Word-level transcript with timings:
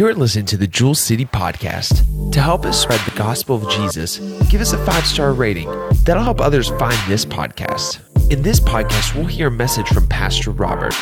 You're 0.00 0.14
listening 0.14 0.46
to 0.46 0.56
the 0.56 0.66
Jewel 0.66 0.94
City 0.94 1.26
Podcast. 1.26 2.32
To 2.32 2.40
help 2.40 2.64
us 2.64 2.80
spread 2.80 3.00
the 3.00 3.18
gospel 3.18 3.56
of 3.56 3.70
Jesus, 3.70 4.16
give 4.48 4.62
us 4.62 4.72
a 4.72 4.82
five 4.86 5.04
star 5.04 5.34
rating. 5.34 5.68
That'll 6.06 6.22
help 6.22 6.40
others 6.40 6.70
find 6.70 6.96
this 7.06 7.26
podcast. 7.26 8.00
In 8.32 8.40
this 8.40 8.60
podcast, 8.60 9.14
we'll 9.14 9.26
hear 9.26 9.48
a 9.48 9.50
message 9.50 9.86
from 9.88 10.08
Pastor 10.08 10.52
Robert. 10.52 10.94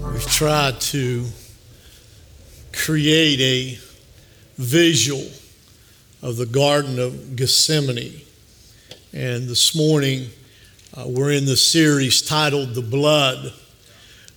We've 0.00 0.26
tried 0.30 0.80
to 0.80 1.26
create 2.72 3.40
a 3.42 3.78
visual 4.56 5.26
of 6.22 6.38
the 6.38 6.46
Garden 6.46 6.98
of 6.98 7.36
Gethsemane. 7.36 8.22
And 9.12 9.46
this 9.46 9.76
morning, 9.76 10.28
uh, 10.96 11.04
we're 11.06 11.32
in 11.32 11.44
the 11.44 11.58
series 11.58 12.22
titled 12.22 12.72
The 12.72 12.80
Blood. 12.80 13.52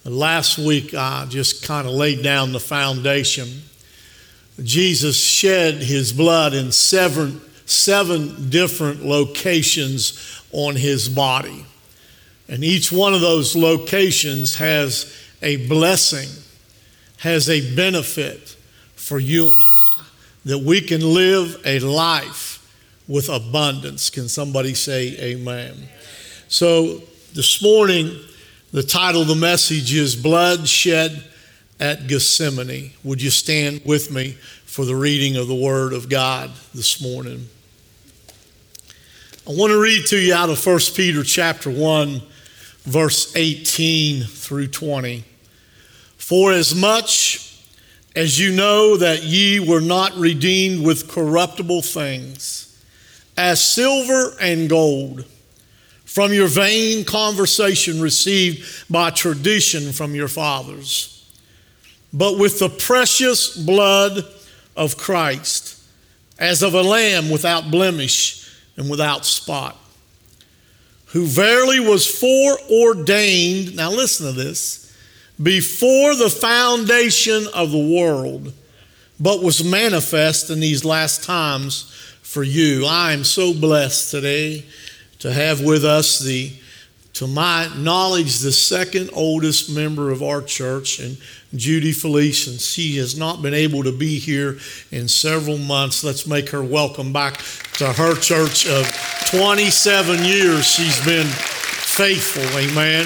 Last 0.05 0.57
week, 0.57 0.93
I 0.93 1.25
just 1.29 1.65
kind 1.65 1.87
of 1.87 1.93
laid 1.93 2.23
down 2.23 2.51
the 2.51 2.59
foundation. 2.59 3.47
Jesus 4.63 5.17
shed 5.17 5.75
his 5.75 6.13
blood 6.13 6.53
in 6.53 6.71
seven, 6.71 7.41
seven 7.65 8.49
different 8.49 9.05
locations 9.05 10.41
on 10.51 10.75
his 10.75 11.09
body. 11.09 11.65
And 12.47 12.63
each 12.63 12.91
one 12.91 13.13
of 13.13 13.21
those 13.21 13.55
locations 13.55 14.55
has 14.55 15.15
a 15.41 15.67
blessing, 15.67 16.29
has 17.17 17.49
a 17.49 17.75
benefit 17.75 18.55
for 18.95 19.19
you 19.19 19.53
and 19.53 19.61
I, 19.61 20.03
that 20.45 20.59
we 20.59 20.81
can 20.81 21.01
live 21.01 21.61
a 21.65 21.79
life 21.79 22.55
with 23.07 23.29
abundance. 23.29 24.09
Can 24.09 24.29
somebody 24.29 24.73
say 24.73 25.15
amen? 25.19 25.75
So 26.47 27.01
this 27.33 27.61
morning, 27.61 28.17
the 28.71 28.83
title 28.83 29.23
of 29.23 29.27
the 29.27 29.35
message 29.35 29.95
is 29.95 30.15
Blood 30.15 30.67
Shed 30.67 31.23
at 31.79 32.05
Gethsemane. 32.07 32.91
Would 33.03 33.19
you 33.19 33.31
stand 33.31 33.81
with 33.83 34.11
me 34.11 34.33
for 34.65 34.85
the 34.85 34.95
reading 34.95 35.37
of 35.37 35.47
the 35.47 35.55
Word 35.55 35.91
of 35.91 36.07
God 36.07 36.51
this 36.75 37.01
morning? 37.01 37.47
I 39.47 39.53
want 39.53 39.71
to 39.71 39.81
read 39.81 40.05
to 40.07 40.19
you 40.19 40.35
out 40.35 40.51
of 40.51 40.63
1 40.63 40.79
Peter 40.95 41.23
chapter 41.23 41.71
1, 41.71 42.21
verse 42.83 43.35
18 43.35 44.21
through 44.21 44.67
20. 44.67 45.23
For 46.17 46.51
as 46.51 46.75
much 46.75 47.59
as 48.15 48.39
you 48.39 48.51
know 48.51 48.97
that 48.97 49.23
ye 49.23 49.59
were 49.59 49.81
not 49.81 50.13
redeemed 50.13 50.85
with 50.85 51.09
corruptible 51.09 51.81
things, 51.81 52.79
as 53.35 53.63
silver 53.63 54.37
and 54.39 54.69
gold, 54.69 55.25
from 56.09 56.33
your 56.33 56.47
vain 56.47 57.05
conversation 57.05 58.01
received 58.01 58.91
by 58.91 59.11
tradition 59.11 59.93
from 59.93 60.15
your 60.15 60.27
fathers, 60.27 61.23
but 62.11 62.39
with 62.39 62.57
the 62.57 62.67
precious 62.67 63.55
blood 63.55 64.25
of 64.75 64.97
Christ, 64.97 65.79
as 66.39 66.63
of 66.63 66.73
a 66.73 66.81
lamb 66.81 67.29
without 67.29 67.69
blemish 67.69 68.51
and 68.75 68.89
without 68.89 69.23
spot, 69.23 69.77
who 71.05 71.27
verily 71.27 71.79
was 71.79 72.07
foreordained, 72.07 73.75
now 73.75 73.91
listen 73.91 74.25
to 74.25 74.31
this, 74.31 74.91
before 75.41 76.15
the 76.15 76.31
foundation 76.31 77.45
of 77.53 77.69
the 77.69 77.77
world, 77.77 78.51
but 79.19 79.43
was 79.43 79.63
manifest 79.63 80.49
in 80.49 80.59
these 80.59 80.83
last 80.83 81.23
times 81.23 81.83
for 82.23 82.41
you. 82.41 82.87
I 82.87 83.13
am 83.13 83.23
so 83.23 83.53
blessed 83.53 84.09
today 84.09 84.65
to 85.19 85.31
have 85.31 85.61
with 85.61 85.85
us 85.85 86.19
the, 86.19 86.51
to 87.13 87.27
my 87.27 87.69
knowledge, 87.77 88.39
the 88.39 88.51
second 88.51 89.09
oldest 89.13 89.69
member 89.69 90.11
of 90.11 90.23
our 90.23 90.41
church, 90.41 90.99
and 90.99 91.17
Judy 91.55 91.91
Felice, 91.91 92.47
and 92.47 92.59
she 92.59 92.97
has 92.97 93.17
not 93.17 93.41
been 93.41 93.53
able 93.53 93.83
to 93.83 93.91
be 93.91 94.19
here 94.19 94.59
in 94.91 95.07
several 95.07 95.57
months. 95.57 96.03
Let's 96.03 96.25
make 96.25 96.49
her 96.49 96.63
welcome 96.63 97.11
back 97.11 97.37
to 97.73 97.91
her 97.91 98.15
church 98.15 98.67
of 98.67 98.85
27 99.31 100.23
years. 100.23 100.65
She's 100.65 101.03
been 101.03 101.27
faithful, 101.27 102.43
amen. 102.57 103.05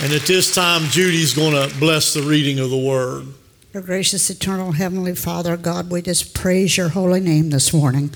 And 0.00 0.12
at 0.12 0.26
this 0.26 0.54
time, 0.54 0.82
Judy's 0.84 1.34
going 1.34 1.52
to 1.52 1.74
bless 1.78 2.14
the 2.14 2.22
reading 2.22 2.58
of 2.58 2.70
the 2.70 2.76
word. 2.76 3.26
Our 3.74 3.80
gracious, 3.80 4.30
eternal, 4.30 4.72
heavenly 4.72 5.14
Father, 5.16 5.56
God, 5.56 5.90
we 5.90 6.02
just 6.02 6.34
praise 6.34 6.76
your 6.76 6.90
holy 6.90 7.20
name 7.20 7.50
this 7.50 7.72
morning. 7.72 8.10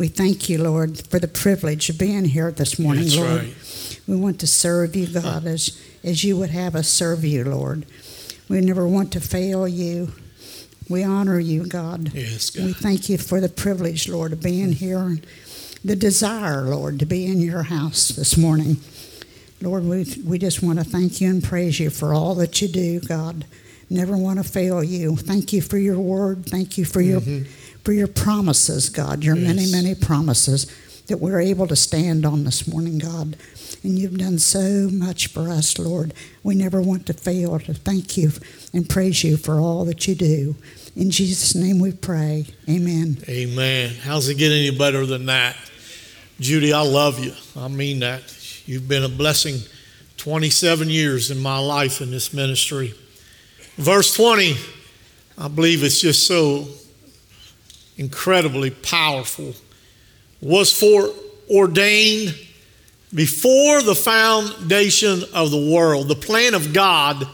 We 0.00 0.08
thank 0.08 0.48
you, 0.48 0.56
Lord, 0.62 0.98
for 1.08 1.18
the 1.18 1.28
privilege 1.28 1.90
of 1.90 1.98
being 1.98 2.24
here 2.24 2.50
this 2.50 2.78
morning, 2.78 3.04
That's 3.04 3.18
Lord. 3.18 3.42
right. 3.42 4.00
We 4.08 4.16
want 4.16 4.40
to 4.40 4.46
serve 4.46 4.96
you, 4.96 5.06
God, 5.06 5.44
as, 5.44 5.78
as 6.02 6.24
you 6.24 6.38
would 6.38 6.48
have 6.48 6.74
us 6.74 6.88
serve 6.88 7.22
you, 7.22 7.44
Lord. 7.44 7.84
We 8.48 8.62
never 8.62 8.88
want 8.88 9.12
to 9.12 9.20
fail 9.20 9.68
you. 9.68 10.12
We 10.88 11.04
honor 11.04 11.38
you, 11.38 11.66
God. 11.66 12.14
Yes, 12.14 12.48
God. 12.48 12.64
We 12.64 12.72
thank 12.72 13.10
you 13.10 13.18
for 13.18 13.42
the 13.42 13.50
privilege, 13.50 14.08
Lord, 14.08 14.32
of 14.32 14.42
being 14.42 14.72
here 14.72 15.00
and 15.00 15.26
the 15.84 15.96
desire, 15.96 16.62
Lord, 16.62 16.98
to 17.00 17.04
be 17.04 17.26
in 17.26 17.38
your 17.38 17.64
house 17.64 18.08
this 18.08 18.38
morning. 18.38 18.78
Lord, 19.60 19.84
we, 19.84 20.06
we 20.24 20.38
just 20.38 20.62
want 20.62 20.78
to 20.78 20.84
thank 20.86 21.20
you 21.20 21.28
and 21.28 21.44
praise 21.44 21.78
you 21.78 21.90
for 21.90 22.14
all 22.14 22.34
that 22.36 22.62
you 22.62 22.68
do, 22.68 23.00
God. 23.00 23.44
Never 23.90 24.16
want 24.16 24.42
to 24.42 24.48
fail 24.48 24.82
you. 24.82 25.16
Thank 25.16 25.52
you 25.52 25.60
for 25.60 25.76
your 25.76 26.00
word. 26.00 26.46
Thank 26.46 26.78
you 26.78 26.86
for 26.86 27.02
your 27.02 27.20
mm-hmm. 27.20 27.50
For 27.84 27.92
your 27.92 28.08
promises, 28.08 28.88
God, 28.88 29.24
your 29.24 29.36
many, 29.36 29.70
many 29.70 29.94
promises 29.94 30.66
that 31.06 31.18
we're 31.18 31.40
able 31.40 31.66
to 31.66 31.76
stand 31.76 32.24
on 32.24 32.44
this 32.44 32.68
morning, 32.68 32.98
God. 32.98 33.36
And 33.82 33.98
you've 33.98 34.18
done 34.18 34.38
so 34.38 34.88
much 34.92 35.28
for 35.28 35.48
us, 35.48 35.78
Lord. 35.78 36.14
We 36.42 36.54
never 36.54 36.80
want 36.80 37.06
to 37.06 37.14
fail 37.14 37.58
to 37.58 37.74
thank 37.74 38.16
you 38.16 38.30
and 38.72 38.88
praise 38.88 39.24
you 39.24 39.36
for 39.36 39.58
all 39.58 39.84
that 39.86 40.06
you 40.06 40.14
do. 40.14 40.56
In 40.94 41.10
Jesus' 41.10 41.54
name 41.54 41.78
we 41.80 41.92
pray. 41.92 42.46
Amen. 42.68 43.18
Amen. 43.28 43.94
How's 44.02 44.28
it 44.28 44.36
get 44.36 44.52
any 44.52 44.76
better 44.76 45.06
than 45.06 45.26
that? 45.26 45.56
Judy, 46.38 46.72
I 46.72 46.82
love 46.82 47.18
you. 47.18 47.32
I 47.56 47.68
mean 47.68 48.00
that. 48.00 48.22
You've 48.66 48.88
been 48.88 49.02
a 49.02 49.08
blessing 49.08 49.58
27 50.16 50.88
years 50.90 51.30
in 51.30 51.38
my 51.38 51.58
life 51.58 52.00
in 52.00 52.10
this 52.10 52.32
ministry. 52.32 52.94
Verse 53.76 54.14
20, 54.14 54.54
I 55.38 55.48
believe 55.48 55.82
it's 55.82 56.00
just 56.00 56.26
so 56.26 56.68
incredibly 58.00 58.70
powerful. 58.70 59.54
Was 60.40 60.72
foreordained 60.72 62.34
before 63.14 63.82
the 63.82 63.94
foundation 63.94 65.22
of 65.34 65.50
the 65.50 65.70
world. 65.70 66.08
The 66.08 66.14
plan 66.14 66.54
of 66.54 66.72
God 66.72 67.28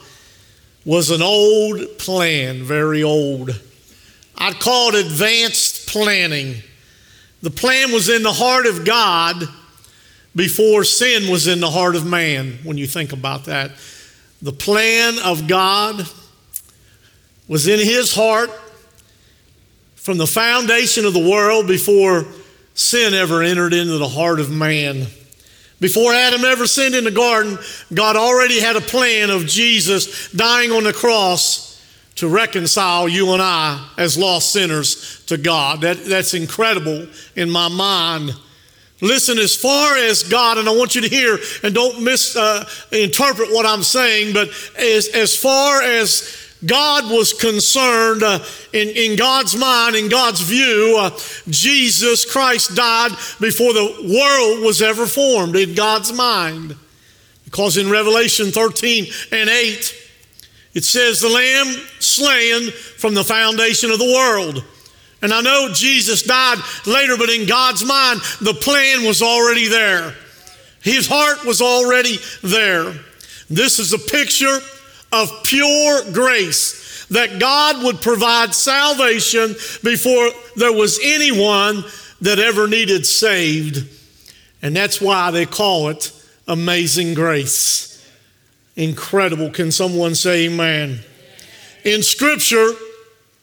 was 0.84 1.10
an 1.10 1.22
old 1.22 1.98
plan, 1.98 2.64
very 2.64 3.04
old. 3.04 3.50
I'd 4.36 4.58
call 4.58 4.94
it 4.94 5.06
advanced 5.06 5.88
planning. 5.88 6.56
The 7.42 7.50
plan 7.50 7.92
was 7.92 8.08
in 8.08 8.24
the 8.24 8.32
heart 8.32 8.66
of 8.66 8.84
God 8.84 9.44
before 10.34 10.82
sin 10.82 11.30
was 11.30 11.46
in 11.46 11.60
the 11.60 11.70
heart 11.70 11.94
of 11.94 12.04
man, 12.04 12.58
when 12.64 12.76
you 12.76 12.86
think 12.86 13.12
about 13.12 13.44
that. 13.44 13.70
The 14.42 14.52
plan 14.52 15.18
of 15.20 15.46
God 15.46 16.06
was 17.46 17.68
in 17.68 17.78
his 17.78 18.12
heart 18.12 18.50
from 20.06 20.18
the 20.18 20.26
foundation 20.26 21.04
of 21.04 21.12
the 21.14 21.28
world 21.28 21.66
before 21.66 22.24
sin 22.74 23.12
ever 23.12 23.42
entered 23.42 23.74
into 23.74 23.98
the 23.98 24.06
heart 24.06 24.38
of 24.38 24.48
man. 24.48 25.04
Before 25.80 26.12
Adam 26.12 26.44
ever 26.44 26.68
sinned 26.68 26.94
in 26.94 27.02
the 27.02 27.10
garden, 27.10 27.58
God 27.92 28.14
already 28.14 28.60
had 28.60 28.76
a 28.76 28.80
plan 28.80 29.30
of 29.30 29.46
Jesus 29.46 30.30
dying 30.30 30.70
on 30.70 30.84
the 30.84 30.92
cross 30.92 31.84
to 32.14 32.28
reconcile 32.28 33.08
you 33.08 33.32
and 33.32 33.42
I 33.42 33.84
as 33.98 34.16
lost 34.16 34.52
sinners 34.52 35.24
to 35.26 35.36
God. 35.36 35.80
That, 35.80 36.04
that's 36.04 36.34
incredible 36.34 37.08
in 37.34 37.50
my 37.50 37.66
mind. 37.66 38.32
Listen, 39.00 39.38
as 39.38 39.56
far 39.56 39.96
as 39.96 40.22
God, 40.22 40.56
and 40.58 40.68
I 40.68 40.72
want 40.76 40.94
you 40.94 41.00
to 41.00 41.08
hear 41.08 41.36
and 41.64 41.74
don't 41.74 42.04
misinterpret 42.04 43.50
what 43.50 43.66
I'm 43.66 43.82
saying, 43.82 44.34
but 44.34 44.50
as, 44.78 45.08
as 45.08 45.36
far 45.36 45.82
as 45.82 46.45
God 46.64 47.10
was 47.10 47.32
concerned, 47.34 48.22
uh, 48.22 48.42
in, 48.72 48.88
in 48.88 49.16
God's 49.16 49.54
mind, 49.54 49.94
in 49.94 50.08
God's 50.08 50.40
view, 50.40 50.96
uh, 50.98 51.10
Jesus 51.50 52.30
Christ 52.30 52.74
died 52.74 53.10
before 53.40 53.74
the 53.74 54.16
world 54.18 54.64
was 54.64 54.80
ever 54.80 55.06
formed 55.06 55.54
in 55.54 55.74
God's 55.74 56.12
mind. 56.12 56.74
Because 57.44 57.76
in 57.76 57.90
Revelation 57.90 58.50
13 58.50 59.06
and 59.32 59.50
8, 59.50 59.94
it 60.74 60.84
says, 60.84 61.20
The 61.20 61.28
Lamb 61.28 61.82
slain 62.00 62.70
from 62.70 63.14
the 63.14 63.24
foundation 63.24 63.90
of 63.90 63.98
the 63.98 64.12
world. 64.12 64.64
And 65.22 65.32
I 65.32 65.40
know 65.40 65.70
Jesus 65.72 66.22
died 66.22 66.58
later, 66.86 67.16
but 67.16 67.30
in 67.30 67.46
God's 67.46 67.84
mind, 67.84 68.20
the 68.40 68.54
plan 68.54 69.04
was 69.04 69.22
already 69.22 69.68
there. 69.68 70.14
His 70.82 71.06
heart 71.06 71.44
was 71.44 71.60
already 71.60 72.18
there. 72.42 72.94
This 73.48 73.78
is 73.78 73.92
a 73.92 73.98
picture 73.98 74.58
of 75.22 75.44
pure 75.44 76.12
grace 76.12 77.06
that 77.10 77.38
God 77.38 77.84
would 77.84 78.00
provide 78.00 78.54
salvation 78.54 79.54
before 79.82 80.30
there 80.56 80.72
was 80.72 80.98
anyone 81.02 81.84
that 82.20 82.38
ever 82.38 82.66
needed 82.66 83.06
saved. 83.06 83.86
And 84.62 84.74
that's 84.74 85.00
why 85.00 85.30
they 85.30 85.46
call 85.46 85.88
it 85.88 86.12
amazing 86.48 87.14
grace. 87.14 88.06
Incredible. 88.74 89.50
Can 89.50 89.70
someone 89.70 90.14
say 90.14 90.46
amen? 90.46 91.00
In 91.84 92.02
Scripture, 92.02 92.72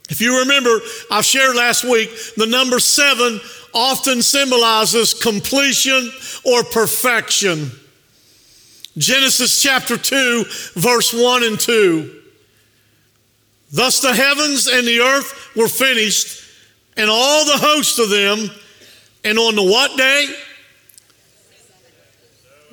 If 0.09 0.21
you 0.21 0.39
remember, 0.39 0.79
I 1.09 1.21
shared 1.21 1.55
last 1.55 1.83
week, 1.83 2.09
the 2.35 2.45
number 2.45 2.79
seven 2.79 3.39
often 3.73 4.21
symbolizes 4.21 5.13
completion 5.13 6.11
or 6.43 6.63
perfection. 6.63 7.71
Genesis 8.98 9.62
chapter 9.62 9.98
2, 9.98 10.45
verse 10.75 11.13
1 11.13 11.44
and 11.44 11.60
2. 11.60 12.22
Thus 13.72 14.01
the 14.01 14.13
heavens 14.13 14.68
and 14.68 14.88
the 14.88 15.00
earth 15.00 15.56
were 15.56 15.68
finished, 15.68 16.44
and 16.95 17.10
all 17.10 17.45
the 17.45 17.57
host 17.57 17.98
of 17.98 18.10
them. 18.10 18.51
And 19.25 19.40
on 19.40 19.56
the 19.56 19.63
what 19.63 19.98
day? 19.98 20.28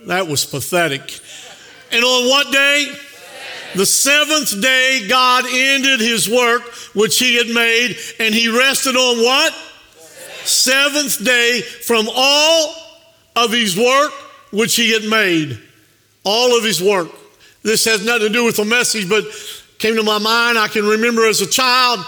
That 0.06 0.26
was 0.26 0.44
pathetic. 0.44 1.20
And 1.90 2.04
on 2.04 2.28
what 2.28 2.52
day? 2.52 2.92
The 3.74 3.86
seventh 3.86 4.60
day, 4.60 5.06
God 5.08 5.44
ended 5.48 6.00
his 6.00 6.28
work 6.28 6.62
which 6.94 7.18
he 7.18 7.36
had 7.36 7.48
made, 7.48 7.96
and 8.18 8.34
he 8.34 8.48
rested 8.48 8.96
on 8.96 9.24
what? 9.24 9.54
Seventh 10.44 11.24
day 11.24 11.62
from 11.62 12.08
all 12.14 12.74
of 13.36 13.52
his 13.52 13.78
work 13.78 14.12
which 14.50 14.74
he 14.74 14.92
had 14.92 15.04
made. 15.04 15.58
All 16.24 16.56
of 16.56 16.64
his 16.64 16.82
work. 16.82 17.08
This 17.62 17.84
has 17.84 18.04
nothing 18.04 18.28
to 18.28 18.32
do 18.32 18.44
with 18.44 18.56
the 18.56 18.64
message, 18.64 19.08
but 19.08 19.24
came 19.78 19.96
to 19.96 20.02
my 20.02 20.18
mind. 20.18 20.58
I 20.58 20.68
can 20.68 20.86
remember 20.86 21.26
as 21.26 21.40
a 21.40 21.46
child 21.46 22.04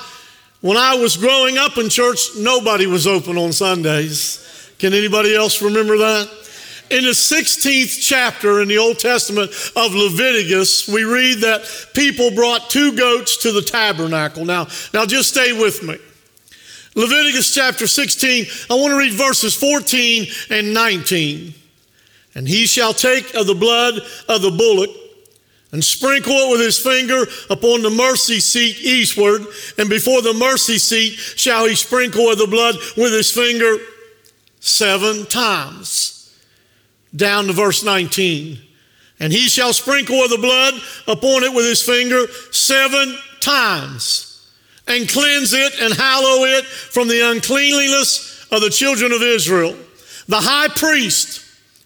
when 0.63 0.77
I 0.77 0.95
was 0.95 1.17
growing 1.17 1.59
up 1.59 1.77
in 1.77 1.89
church, 1.89 2.21
nobody 2.39 2.87
was 2.87 3.07
open 3.07 3.37
on 3.37 3.53
Sundays. 3.53 4.73
Can 4.79 4.95
anybody 4.95 5.35
else 5.35 5.61
remember 5.61 5.99
that? 5.99 6.31
In 6.89 7.05
the 7.05 7.11
16th 7.11 8.01
chapter 8.01 8.61
in 8.63 8.69
the 8.69 8.79
Old 8.79 8.99
Testament 8.99 9.51
of 9.75 9.93
Leviticus, 9.93 10.87
we 10.87 11.03
read 11.03 11.39
that 11.39 11.63
people 11.95 12.31
brought 12.31 12.71
two 12.71 12.95
goats 12.95 13.39
to 13.39 13.51
the 13.51 13.63
tabernacle. 13.63 14.45
Now, 14.45 14.69
now 14.95 15.05
just 15.05 15.31
stay 15.31 15.53
with 15.53 15.83
me. 15.83 15.97
Leviticus 16.95 17.55
chapter 17.55 17.89
16, 17.89 18.45
I 18.71 18.75
want 18.75 18.93
to 18.93 18.99
read 18.99 19.15
verses 19.15 19.55
14 19.55 20.27
and 20.51 20.75
19. 20.75 21.55
And 22.35 22.49
he 22.49 22.67
shall 22.67 22.95
take 22.95 23.35
of 23.35 23.47
the 23.47 23.55
blood 23.55 24.01
of 24.29 24.43
the 24.43 24.51
bullock 24.51 24.91
and 25.73 25.83
sprinkle 25.83 26.33
it 26.33 26.51
with 26.51 26.61
his 26.61 26.79
finger 26.79 27.25
upon 27.49 27.83
the 27.83 27.91
mercy 27.91 28.41
seat 28.41 28.79
eastward, 28.81 29.47
and 29.79 29.89
before 29.89 30.21
the 30.21 30.35
mercy 30.35 30.79
seat 30.79 31.13
shall 31.13 31.67
he 31.67 31.75
sprinkle 31.75 32.31
of 32.31 32.39
the 32.39 32.47
blood 32.47 32.77
with 32.97 33.13
his 33.13 33.31
finger 33.31 33.79
seven 34.61 35.25
times 35.27 36.13
down 37.15 37.47
to 37.47 37.53
verse 37.53 37.83
19. 37.83 38.59
And 39.21 39.33
he 39.33 39.49
shall 39.49 39.73
sprinkle 39.73 40.23
of 40.23 40.31
the 40.31 40.39
blood 40.39 40.75
upon 41.07 41.45
it 41.45 41.55
with 41.55 41.65
his 41.65 41.83
finger 41.83 42.27
seven 42.51 43.17
times, 43.41 44.51
and 44.87 45.09
cleanse 45.09 45.53
it 45.53 45.81
and 45.81 45.95
hallow 45.95 46.45
it 46.45 46.65
from 46.65 47.09
the 47.09 47.31
uncleanliness 47.31 48.47
of 48.51 48.61
the 48.61 48.71
children 48.71 49.13
of 49.13 49.23
Israel. 49.23 49.77
The 50.29 50.41
high 50.41 50.69
priest 50.69 51.42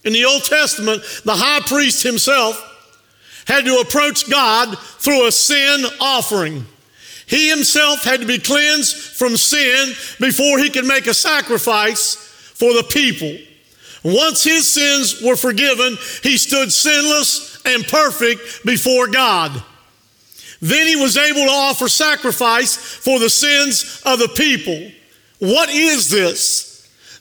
in 0.07 0.13
the 0.13 0.25
Old 0.25 0.43
Testament, 0.45 1.03
the 1.25 1.35
high 1.35 1.59
priest 1.67 2.01
himself, 2.01 2.63
had 3.45 3.65
to 3.65 3.79
approach 3.79 4.29
God 4.29 4.77
through 4.79 5.27
a 5.27 5.31
sin 5.31 5.85
offering. 6.01 6.65
He 7.27 7.49
himself 7.49 8.03
had 8.03 8.21
to 8.21 8.25
be 8.25 8.39
cleansed 8.39 8.95
from 8.95 9.37
sin 9.37 9.89
before 10.19 10.59
he 10.59 10.69
could 10.69 10.85
make 10.85 11.07
a 11.07 11.13
sacrifice 11.13 12.15
for 12.15 12.73
the 12.73 12.83
people. 12.83 13.37
Once 14.03 14.43
his 14.43 14.73
sins 14.73 15.21
were 15.21 15.35
forgiven, 15.35 15.97
he 16.23 16.37
stood 16.37 16.71
sinless 16.71 17.61
and 17.65 17.85
perfect 17.85 18.65
before 18.65 19.07
God. 19.07 19.61
Then 20.61 20.87
he 20.87 20.95
was 20.95 21.17
able 21.17 21.45
to 21.45 21.51
offer 21.51 21.89
sacrifice 21.89 22.75
for 22.75 23.19
the 23.19 23.29
sins 23.29 24.01
of 24.05 24.19
the 24.19 24.29
people. 24.29 24.91
What 25.39 25.69
is 25.69 26.09
this? 26.09 26.66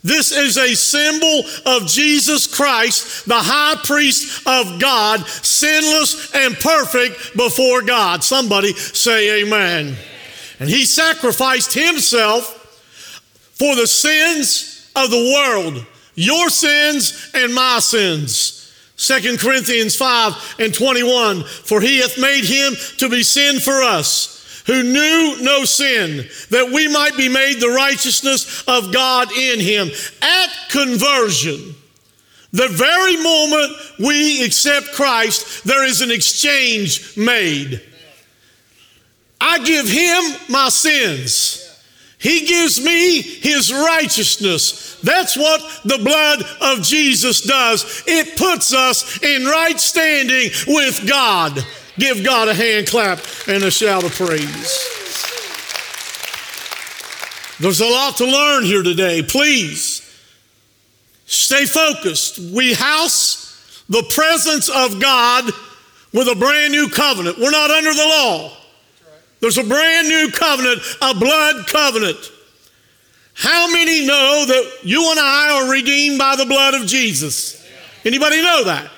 This 0.07 0.31
is 0.31 0.57
a 0.57 0.75
symbol 0.75 1.43
of 1.67 1.87
Jesus 1.89 2.47
Christ, 2.47 3.27
the 3.27 3.35
high 3.35 3.77
priest 3.85 4.47
of 4.47 4.79
God, 4.81 5.27
sinless 5.27 6.33
and 6.35 6.55
perfect 6.55 7.37
before 7.37 7.83
God. 7.83 8.23
Somebody 8.23 8.73
say 8.73 9.43
amen. 9.43 9.97
And 10.61 10.69
he 10.69 10.87
sacrificed 10.87 11.75
himself 11.75 12.53
for 13.55 13.75
the 13.75 13.87
sins 13.87 14.91
of 14.95 15.11
the 15.11 15.33
world 15.35 15.85
your 16.17 16.49
sins 16.49 17.31
and 17.35 17.55
my 17.55 17.79
sins. 17.79 18.73
2 18.97 19.37
Corinthians 19.37 19.95
5 19.95 20.57
and 20.59 20.75
21. 20.75 21.45
For 21.45 21.81
he 21.81 21.99
hath 21.99 22.19
made 22.19 22.45
him 22.45 22.75
to 22.97 23.09
be 23.09 23.23
sin 23.23 23.61
for 23.61 23.83
us, 23.83 24.36
who 24.67 24.83
knew 24.83 25.37
no 25.43 25.65
sin, 25.65 26.27
that 26.51 26.71
we 26.73 26.89
might 26.89 27.17
be 27.17 27.29
made 27.29 27.61
the 27.61 27.69
righteousness 27.69 28.65
of 28.67 28.93
God 28.93 29.31
in 29.33 29.61
him. 29.61 29.89
At 30.23 30.51
conversion, 30.71 31.75
the 32.53 32.69
very 32.69 33.17
moment 33.17 33.73
we 33.99 34.45
accept 34.45 34.93
Christ, 34.93 35.65
there 35.65 35.85
is 35.85 36.01
an 36.01 36.11
exchange 36.11 37.17
made. 37.17 37.81
I 39.41 39.59
give 39.61 39.87
him 39.87 40.23
my 40.49 40.69
sins. 40.69 41.63
He 42.19 42.47
gives 42.47 42.83
me 42.83 43.21
his 43.21 43.73
righteousness. 43.73 44.99
That's 45.03 45.37
what 45.37 45.61
the 45.85 45.99
blood 45.99 46.43
of 46.61 46.83
Jesus 46.83 47.43
does. 47.43 48.03
It 48.07 48.37
puts 48.37 48.73
us 48.73 49.23
in 49.23 49.45
right 49.45 49.79
standing 49.79 50.51
with 50.67 51.07
God. 51.07 51.65
Give 51.99 52.23
God 52.25 52.49
a 52.49 52.55
hand 52.55 52.87
clap 52.87 53.21
and 53.49 53.63
a 53.63 53.71
shout 53.71 54.05
of 54.05 54.13
praise. 54.13 54.97
There's 57.59 57.81
a 57.81 57.87
lot 57.87 58.17
to 58.19 58.27
learn 58.27 58.65
here 58.65 58.83
today. 58.83 59.23
Please 59.23 60.03
stay 61.25 61.65
focused. 61.65 62.39
We 62.39 62.75
house 62.75 63.85
the 63.89 64.03
presence 64.15 64.69
of 64.69 65.01
God 65.01 65.51
with 66.13 66.29
a 66.29 66.35
brand 66.35 66.73
new 66.73 66.89
covenant. 66.89 67.39
We're 67.39 67.51
not 67.51 67.71
under 67.71 67.95
the 67.95 68.07
law. 68.07 68.53
There's 69.41 69.59
a 69.59 69.65
brand 69.65 70.09
new 70.09 70.31
covenant, 70.33 70.81
a 71.01 71.15
blood 71.15 71.67
covenant. 71.67 72.19
How 73.35 73.71
many 73.71 74.07
know 74.07 74.45
that 74.47 74.79
you 74.83 75.11
and 75.11 75.21
I 75.21 75.63
are 75.63 75.71
redeemed 75.71 76.19
by 76.19 76.37
the 76.37 76.47
blood 76.47 76.75
of 76.75 76.87
Jesus? 76.87 77.65
Anybody 78.05 78.43
know 78.43 78.65
that? 78.65 78.91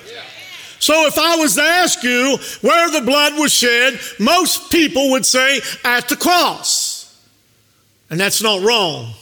So 0.78 1.06
if 1.06 1.18
I 1.18 1.36
was 1.36 1.54
to 1.56 1.62
ask 1.62 2.02
you 2.02 2.38
where 2.60 2.90
the 2.90 3.00
blood 3.00 3.38
was 3.38 3.52
shed, 3.52 3.98
most 4.18 4.70
people 4.70 5.10
would 5.10 5.26
say 5.26 5.60
at 5.84 6.08
the 6.08 6.16
cross. 6.16 6.98
And 8.10 8.18
that's 8.18 8.42
not 8.42 8.62
wrong. 8.62 9.12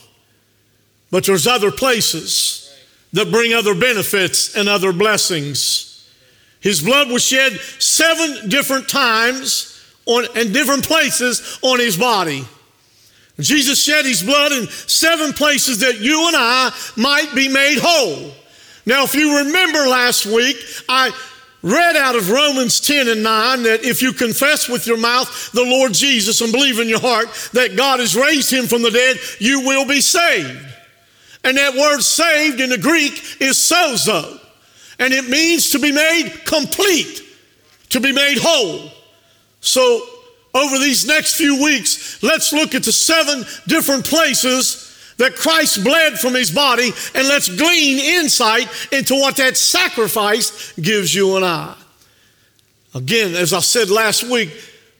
But 1.10 1.24
there's 1.24 1.46
other 1.46 1.70
places 1.70 2.62
that 3.12 3.30
bring 3.30 3.54
other 3.54 3.74
benefits 3.74 4.54
and 4.56 4.68
other 4.68 4.92
blessings. 4.92 6.08
His 6.60 6.82
blood 6.82 7.08
was 7.08 7.24
shed 7.24 7.52
seven 7.78 8.48
different 8.48 8.88
times 8.88 9.72
on, 10.04 10.26
in 10.36 10.52
different 10.52 10.86
places 10.86 11.58
on 11.62 11.78
his 11.78 11.96
body. 11.96 12.44
Jesus 13.38 13.82
shed 13.82 14.04
his 14.04 14.22
blood 14.22 14.52
in 14.52 14.66
seven 14.66 15.32
places 15.32 15.80
that 15.80 16.00
you 16.00 16.26
and 16.26 16.36
I 16.36 16.72
might 16.96 17.34
be 17.34 17.48
made 17.48 17.78
whole. 17.80 18.32
Now, 18.86 19.04
if 19.04 19.14
you 19.14 19.38
remember 19.38 19.80
last 19.80 20.26
week, 20.26 20.56
I 20.88 21.10
read 21.66 21.96
out 21.96 22.14
of 22.14 22.30
Romans 22.30 22.78
10 22.80 23.08
and 23.08 23.24
9 23.24 23.64
that 23.64 23.84
if 23.84 24.00
you 24.00 24.12
confess 24.12 24.68
with 24.68 24.86
your 24.86 24.96
mouth 24.96 25.50
the 25.50 25.64
Lord 25.64 25.92
Jesus 25.92 26.40
and 26.40 26.52
believe 26.52 26.78
in 26.78 26.88
your 26.88 27.00
heart 27.00 27.26
that 27.52 27.76
God 27.76 27.98
has 27.98 28.14
raised 28.14 28.52
him 28.52 28.66
from 28.66 28.82
the 28.82 28.90
dead, 28.90 29.16
you 29.40 29.66
will 29.66 29.84
be 29.84 30.00
saved. 30.00 30.64
And 31.42 31.56
that 31.56 31.74
word 31.74 32.00
saved 32.02 32.60
in 32.60 32.70
the 32.70 32.78
Greek 32.78 33.12
is 33.40 33.56
sozo, 33.56 34.40
and 34.98 35.12
it 35.12 35.28
means 35.28 35.70
to 35.70 35.78
be 35.78 35.92
made 35.92 36.42
complete, 36.44 37.22
to 37.90 38.00
be 38.00 38.12
made 38.12 38.38
whole. 38.40 38.90
So, 39.60 40.02
over 40.54 40.78
these 40.78 41.06
next 41.06 41.34
few 41.34 41.62
weeks, 41.62 42.22
let's 42.22 42.52
look 42.52 42.74
at 42.74 42.84
the 42.84 42.92
seven 42.92 43.44
different 43.66 44.06
places 44.06 44.85
that 45.18 45.36
Christ 45.36 45.82
bled 45.82 46.18
from 46.18 46.34
his 46.34 46.50
body, 46.50 46.90
and 47.14 47.28
let's 47.28 47.48
glean 47.48 47.98
insight 47.98 48.68
into 48.92 49.14
what 49.14 49.36
that 49.36 49.56
sacrifice 49.56 50.72
gives 50.72 51.14
you 51.14 51.36
and 51.36 51.44
I. 51.44 51.74
Again, 52.94 53.34
as 53.34 53.52
I 53.52 53.60
said 53.60 53.90
last 53.90 54.24
week, 54.24 54.50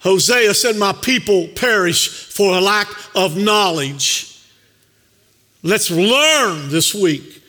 Hosea 0.01 0.55
said, 0.55 0.77
My 0.77 0.93
people 0.93 1.49
perish 1.49 2.09
for 2.09 2.57
a 2.57 2.61
lack 2.61 2.89
of 3.15 3.37
knowledge. 3.37 4.41
Let's 5.63 5.91
learn 5.91 6.69
this 6.69 6.95
week. 6.95 7.43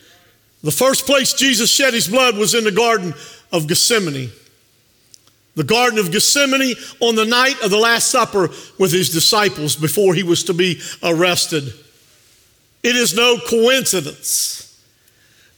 The 0.64 0.72
first 0.72 1.06
place 1.06 1.34
Jesus 1.34 1.72
shed 1.72 1.94
his 1.94 2.08
blood 2.08 2.38
was 2.38 2.54
in 2.54 2.64
the 2.64 2.72
Garden 2.72 3.14
of 3.52 3.68
Gethsemane 3.68 4.32
the 5.58 5.64
Garden 5.64 5.98
of 5.98 6.12
Gethsemane 6.12 6.76
on 7.00 7.16
the 7.16 7.26
night 7.26 7.60
of 7.64 7.72
the 7.72 7.80
Last 7.80 8.12
Supper 8.12 8.50
with 8.78 8.92
his 8.92 9.10
disciples 9.10 9.76
before 9.76 10.14
he 10.14 10.22
was 10.22 10.44
to 10.44 10.54
be 10.54 10.80
arrested. 11.02 11.74
It 12.84 12.96
is 12.96 13.16
no 13.16 13.38
coincidence 13.48 14.82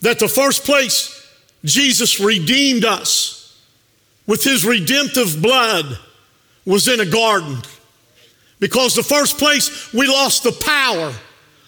that 0.01 0.19
the 0.19 0.27
first 0.27 0.63
place 0.63 1.15
Jesus 1.63 2.19
redeemed 2.19 2.85
us 2.85 3.59
with 4.25 4.43
his 4.43 4.65
redemptive 4.65 5.41
blood 5.41 5.97
was 6.65 6.87
in 6.87 6.99
a 6.99 7.05
garden 7.05 7.57
Because 8.59 8.93
the 8.93 9.03
first 9.03 9.37
place 9.37 9.93
we 9.93 10.07
lost 10.07 10.43
the 10.43 10.51
power 10.51 11.13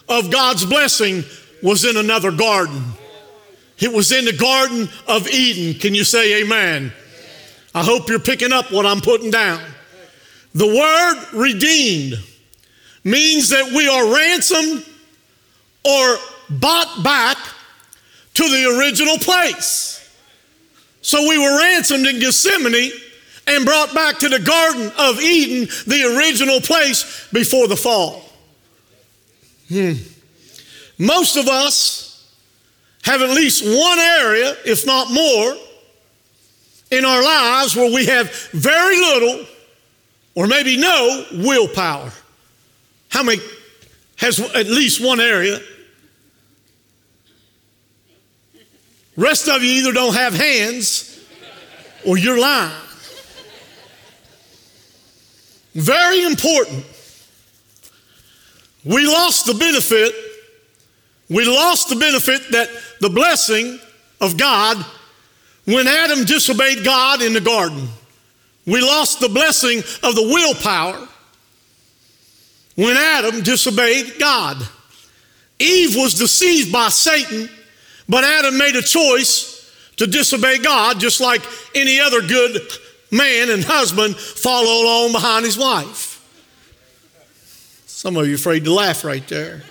of 0.09 0.29
God's 0.29 0.65
blessing 0.65 1.23
was 1.63 1.85
in 1.85 1.97
another 1.97 2.31
garden. 2.31 2.83
It 3.79 3.91
was 3.91 4.11
in 4.11 4.25
the 4.25 4.33
Garden 4.33 4.89
of 5.07 5.27
Eden. 5.27 5.79
Can 5.79 5.95
you 5.95 6.03
say 6.03 6.43
amen? 6.43 6.91
I 7.73 7.83
hope 7.83 8.09
you're 8.09 8.19
picking 8.19 8.51
up 8.51 8.71
what 8.71 8.85
I'm 8.85 9.01
putting 9.01 9.31
down. 9.31 9.61
The 10.53 10.67
word 10.67 11.39
redeemed 11.39 12.15
means 13.03 13.49
that 13.49 13.71
we 13.73 13.87
are 13.87 14.13
ransomed 14.13 14.85
or 15.83 16.17
bought 16.49 17.03
back 17.03 17.37
to 18.33 18.43
the 18.43 18.77
original 18.77 19.17
place. 19.17 19.97
So 21.01 21.21
we 21.27 21.37
were 21.37 21.57
ransomed 21.59 22.05
in 22.05 22.19
Gethsemane 22.19 22.91
and 23.47 23.65
brought 23.65 23.93
back 23.93 24.19
to 24.19 24.29
the 24.29 24.39
Garden 24.39 24.91
of 24.97 25.19
Eden, 25.19 25.67
the 25.87 26.15
original 26.15 26.61
place 26.61 27.27
before 27.33 27.67
the 27.67 27.75
fall. 27.75 28.23
Hmm. 29.69 29.93
Most 30.97 31.37
of 31.37 31.47
us 31.47 32.31
have 33.03 33.21
at 33.21 33.29
least 33.29 33.63
one 33.65 33.99
area, 33.99 34.55
if 34.65 34.85
not 34.85 35.11
more, 35.11 35.55
in 36.91 37.05
our 37.05 37.23
lives 37.23 37.75
where 37.75 37.91
we 37.91 38.05
have 38.05 38.31
very 38.51 38.97
little 38.97 39.45
or 40.35 40.45
maybe 40.45 40.77
no 40.77 41.25
willpower. 41.33 42.11
How 43.09 43.23
many 43.23 43.41
has 44.17 44.39
at 44.39 44.67
least 44.67 45.03
one 45.03 45.19
area? 45.19 45.59
Rest 49.21 49.47
of 49.47 49.61
you 49.61 49.69
either 49.69 49.91
don't 49.91 50.15
have 50.15 50.33
hands 50.33 51.19
or 52.07 52.17
you're 52.17 52.39
lying. 52.39 52.73
Very 55.75 56.23
important. 56.23 56.83
We 58.83 59.05
lost 59.05 59.45
the 59.45 59.53
benefit, 59.53 60.11
we 61.29 61.45
lost 61.45 61.89
the 61.89 61.97
benefit 61.97 62.51
that 62.51 62.69
the 62.99 63.09
blessing 63.09 63.79
of 64.19 64.37
God 64.37 64.83
when 65.65 65.87
Adam 65.87 66.25
disobeyed 66.25 66.83
God 66.83 67.21
in 67.21 67.33
the 67.33 67.41
garden. 67.41 67.89
We 68.65 68.81
lost 68.81 69.19
the 69.19 69.29
blessing 69.29 69.83
of 70.01 70.15
the 70.15 70.23
willpower 70.23 71.07
when 72.73 72.97
Adam 72.97 73.43
disobeyed 73.43 74.15
God. 74.17 74.57
Eve 75.59 75.95
was 75.95 76.15
deceived 76.15 76.71
by 76.71 76.89
Satan, 76.89 77.49
but 78.11 78.25
Adam 78.25 78.57
made 78.57 78.75
a 78.75 78.81
choice 78.81 79.73
to 79.95 80.05
disobey 80.05 80.57
God 80.57 80.99
just 80.99 81.21
like 81.21 81.41
any 81.73 81.97
other 81.97 82.19
good 82.21 82.61
man 83.09 83.49
and 83.49 83.63
husband 83.63 84.17
follow 84.17 84.83
along 84.83 85.13
behind 85.13 85.45
his 85.45 85.57
wife. 85.57 86.09
Some 87.85 88.17
of 88.17 88.27
you 88.27 88.35
afraid 88.35 88.65
to 88.65 88.73
laugh 88.73 89.05
right 89.05 89.25
there. 89.29 89.63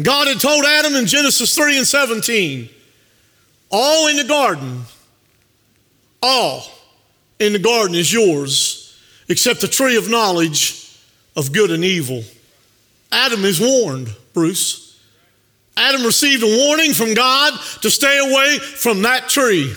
God 0.00 0.28
had 0.28 0.38
told 0.38 0.64
Adam 0.64 0.94
in 0.94 1.06
Genesis 1.06 1.52
3 1.56 1.78
and 1.78 1.86
17, 1.86 2.68
all 3.72 4.06
in 4.06 4.18
the 4.18 4.24
garden, 4.24 4.82
all 6.22 6.62
in 7.40 7.52
the 7.52 7.58
garden 7.58 7.96
is 7.96 8.12
yours, 8.12 9.02
except 9.28 9.62
the 9.62 9.68
tree 9.68 9.96
of 9.96 10.08
knowledge 10.08 10.96
of 11.34 11.52
good 11.52 11.72
and 11.72 11.84
evil. 11.84 12.22
Adam 13.10 13.44
is 13.44 13.60
warned, 13.60 14.14
Bruce. 14.32 14.81
Adam 15.76 16.04
received 16.04 16.42
a 16.42 16.66
warning 16.66 16.92
from 16.92 17.14
God 17.14 17.58
to 17.80 17.90
stay 17.90 18.18
away 18.18 18.58
from 18.58 19.02
that 19.02 19.28
tree. 19.28 19.74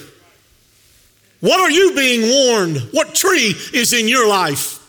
What 1.39 1.59
are 1.59 1.71
you 1.71 1.95
being 1.95 2.29
warned? 2.29 2.77
What 2.91 3.13
tree 3.13 3.55
is 3.73 3.93
in 3.93 4.07
your 4.07 4.27
life 4.27 4.81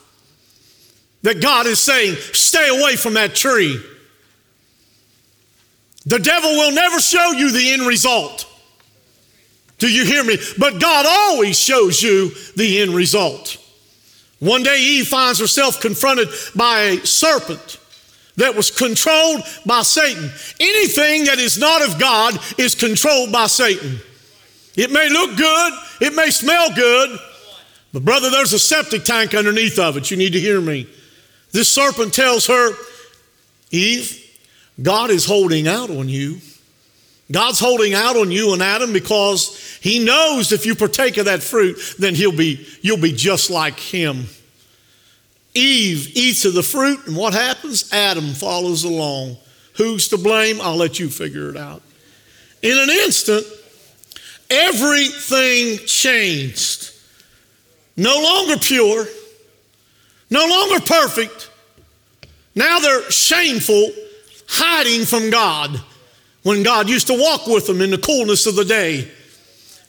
that 1.23 1.41
God 1.41 1.67
is 1.67 1.81
saying, 1.81 2.17
stay 2.33 2.69
away 2.69 2.97
from 2.97 3.15
that 3.15 3.35
tree? 3.35 3.81
The 6.07 6.19
devil 6.19 6.51
will 6.51 6.73
never 6.73 7.01
show 7.01 7.33
you 7.33 7.51
the 7.51 7.73
end 7.73 7.87
result. 7.87 8.47
Do 9.79 9.93
you 9.93 10.05
hear 10.05 10.25
me? 10.25 10.39
But 10.59 10.81
God 10.81 11.05
always 11.07 11.59
shows 11.59 12.03
you 12.03 12.31
the 12.57 12.81
end 12.81 12.95
result. 12.95 13.59
One 14.39 14.63
day 14.63 14.81
Eve 14.81 15.09
finds 15.09 15.41
herself 15.41 15.81
confronted 15.81 16.29
by 16.55 16.81
a 16.81 17.07
serpent 17.07 17.79
that 18.37 18.55
was 18.55 18.71
controlled 18.71 19.43
by 19.65 19.83
Satan. 19.83 20.31
Anything 20.61 21.25
that 21.25 21.39
is 21.39 21.59
not 21.59 21.87
of 21.87 21.99
God 21.99 22.39
is 22.59 22.75
controlled 22.75 23.33
by 23.33 23.47
Satan. 23.47 23.99
It 24.77 24.91
may 24.91 25.09
look 25.09 25.37
good, 25.37 25.73
it 26.03 26.15
may 26.15 26.31
smell 26.31 26.75
good, 26.75 27.19
but 27.93 28.05
brother, 28.05 28.31
there's 28.31 28.53
a 28.53 28.59
septic 28.59 29.05
tank 29.05 29.35
underneath 29.35 29.79
of 29.79 29.97
it. 29.97 30.11
You 30.11 30.19
need 30.19 30.35
to 30.35 30.41
hear 30.41 30.61
me. 30.61 30.87
This 31.53 31.75
serpent 31.75 32.13
tells 32.13 32.47
her, 32.47 32.73
Eve, 33.71 34.23
God 34.83 35.11
is 35.11 35.25
holding 35.25 35.67
out 35.67 35.91
on 35.91 36.09
you. 36.09 36.39
God's 37.33 37.59
holding 37.59 37.95
out 37.95 38.17
on 38.17 38.31
you 38.31 38.53
and 38.53 38.63
Adam 38.63 38.93
because 38.93 39.79
he 39.81 40.05
knows 40.05 40.53
if 40.53 40.67
you 40.67 40.75
partake 40.75 41.17
of 41.17 41.25
that 41.25 41.43
fruit, 41.43 41.77
then 41.99 42.15
he'll 42.15 42.37
be, 42.37 42.67
you'll 42.83 43.01
be 43.01 43.13
just 43.13 43.51
like 43.51 43.81
him. 43.81 44.27
Eve 45.57 46.17
eats 46.17 46.45
of 46.45 46.55
the 46.55 46.63
fruit, 46.63 47.07
and 47.07 47.17
what 47.17 47.33
happens? 47.33 47.93
Adam 47.93 48.33
follows 48.33 48.85
along. 48.85 49.37
Who's 49.77 50.09
to 50.09 50.19
blame? 50.19 50.61
I'll 50.61 50.77
let 50.77 50.99
you 50.99 51.09
figure 51.09 51.51
it 51.51 51.57
out. 51.57 51.83
In 52.63 52.79
an 52.79 52.91
instant, 52.91 53.45
everything 54.51 55.79
changed. 55.87 56.93
No 57.97 58.21
longer 58.21 58.59
pure, 58.59 59.07
no 60.31 60.47
longer 60.47 60.81
perfect. 60.85 61.51
Now 62.55 62.79
they're 62.79 63.11
shameful, 63.11 63.91
hiding 64.49 65.07
from 65.07 65.31
God 65.31 65.81
when 66.43 66.63
God 66.63 66.89
used 66.89 67.07
to 67.09 67.19
walk 67.19 67.47
with 67.47 67.67
them 67.67 67.81
in 67.81 67.91
the 67.91 67.99
coolness 67.99 68.47
of 68.47 68.55
the 68.55 68.65
day. 68.65 69.11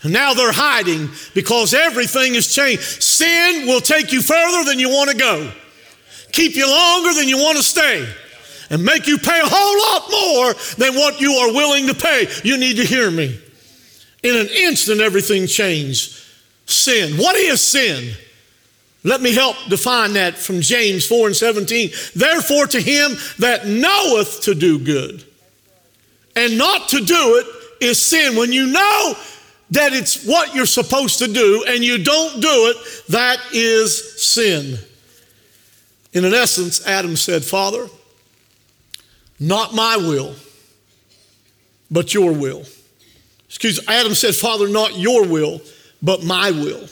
And 0.07 0.13
now 0.13 0.33
they're 0.33 0.53
hiding 0.53 1.09
because 1.33 1.73
everything 1.73 2.35
has 2.35 2.47
changed. 2.47 2.81
Sin 2.81 3.67
will 3.67 3.81
take 3.81 4.13
you 4.13 4.21
further 4.21 4.63
than 4.63 4.79
you 4.79 4.87
want 4.87 5.11
to 5.11 5.17
go, 5.17 5.51
keep 6.31 6.55
you 6.55 6.65
longer 6.65 7.13
than 7.13 7.27
you 7.27 7.37
want 7.37 7.57
to 7.57 7.63
stay, 7.63 8.07
and 8.69 8.85
make 8.85 9.05
you 9.05 9.17
pay 9.17 9.41
a 9.41 9.45
whole 9.45 9.99
lot 9.99 10.09
more 10.09 10.53
than 10.77 10.95
what 10.95 11.19
you 11.19 11.33
are 11.33 11.51
willing 11.51 11.87
to 11.87 11.93
pay. 11.93 12.25
You 12.45 12.57
need 12.57 12.77
to 12.77 12.85
hear 12.85 13.11
me. 13.11 13.37
In 14.23 14.37
an 14.37 14.47
instant, 14.47 15.01
everything 15.01 15.45
changed. 15.45 16.17
Sin. 16.67 17.17
What 17.17 17.35
is 17.35 17.59
sin? 17.59 18.13
Let 19.03 19.19
me 19.19 19.33
help 19.33 19.57
define 19.67 20.13
that 20.13 20.37
from 20.37 20.61
James 20.61 21.05
4 21.05 21.27
and 21.27 21.35
17. 21.35 21.89
Therefore, 22.15 22.65
to 22.67 22.79
him 22.79 23.11
that 23.39 23.67
knoweth 23.67 24.43
to 24.43 24.55
do 24.55 24.79
good 24.79 25.25
and 26.37 26.57
not 26.57 26.87
to 26.91 27.03
do 27.03 27.43
it 27.43 27.83
is 27.83 28.09
sin. 28.09 28.37
When 28.37 28.53
you 28.53 28.67
know 28.67 29.17
that 29.71 29.93
it's 29.93 30.25
what 30.25 30.55
you're 30.55 30.65
supposed 30.65 31.19
to 31.19 31.27
do 31.27 31.65
and 31.67 31.83
you 31.83 32.03
don't 32.03 32.41
do 32.41 32.73
it, 32.73 32.77
that 33.09 33.39
is 33.51 34.21
sin. 34.21 34.77
In 36.13 36.25
an 36.25 36.33
essence, 36.33 36.85
Adam 36.87 37.15
said, 37.15 37.43
Father, 37.43 37.87
not 39.39 39.75
my 39.75 39.97
will, 39.97 40.33
but 41.91 42.13
your 42.13 42.31
will. 42.31 42.63
Excuse 43.47 43.79
Adam 43.87 44.13
said, 44.13 44.35
Father, 44.35 44.67
not 44.67 44.97
your 44.97 45.27
will, 45.27 45.61
but 46.01 46.23
my 46.23 46.51
will. 46.51 46.87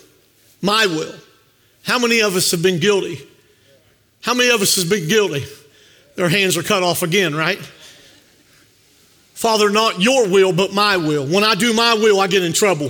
My 0.61 0.85
will. 0.85 1.13
How 1.83 1.99
many 1.99 2.21
of 2.21 2.35
us 2.35 2.51
have 2.51 2.61
been 2.61 2.79
guilty? 2.79 3.19
How 4.21 4.33
many 4.33 4.49
of 4.49 4.61
us 4.61 4.75
has 4.75 4.85
been 4.85 5.07
guilty? 5.07 5.45
Their 6.15 6.29
hands 6.29 6.57
are 6.57 6.63
cut 6.63 6.81
off 6.81 7.03
again, 7.03 7.35
right? 7.35 7.59
Father, 9.35 9.69
not 9.69 10.01
your 10.01 10.29
will, 10.29 10.53
but 10.53 10.73
my 10.73 10.95
will. 10.95 11.27
When 11.27 11.43
I 11.43 11.55
do 11.55 11.73
my 11.73 11.93
will, 11.93 12.21
I 12.21 12.27
get 12.27 12.41
in 12.41 12.53
trouble. 12.53 12.89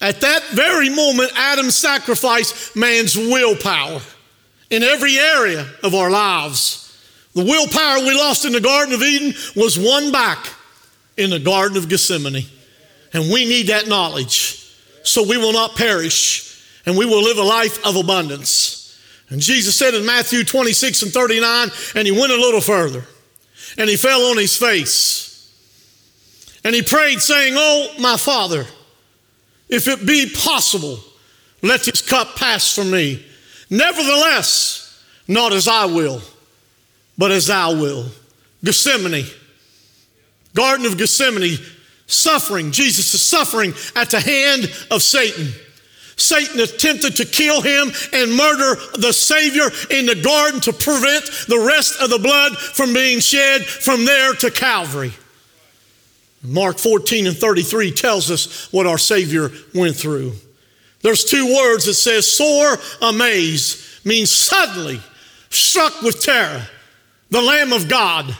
At 0.00 0.20
that 0.20 0.42
very 0.48 0.90
moment, 0.90 1.30
Adam 1.36 1.70
sacrificed 1.70 2.74
man's 2.74 3.16
willpower 3.16 4.00
in 4.70 4.82
every 4.82 5.16
area 5.16 5.64
of 5.84 5.94
our 5.94 6.10
lives. 6.10 6.80
The 7.34 7.44
willpower 7.44 8.00
we 8.00 8.12
lost 8.12 8.44
in 8.44 8.52
the 8.52 8.60
Garden 8.60 8.92
of 8.92 9.02
Eden 9.02 9.34
was 9.54 9.78
won 9.78 10.10
back 10.10 10.44
in 11.16 11.30
the 11.30 11.38
Garden 11.38 11.78
of 11.78 11.88
Gethsemane. 11.88 12.44
And 13.14 13.32
we 13.32 13.44
need 13.44 13.68
that 13.68 13.86
knowledge 13.86 14.58
so 15.04 15.22
we 15.22 15.36
will 15.36 15.52
not 15.52 15.76
perish 15.76 16.60
and 16.86 16.96
we 16.96 17.06
will 17.06 17.22
live 17.22 17.38
a 17.38 17.42
life 17.42 17.84
of 17.86 17.94
abundance. 17.94 19.00
And 19.28 19.40
Jesus 19.40 19.78
said 19.78 19.94
in 19.94 20.04
Matthew 20.04 20.42
26 20.42 21.04
and 21.04 21.12
39, 21.12 21.70
and 21.94 22.06
he 22.06 22.12
went 22.12 22.32
a 22.32 22.36
little 22.36 22.60
further 22.60 23.04
and 23.78 23.88
he 23.88 23.96
fell 23.96 24.22
on 24.22 24.38
his 24.38 24.56
face 24.56 25.31
and 26.64 26.74
he 26.74 26.82
prayed, 26.82 27.20
saying, 27.20 27.54
Oh, 27.56 27.94
my 27.98 28.16
Father, 28.16 28.66
if 29.68 29.88
it 29.88 30.06
be 30.06 30.30
possible, 30.34 30.98
let 31.62 31.82
this 31.82 32.06
cup 32.06 32.36
pass 32.36 32.74
from 32.74 32.90
me. 32.90 33.24
Nevertheless, 33.70 35.02
not 35.26 35.52
as 35.52 35.66
I 35.66 35.86
will, 35.86 36.20
but 37.16 37.30
as 37.30 37.46
thou 37.46 37.72
will. 37.72 38.06
Gethsemane, 38.64 39.24
Garden 40.54 40.86
of 40.86 40.98
Gethsemane, 40.98 41.58
suffering. 42.06 42.70
Jesus 42.70 43.14
is 43.14 43.26
suffering 43.26 43.72
at 43.96 44.10
the 44.10 44.20
hand 44.20 44.64
of 44.90 45.02
Satan. 45.02 45.48
Satan 46.16 46.60
attempted 46.60 47.16
to 47.16 47.24
kill 47.24 47.62
him 47.62 47.90
and 48.12 48.36
murder 48.36 48.80
the 48.98 49.12
Savior 49.12 49.64
in 49.90 50.06
the 50.06 50.20
garden 50.22 50.60
to 50.60 50.72
prevent 50.72 51.24
the 51.48 51.64
rest 51.66 52.00
of 52.00 52.10
the 52.10 52.18
blood 52.18 52.56
from 52.56 52.92
being 52.92 53.18
shed 53.18 53.64
from 53.64 54.04
there 54.04 54.34
to 54.34 54.50
Calvary. 54.50 55.12
Mark 56.42 56.78
14 56.78 57.26
and 57.26 57.36
33 57.36 57.92
tells 57.92 58.30
us 58.30 58.72
what 58.72 58.86
our 58.86 58.98
Savior 58.98 59.50
went 59.74 59.96
through. 59.96 60.32
There's 61.02 61.24
two 61.24 61.54
words 61.54 61.86
that 61.86 61.94
says 61.94 62.36
sore 62.36 62.78
amaze, 63.00 64.00
means 64.04 64.30
suddenly 64.30 65.00
struck 65.50 66.02
with 66.02 66.22
terror. 66.22 66.66
The 67.30 67.42
Lamb 67.42 67.72
of 67.72 67.88
God. 67.88 68.36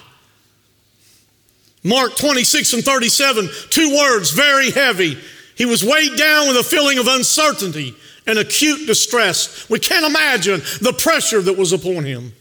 Mark 1.85 2.17
26 2.17 2.75
and 2.75 2.85
37, 2.85 3.49
two 3.71 3.97
words, 3.97 4.31
very 4.31 4.71
heavy. 4.71 5.19
He 5.57 5.67
was 5.67 5.85
weighed 5.85 6.17
down 6.17 6.49
with 6.49 6.57
a 6.57 6.63
feeling 6.63 6.99
of 6.99 7.09
uncertainty 7.09 7.95
and 8.27 8.39
acute 8.39 8.87
distress. 8.87 9.69
We 9.69 9.81
can't 9.81 10.07
imagine 10.07 10.61
the 10.81 10.93
pressure 10.93 11.41
that 11.43 11.57
was 11.57 11.73
upon 11.73 12.05
him. 12.05 12.33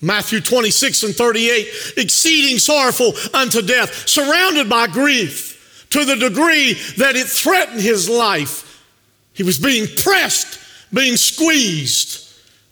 Matthew 0.00 0.40
26 0.40 1.04
and 1.04 1.14
38, 1.14 1.94
exceeding 1.96 2.58
sorrowful 2.58 3.14
unto 3.32 3.62
death, 3.62 4.08
surrounded 4.08 4.68
by 4.68 4.86
grief 4.86 5.86
to 5.90 6.04
the 6.04 6.16
degree 6.16 6.74
that 6.98 7.16
it 7.16 7.26
threatened 7.26 7.80
his 7.80 8.08
life. 8.08 8.84
He 9.32 9.42
was 9.42 9.58
being 9.58 9.86
pressed, 10.02 10.58
being 10.92 11.16
squeezed. 11.16 12.22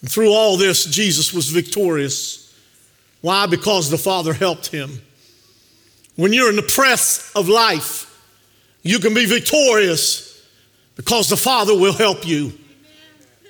And 0.01 0.11
through 0.11 0.33
all 0.33 0.57
this, 0.57 0.85
Jesus 0.85 1.33
was 1.33 1.49
victorious. 1.49 2.55
Why? 3.23 3.47
Because 3.47 3.89
the 3.89 3.99
Father 3.99 4.35
helped 4.35 4.67
him. 4.67 5.01
When 6.17 6.33
you're 6.33 6.51
in 6.51 6.57
the 6.57 6.63
press 6.63 7.33
of 7.35 7.49
life, 7.49 8.11
you 8.83 8.99
can 8.99 9.15
be 9.15 9.25
victorious 9.25 10.47
because 10.97 11.29
the 11.29 11.37
Father 11.37 11.75
will 11.75 11.95
help 11.95 12.27
you. 12.27 12.53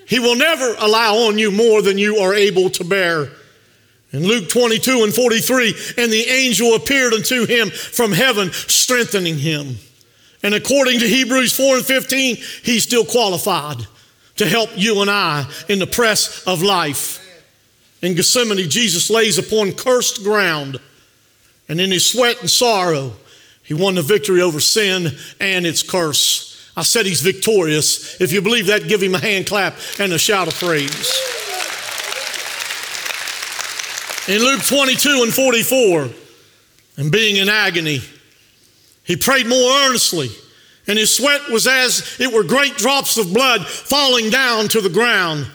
He 0.06 0.18
will 0.18 0.36
never 0.36 0.74
allow 0.78 1.16
on 1.26 1.38
you 1.38 1.50
more 1.50 1.82
than 1.82 1.98
you 1.98 2.18
are 2.18 2.34
able 2.34 2.70
to 2.70 2.84
bear. 2.84 3.30
In 4.14 4.22
Luke 4.22 4.48
22 4.48 5.02
and 5.02 5.12
43, 5.12 5.74
and 5.98 6.12
the 6.12 6.28
angel 6.28 6.76
appeared 6.76 7.12
unto 7.12 7.46
him 7.46 7.68
from 7.68 8.12
heaven, 8.12 8.52
strengthening 8.52 9.38
him. 9.38 9.74
And 10.44 10.54
according 10.54 11.00
to 11.00 11.08
Hebrews 11.08 11.56
4 11.56 11.78
and 11.78 11.84
15, 11.84 12.36
he's 12.62 12.84
still 12.84 13.04
qualified 13.04 13.88
to 14.36 14.46
help 14.46 14.70
you 14.76 15.00
and 15.02 15.10
I 15.10 15.50
in 15.68 15.80
the 15.80 15.88
press 15.88 16.46
of 16.46 16.62
life. 16.62 17.20
In 18.02 18.14
Gethsemane, 18.14 18.70
Jesus 18.70 19.10
lays 19.10 19.36
upon 19.36 19.72
cursed 19.72 20.22
ground, 20.22 20.78
and 21.68 21.80
in 21.80 21.90
his 21.90 22.08
sweat 22.08 22.40
and 22.40 22.48
sorrow, 22.48 23.14
he 23.64 23.74
won 23.74 23.96
the 23.96 24.02
victory 24.02 24.40
over 24.40 24.60
sin 24.60 25.08
and 25.40 25.66
its 25.66 25.82
curse. 25.82 26.70
I 26.76 26.82
said 26.82 27.04
he's 27.04 27.20
victorious. 27.20 28.20
If 28.20 28.32
you 28.32 28.42
believe 28.42 28.68
that, 28.68 28.86
give 28.86 29.02
him 29.02 29.16
a 29.16 29.18
hand 29.18 29.48
clap 29.48 29.74
and 29.98 30.12
a 30.12 30.18
shout 30.18 30.46
of 30.46 30.54
praise. 30.54 31.43
In 34.26 34.40
Luke 34.40 34.62
22 34.62 35.22
and 35.22 35.34
44, 35.34 36.08
and 36.96 37.12
being 37.12 37.36
in 37.36 37.50
agony, 37.50 38.00
he 39.02 39.16
prayed 39.16 39.46
more 39.46 39.70
earnestly, 39.84 40.30
and 40.86 40.98
his 40.98 41.14
sweat 41.14 41.50
was 41.50 41.66
as 41.66 42.16
it 42.18 42.32
were 42.32 42.42
great 42.42 42.74
drops 42.78 43.18
of 43.18 43.34
blood 43.34 43.66
falling 43.66 44.30
down 44.30 44.68
to 44.68 44.80
the 44.80 44.88
ground. 44.88 45.46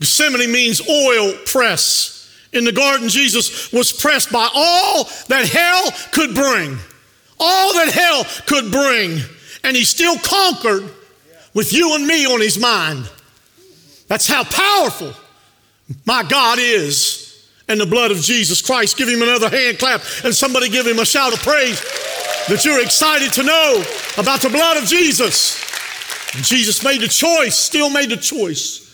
Gethsemane 0.00 0.52
means 0.52 0.86
oil 0.86 1.32
press. 1.46 2.30
In 2.52 2.64
the 2.64 2.72
garden, 2.72 3.08
Jesus 3.08 3.72
was 3.72 3.90
pressed 3.90 4.30
by 4.30 4.50
all 4.54 5.04
that 5.28 5.48
hell 5.48 5.90
could 6.12 6.34
bring, 6.34 6.76
all 7.40 7.72
that 7.72 7.88
hell 7.88 8.24
could 8.44 8.70
bring, 8.70 9.18
and 9.64 9.74
he 9.74 9.84
still 9.84 10.18
conquered 10.18 10.90
with 11.54 11.72
you 11.72 11.94
and 11.94 12.06
me 12.06 12.26
on 12.26 12.42
his 12.42 12.58
mind. 12.58 13.08
That's 14.08 14.28
how 14.28 14.44
powerful 14.44 15.14
my 16.04 16.22
God 16.22 16.58
is 16.58 17.27
and 17.68 17.80
the 17.80 17.86
blood 17.86 18.10
of 18.10 18.18
Jesus 18.18 18.62
Christ. 18.62 18.96
Give 18.96 19.08
him 19.08 19.22
another 19.22 19.48
hand 19.50 19.78
clap 19.78 20.02
and 20.24 20.34
somebody 20.34 20.68
give 20.68 20.86
him 20.86 20.98
a 20.98 21.04
shout 21.04 21.32
of 21.32 21.40
praise 21.40 21.80
that 22.48 22.64
you're 22.64 22.82
excited 22.82 23.32
to 23.34 23.42
know 23.42 23.84
about 24.16 24.40
the 24.40 24.48
blood 24.48 24.76
of 24.76 24.84
Jesus. 24.84 25.64
Jesus 26.42 26.82
made 26.84 27.00
the 27.00 27.08
choice, 27.08 27.54
still 27.54 27.90
made 27.90 28.10
the 28.10 28.16
choice 28.16 28.84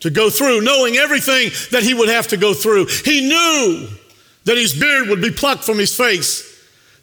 to 0.00 0.10
go 0.10 0.30
through, 0.30 0.62
knowing 0.62 0.96
everything 0.96 1.50
that 1.70 1.82
he 1.82 1.94
would 1.94 2.08
have 2.08 2.28
to 2.28 2.36
go 2.36 2.54
through. 2.54 2.86
He 3.04 3.28
knew 3.28 3.88
that 4.44 4.56
his 4.56 4.78
beard 4.78 5.08
would 5.08 5.20
be 5.20 5.30
plucked 5.30 5.64
from 5.64 5.78
his 5.78 5.94
face, 5.94 6.46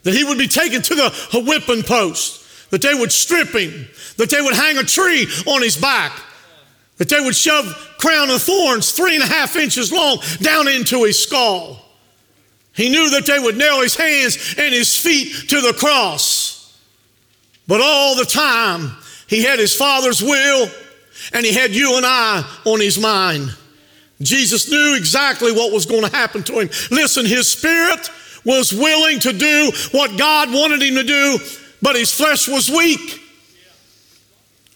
that 0.02 0.14
he 0.14 0.24
would 0.24 0.38
be 0.38 0.48
taken 0.48 0.82
to 0.82 0.94
the 0.94 1.44
whipping 1.46 1.82
post, 1.82 2.70
that 2.70 2.82
they 2.82 2.94
would 2.94 3.12
strip 3.12 3.48
him, 3.48 3.88
that 4.16 4.30
they 4.30 4.40
would 4.40 4.54
hang 4.54 4.78
a 4.78 4.82
tree 4.82 5.26
on 5.46 5.62
his 5.62 5.76
back, 5.76 6.12
that 6.98 7.08
they 7.08 7.20
would 7.20 7.34
shove 7.34 7.66
crown 7.98 8.30
of 8.30 8.42
thorns 8.42 8.92
three 8.92 9.14
and 9.14 9.24
a 9.24 9.26
half 9.26 9.56
inches 9.56 9.92
long 9.92 10.18
down 10.40 10.68
into 10.68 11.04
his 11.04 11.18
skull. 11.18 11.84
He 12.74 12.88
knew 12.88 13.10
that 13.10 13.26
they 13.26 13.38
would 13.38 13.56
nail 13.56 13.80
his 13.80 13.96
hands 13.96 14.54
and 14.58 14.72
his 14.72 14.96
feet 14.96 15.48
to 15.48 15.60
the 15.60 15.72
cross. 15.72 16.78
But 17.66 17.80
all 17.80 18.16
the 18.16 18.24
time, 18.24 18.92
he 19.26 19.42
had 19.42 19.58
his 19.58 19.74
Father's 19.74 20.22
will 20.22 20.68
and 21.32 21.44
he 21.44 21.52
had 21.52 21.74
you 21.74 21.96
and 21.96 22.06
I 22.06 22.44
on 22.64 22.80
his 22.80 22.98
mind. 22.98 23.54
Jesus 24.20 24.70
knew 24.70 24.96
exactly 24.96 25.52
what 25.52 25.72
was 25.72 25.86
going 25.86 26.02
to 26.02 26.16
happen 26.16 26.42
to 26.44 26.60
him. 26.60 26.68
Listen, 26.90 27.24
his 27.24 27.48
spirit 27.48 28.10
was 28.44 28.72
willing 28.72 29.20
to 29.20 29.32
do 29.32 29.70
what 29.92 30.18
God 30.18 30.52
wanted 30.52 30.82
him 30.82 30.94
to 30.94 31.04
do, 31.04 31.38
but 31.82 31.96
his 31.96 32.12
flesh 32.12 32.48
was 32.48 32.68
weak. 32.68 33.20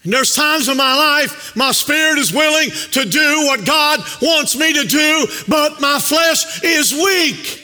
And 0.03 0.11
there's 0.11 0.35
times 0.35 0.67
in 0.67 0.77
my 0.77 0.95
life 0.95 1.55
my 1.55 1.71
spirit 1.71 2.19
is 2.19 2.33
willing 2.33 2.69
to 2.91 3.05
do 3.05 3.45
what 3.45 3.65
God 3.65 3.99
wants 4.21 4.55
me 4.55 4.73
to 4.73 4.83
do, 4.83 5.27
but 5.47 5.79
my 5.79 5.99
flesh 5.99 6.63
is 6.63 6.91
weak. 6.91 7.61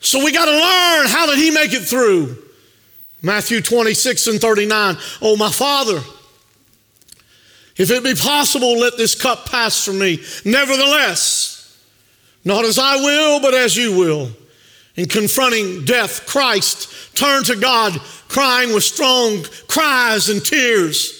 So 0.00 0.24
we 0.24 0.32
got 0.32 0.46
to 0.46 0.50
learn 0.50 1.08
how 1.08 1.26
did 1.26 1.38
he 1.38 1.50
make 1.50 1.72
it 1.72 1.82
through? 1.82 2.36
Matthew 3.22 3.60
26 3.60 4.26
and 4.28 4.40
39. 4.40 4.96
Oh, 5.20 5.36
my 5.36 5.50
Father, 5.50 6.00
if 7.76 7.90
it 7.90 8.02
be 8.02 8.14
possible, 8.14 8.78
let 8.78 8.96
this 8.96 9.20
cup 9.20 9.46
pass 9.46 9.84
from 9.84 9.98
me. 9.98 10.22
Nevertheless, 10.44 11.78
not 12.44 12.64
as 12.64 12.78
I 12.78 12.96
will, 12.96 13.40
but 13.40 13.54
as 13.54 13.76
you 13.76 13.96
will. 13.96 14.30
In 14.96 15.06
confronting 15.06 15.84
death, 15.84 16.26
Christ 16.26 17.14
turned 17.14 17.46
to 17.46 17.56
God, 17.56 17.92
crying 18.28 18.72
with 18.72 18.84
strong 18.84 19.44
cries 19.68 20.28
and 20.28 20.44
tears. 20.44 21.19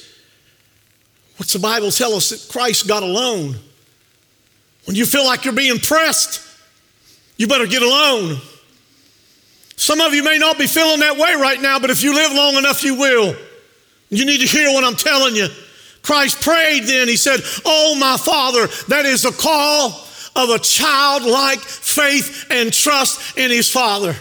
What's 1.41 1.55
the 1.55 1.59
Bible 1.59 1.91
tell 1.91 2.13
us 2.13 2.29
that 2.29 2.53
Christ 2.53 2.87
got 2.87 3.03
alone? 3.03 3.57
When 4.85 4.95
you 4.95 5.07
feel 5.07 5.25
like 5.25 5.47
you're 5.47 5.55
being 5.55 5.79
pressed, 5.79 6.47
you 7.39 7.49
better 7.49 7.67
get 7.67 7.81
alone. 7.81 8.37
Some 9.75 10.03
of 10.03 10.13
you 10.13 10.23
may 10.23 10.37
not 10.37 10.59
be 10.59 10.67
feeling 10.67 11.01
that 11.01 11.17
way 11.17 11.33
right 11.41 11.59
now, 11.59 11.79
but 11.79 11.89
if 11.89 12.03
you 12.03 12.15
live 12.15 12.31
long 12.35 12.57
enough, 12.57 12.85
you 12.85 12.95
will. 12.95 13.35
You 14.11 14.27
need 14.27 14.41
to 14.41 14.47
hear 14.47 14.69
what 14.69 14.85
I'm 14.85 14.97
telling 14.97 15.35
you. 15.35 15.49
Christ 16.03 16.43
prayed 16.43 16.83
then. 16.83 17.09
He 17.09 17.17
said, 17.17 17.41
Oh, 17.65 17.97
my 17.99 18.19
Father, 18.19 18.67
that 18.89 19.07
is 19.07 19.25
a 19.25 19.33
call 19.33 19.93
of 20.37 20.51
a 20.51 20.59
childlike 20.59 21.61
faith 21.61 22.49
and 22.51 22.71
trust 22.71 23.39
in 23.39 23.51
his 23.51 23.71
Father. 23.71 24.15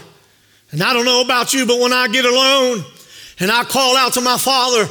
And 0.70 0.82
I 0.82 0.94
don't 0.94 1.04
know 1.04 1.20
about 1.20 1.52
you, 1.52 1.66
but 1.66 1.80
when 1.80 1.92
I 1.92 2.08
get 2.08 2.24
alone 2.24 2.82
and 3.40 3.52
I 3.52 3.64
call 3.64 3.94
out 3.98 4.14
to 4.14 4.22
my 4.22 4.38
Father, 4.38 4.88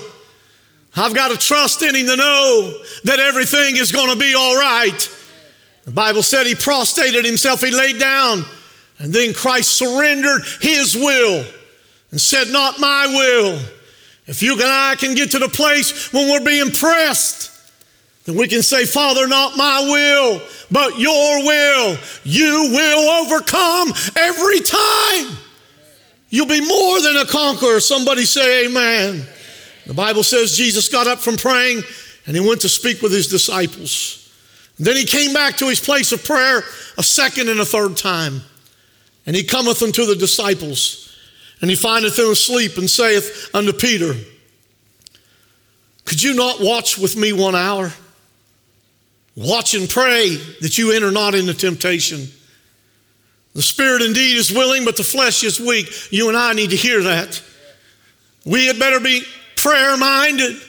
I've 0.96 1.14
got 1.14 1.32
to 1.32 1.38
trust 1.38 1.82
in 1.82 1.96
him 1.96 2.08
to 2.08 2.16
know 2.16 2.74
that 3.04 3.20
everything 3.20 3.78
is 3.78 3.92
going 3.92 4.12
to 4.12 4.18
be 4.18 4.34
all 4.34 4.56
right. 4.56 5.16
The 5.86 5.92
Bible 5.92 6.24
said 6.24 6.46
he 6.46 6.56
prostrated 6.56 7.26
himself, 7.26 7.62
he 7.62 7.72
laid 7.72 8.00
down, 8.00 8.44
and 8.98 9.14
then 9.14 9.34
Christ 9.34 9.78
surrendered 9.78 10.42
his 10.62 10.96
will 10.96 11.46
and 12.12 12.20
said, 12.20 12.50
Not 12.50 12.80
my 12.80 13.08
will. 13.08 13.60
If 14.28 14.44
you 14.44 14.54
and 14.54 14.64
I 14.64 14.96
can 14.96 15.16
get 15.16 15.32
to 15.32 15.40
the 15.40 15.50
place 15.50 16.14
when 16.14 16.30
we're 16.30 16.46
being 16.46 16.70
pressed, 16.70 17.50
then 18.26 18.36
we 18.36 18.48
can 18.48 18.62
say, 18.62 18.86
Father, 18.86 19.28
not 19.28 19.58
my 19.58 19.80
will, 19.90 20.42
but 20.70 21.00
your 21.00 21.44
will. 21.44 21.98
You 22.24 22.70
will 22.72 23.10
overcome 23.24 23.92
every 24.16 24.60
time. 24.60 25.38
You'll 26.30 26.46
be 26.46 26.64
more 26.64 27.02
than 27.02 27.18
a 27.18 27.26
conqueror. 27.26 27.80
Somebody 27.80 28.26
say, 28.26 28.68
Amen. 28.68 29.26
The 29.90 29.96
Bible 29.96 30.22
says 30.22 30.56
Jesus 30.56 30.88
got 30.88 31.08
up 31.08 31.18
from 31.18 31.36
praying 31.36 31.82
and 32.28 32.36
he 32.36 32.48
went 32.48 32.62
to 32.62 32.70
speak 32.70 33.02
with 33.02 33.12
his 33.12 33.26
disciples. 33.26 34.32
Then 34.78 34.96
he 34.96 35.04
came 35.04 35.34
back 35.34 35.58
to 35.58 35.68
his 35.68 35.80
place 35.80 36.12
of 36.12 36.24
prayer 36.24 36.64
a 37.00 37.02
second 37.02 37.50
and 37.50 37.60
a 37.60 37.66
third 37.66 37.98
time. 37.98 38.42
And 39.26 39.36
he 39.36 39.44
cometh 39.44 39.82
unto 39.82 40.06
the 40.06 40.16
disciples, 40.16 41.18
and 41.60 41.72
he 41.72 41.76
findeth 41.76 42.18
them 42.18 42.30
asleep, 42.30 42.78
and 42.78 42.88
saith 42.88 43.50
unto 43.52 43.74
Peter, 43.74 44.14
Could 46.06 46.22
you 46.22 46.36
not 46.36 46.62
watch 46.62 47.00
with 47.00 47.18
me 47.18 47.34
one 47.34 47.56
hour? 47.56 47.92
Watch 49.36 49.74
and 49.74 49.90
pray 49.90 50.36
that 50.62 50.78
you 50.78 50.92
enter 50.92 51.10
not 51.10 51.34
into 51.34 51.56
temptation. 51.56 52.28
The 53.56 53.64
spirit 53.64 54.04
indeed 54.04 54.38
is 54.38 54.52
willing, 54.52 54.86
but 54.86 54.98
the 54.98 55.04
flesh 55.04 55.44
is 55.44 55.60
weak. 55.60 55.88
You 56.12 56.30
and 56.30 56.38
I 56.38 56.54
need 56.54 56.70
to 56.70 56.76
hear 56.76 57.02
that. 57.02 57.42
We 58.46 58.68
had 58.68 58.78
better 58.78 59.00
be 59.00 59.24
prayer 59.62 59.98
minded. 59.98 60.62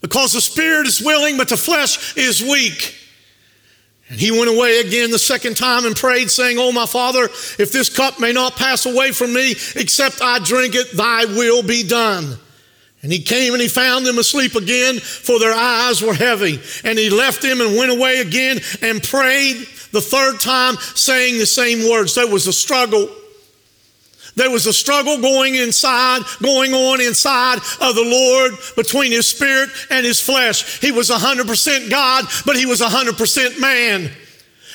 because 0.00 0.32
the 0.32 0.40
spirit 0.40 0.86
is 0.86 1.02
willing, 1.02 1.36
but 1.36 1.48
the 1.48 1.56
flesh 1.56 2.16
is 2.16 2.42
weak. 2.42 2.96
And 4.08 4.18
he 4.18 4.30
went 4.32 4.50
away 4.50 4.80
again 4.80 5.10
the 5.10 5.18
second 5.18 5.56
time 5.56 5.84
and 5.84 5.94
prayed, 5.94 6.30
saying, 6.30 6.58
Oh, 6.58 6.72
my 6.72 6.86
father, 6.86 7.24
if 7.24 7.70
this 7.70 7.94
cup 7.94 8.18
may 8.18 8.32
not 8.32 8.56
pass 8.56 8.84
away 8.86 9.12
from 9.12 9.32
me, 9.32 9.52
except 9.76 10.20
I 10.20 10.40
drink 10.40 10.74
it, 10.74 10.96
thy 10.96 11.26
will 11.26 11.62
be 11.62 11.84
done. 11.86 12.36
And 13.02 13.12
he 13.12 13.22
came 13.22 13.52
and 13.52 13.62
he 13.62 13.68
found 13.68 14.04
them 14.04 14.18
asleep 14.18 14.56
again, 14.56 14.98
for 14.98 15.38
their 15.38 15.54
eyes 15.54 16.02
were 16.02 16.12
heavy. 16.12 16.60
And 16.84 16.98
he 16.98 17.08
left 17.08 17.40
them 17.40 17.60
and 17.60 17.76
went 17.76 17.92
away 17.92 18.18
again 18.18 18.60
and 18.82 19.02
prayed 19.02 19.66
the 19.92 20.00
third 20.00 20.40
time, 20.40 20.76
saying 20.94 21.38
the 21.38 21.46
same 21.46 21.88
words. 21.88 22.14
There 22.14 22.26
was 22.26 22.46
a 22.46 22.52
struggle. 22.52 23.08
There 24.36 24.50
was 24.50 24.66
a 24.66 24.72
struggle 24.72 25.20
going 25.20 25.54
inside, 25.54 26.22
going 26.42 26.72
on 26.72 27.00
inside 27.00 27.58
of 27.80 27.94
the 27.94 28.04
Lord 28.04 28.52
between 28.76 29.12
his 29.12 29.26
spirit 29.26 29.70
and 29.90 30.06
his 30.06 30.20
flesh. 30.20 30.80
He 30.80 30.92
was 30.92 31.10
100% 31.10 31.90
God, 31.90 32.24
but 32.46 32.56
he 32.56 32.66
was 32.66 32.80
100% 32.80 33.60
man. 33.60 34.10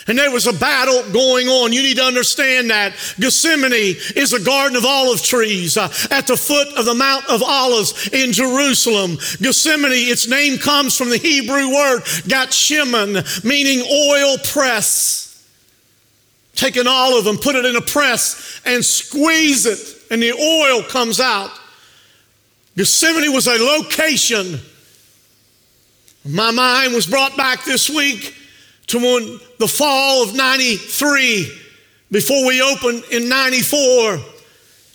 And 0.08 0.20
there 0.20 0.30
was 0.30 0.46
a 0.46 0.54
battle 0.54 1.02
going 1.12 1.48
on. 1.48 1.74
You 1.74 1.82
need 1.82 1.98
to 1.98 2.04
understand 2.04 2.70
that. 2.70 2.94
Gethsemane 3.20 3.96
is 4.16 4.34
a 4.34 4.44
garden 4.44 4.78
of 4.78 4.86
olive 4.86 5.22
trees 5.24 5.78
uh, 5.78 5.92
at 6.12 6.28
the 6.28 6.38
foot 6.38 6.68
of 6.78 6.86
the 6.86 6.94
Mount 6.94 7.28
of 7.28 7.42
Olives 7.42 8.10
in 8.10 8.32
Jerusalem. 8.32 9.18
Gethsemane, 9.42 9.94
its 9.94 10.28
name 10.28 10.60
comes 10.60 10.96
from 10.96 11.10
the 11.10 11.18
Hebrew 11.18 11.74
word 11.74 12.02
Gatshemen, 12.28 13.44
meaning 13.44 13.84
oil 13.92 14.38
press. 14.38 15.25
Take 16.56 16.78
an 16.78 16.88
olive 16.88 17.28
and 17.28 17.40
put 17.40 17.56
it 17.56 17.66
in 17.66 17.76
a 17.76 17.82
press 17.82 18.62
and 18.66 18.84
squeeze 18.84 19.66
it, 19.66 19.80
and 20.10 20.22
the 20.22 20.32
oil 20.32 20.84
comes 20.84 21.20
out. 21.20 21.52
Gethsemane 22.78 23.34
was 23.34 23.48
a 23.48 23.58
location. 23.58 24.60
My 26.26 26.52
mind 26.52 26.94
was 26.94 27.06
brought 27.08 27.38
back 27.38 27.64
this 27.66 27.90
week 27.90 28.36
to 28.88 28.98
when 28.98 29.40
the 29.60 29.68
fall 29.68 30.24
of 30.24 30.36
93, 30.36 31.52
before 32.12 32.48
we 32.48 32.62
opened 32.62 33.04
in 33.12 33.30
94, 33.30 34.20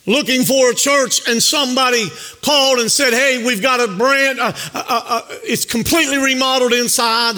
looking 0.06 0.42
for 0.44 0.70
a 0.70 0.74
church, 0.74 1.28
and 1.28 1.42
somebody 1.42 2.06
called 2.42 2.78
and 2.78 2.90
said, 2.90 3.12
Hey, 3.12 3.44
we've 3.44 3.62
got 3.62 3.80
a 3.80 3.88
brand, 3.96 4.40
uh, 4.40 4.52
uh, 4.74 4.84
uh, 4.88 5.22
it's 5.42 5.64
completely 5.64 6.18
remodeled 6.18 6.72
inside. 6.72 7.36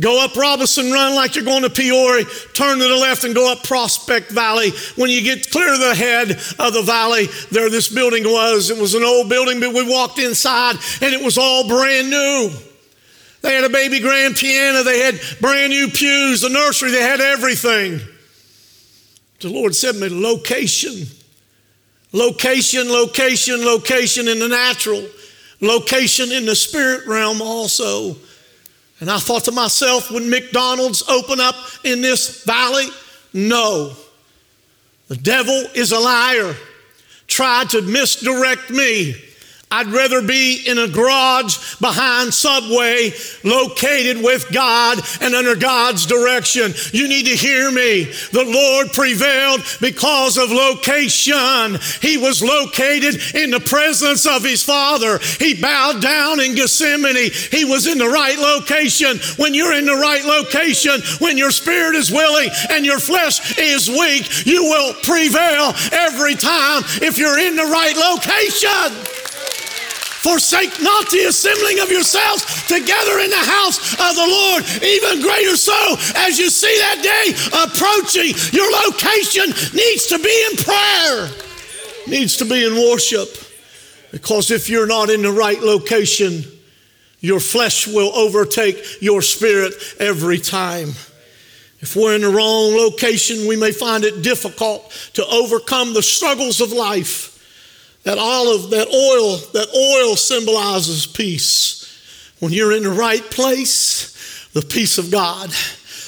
Go 0.00 0.22
up 0.22 0.36
Robinson 0.36 0.92
Run 0.92 1.14
like 1.14 1.36
you're 1.36 1.44
going 1.44 1.62
to 1.62 1.70
Peoria, 1.70 2.26
turn 2.52 2.78
to 2.78 2.84
the 2.84 2.96
left 2.96 3.24
and 3.24 3.34
go 3.34 3.50
up 3.50 3.64
Prospect 3.64 4.30
Valley. 4.30 4.70
When 4.96 5.08
you 5.08 5.22
get 5.22 5.50
clear 5.50 5.72
to 5.72 5.78
the 5.78 5.94
head 5.94 6.32
of 6.58 6.74
the 6.74 6.82
valley, 6.82 7.28
there 7.50 7.70
this 7.70 7.88
building 7.88 8.24
was. 8.24 8.68
It 8.68 8.76
was 8.76 8.94
an 8.94 9.02
old 9.02 9.30
building, 9.30 9.58
but 9.58 9.72
we 9.72 9.88
walked 9.88 10.18
inside 10.18 10.76
and 11.00 11.14
it 11.14 11.24
was 11.24 11.38
all 11.38 11.66
brand 11.66 12.10
new. 12.10 12.50
They 13.40 13.54
had 13.54 13.64
a 13.64 13.70
baby 13.70 14.00
grand 14.00 14.36
piano, 14.36 14.82
they 14.82 15.00
had 15.00 15.18
brand 15.40 15.70
new 15.70 15.88
pews, 15.88 16.42
the 16.42 16.50
nursery, 16.50 16.90
they 16.90 17.00
had 17.00 17.20
everything. 17.20 18.00
The 19.40 19.48
Lord 19.48 19.74
said 19.74 19.92
to 19.92 20.00
me, 20.00 20.08
location, 20.08 21.06
location, 22.12 22.90
location, 22.90 23.64
location 23.64 24.28
in 24.28 24.40
the 24.40 24.48
natural, 24.48 25.06
location 25.62 26.32
in 26.32 26.44
the 26.44 26.56
spirit 26.56 27.06
realm 27.06 27.40
also. 27.40 28.16
And 29.00 29.10
I 29.10 29.18
thought 29.18 29.44
to 29.44 29.52
myself, 29.52 30.10
would 30.10 30.22
McDonald's 30.22 31.06
open 31.08 31.40
up 31.40 31.56
in 31.84 32.00
this 32.00 32.44
valley? 32.44 32.86
No. 33.32 33.92
The 35.08 35.16
devil 35.16 35.66
is 35.74 35.92
a 35.92 35.98
liar. 35.98 36.54
Tried 37.26 37.70
to 37.70 37.82
misdirect 37.82 38.70
me 38.70 39.14
I'd 39.76 39.88
rather 39.88 40.22
be 40.22 40.62
in 40.66 40.78
a 40.78 40.88
garage 40.88 41.76
behind 41.80 42.32
Subway, 42.32 43.12
located 43.44 44.22
with 44.22 44.50
God 44.50 44.98
and 45.20 45.34
under 45.34 45.54
God's 45.54 46.06
direction. 46.06 46.72
You 46.92 47.06
need 47.06 47.26
to 47.26 47.36
hear 47.36 47.70
me. 47.70 48.04
The 48.32 48.46
Lord 48.46 48.94
prevailed 48.94 49.60
because 49.82 50.38
of 50.38 50.50
location. 50.50 51.78
He 52.00 52.16
was 52.16 52.42
located 52.42 53.20
in 53.34 53.50
the 53.50 53.60
presence 53.60 54.24
of 54.24 54.42
his 54.42 54.64
Father. 54.64 55.18
He 55.38 55.60
bowed 55.60 56.00
down 56.00 56.40
in 56.40 56.54
Gethsemane. 56.54 57.30
He 57.50 57.66
was 57.66 57.86
in 57.86 57.98
the 57.98 58.08
right 58.08 58.38
location. 58.38 59.18
When 59.36 59.52
you're 59.52 59.74
in 59.74 59.84
the 59.84 59.96
right 60.00 60.24
location, 60.24 61.02
when 61.18 61.36
your 61.36 61.50
spirit 61.50 61.96
is 61.96 62.10
willing 62.10 62.48
and 62.70 62.86
your 62.86 62.98
flesh 62.98 63.58
is 63.58 63.90
weak, 63.90 64.46
you 64.46 64.62
will 64.62 64.94
prevail 65.02 65.74
every 65.92 66.34
time 66.34 66.82
if 67.02 67.18
you're 67.18 67.38
in 67.38 67.56
the 67.56 67.64
right 67.64 67.94
location. 67.94 69.15
Forsake 70.26 70.82
not 70.82 71.08
the 71.08 71.26
assembling 71.28 71.78
of 71.78 71.88
yourselves 71.88 72.66
together 72.66 73.20
in 73.20 73.30
the 73.30 73.36
house 73.36 73.92
of 73.94 74.16
the 74.16 74.26
Lord. 74.26 74.64
Even 74.82 75.22
greater 75.22 75.56
so, 75.56 75.94
as 76.16 76.36
you 76.36 76.50
see 76.50 76.76
that 76.80 76.98
day 76.98 77.30
approaching, 77.62 78.34
your 78.50 78.68
location 78.86 79.46
needs 79.72 80.06
to 80.06 80.18
be 80.18 80.46
in 80.50 80.56
prayer, 80.56 81.30
needs 82.08 82.38
to 82.38 82.44
be 82.44 82.66
in 82.66 82.74
worship. 82.74 83.28
Because 84.10 84.50
if 84.50 84.68
you're 84.68 84.88
not 84.88 85.10
in 85.10 85.22
the 85.22 85.30
right 85.30 85.60
location, 85.60 86.42
your 87.20 87.38
flesh 87.38 87.86
will 87.86 88.12
overtake 88.16 89.00
your 89.00 89.22
spirit 89.22 89.74
every 90.00 90.38
time. 90.38 90.88
If 91.78 91.94
we're 91.94 92.16
in 92.16 92.22
the 92.22 92.30
wrong 92.30 92.74
location, 92.76 93.46
we 93.46 93.54
may 93.54 93.70
find 93.70 94.02
it 94.02 94.22
difficult 94.22 94.90
to 95.14 95.24
overcome 95.24 95.94
the 95.94 96.02
struggles 96.02 96.60
of 96.60 96.72
life. 96.72 97.35
That 98.06 98.18
olive, 98.18 98.70
that 98.70 98.86
oil, 98.86 99.36
that 99.52 99.66
oil 99.74 100.14
symbolizes 100.14 101.08
peace. 101.08 101.82
When 102.38 102.52
you're 102.52 102.70
in 102.70 102.84
the 102.84 102.90
right 102.90 103.22
place, 103.32 104.48
the 104.52 104.62
peace 104.62 104.98
of 104.98 105.10
God 105.10 105.50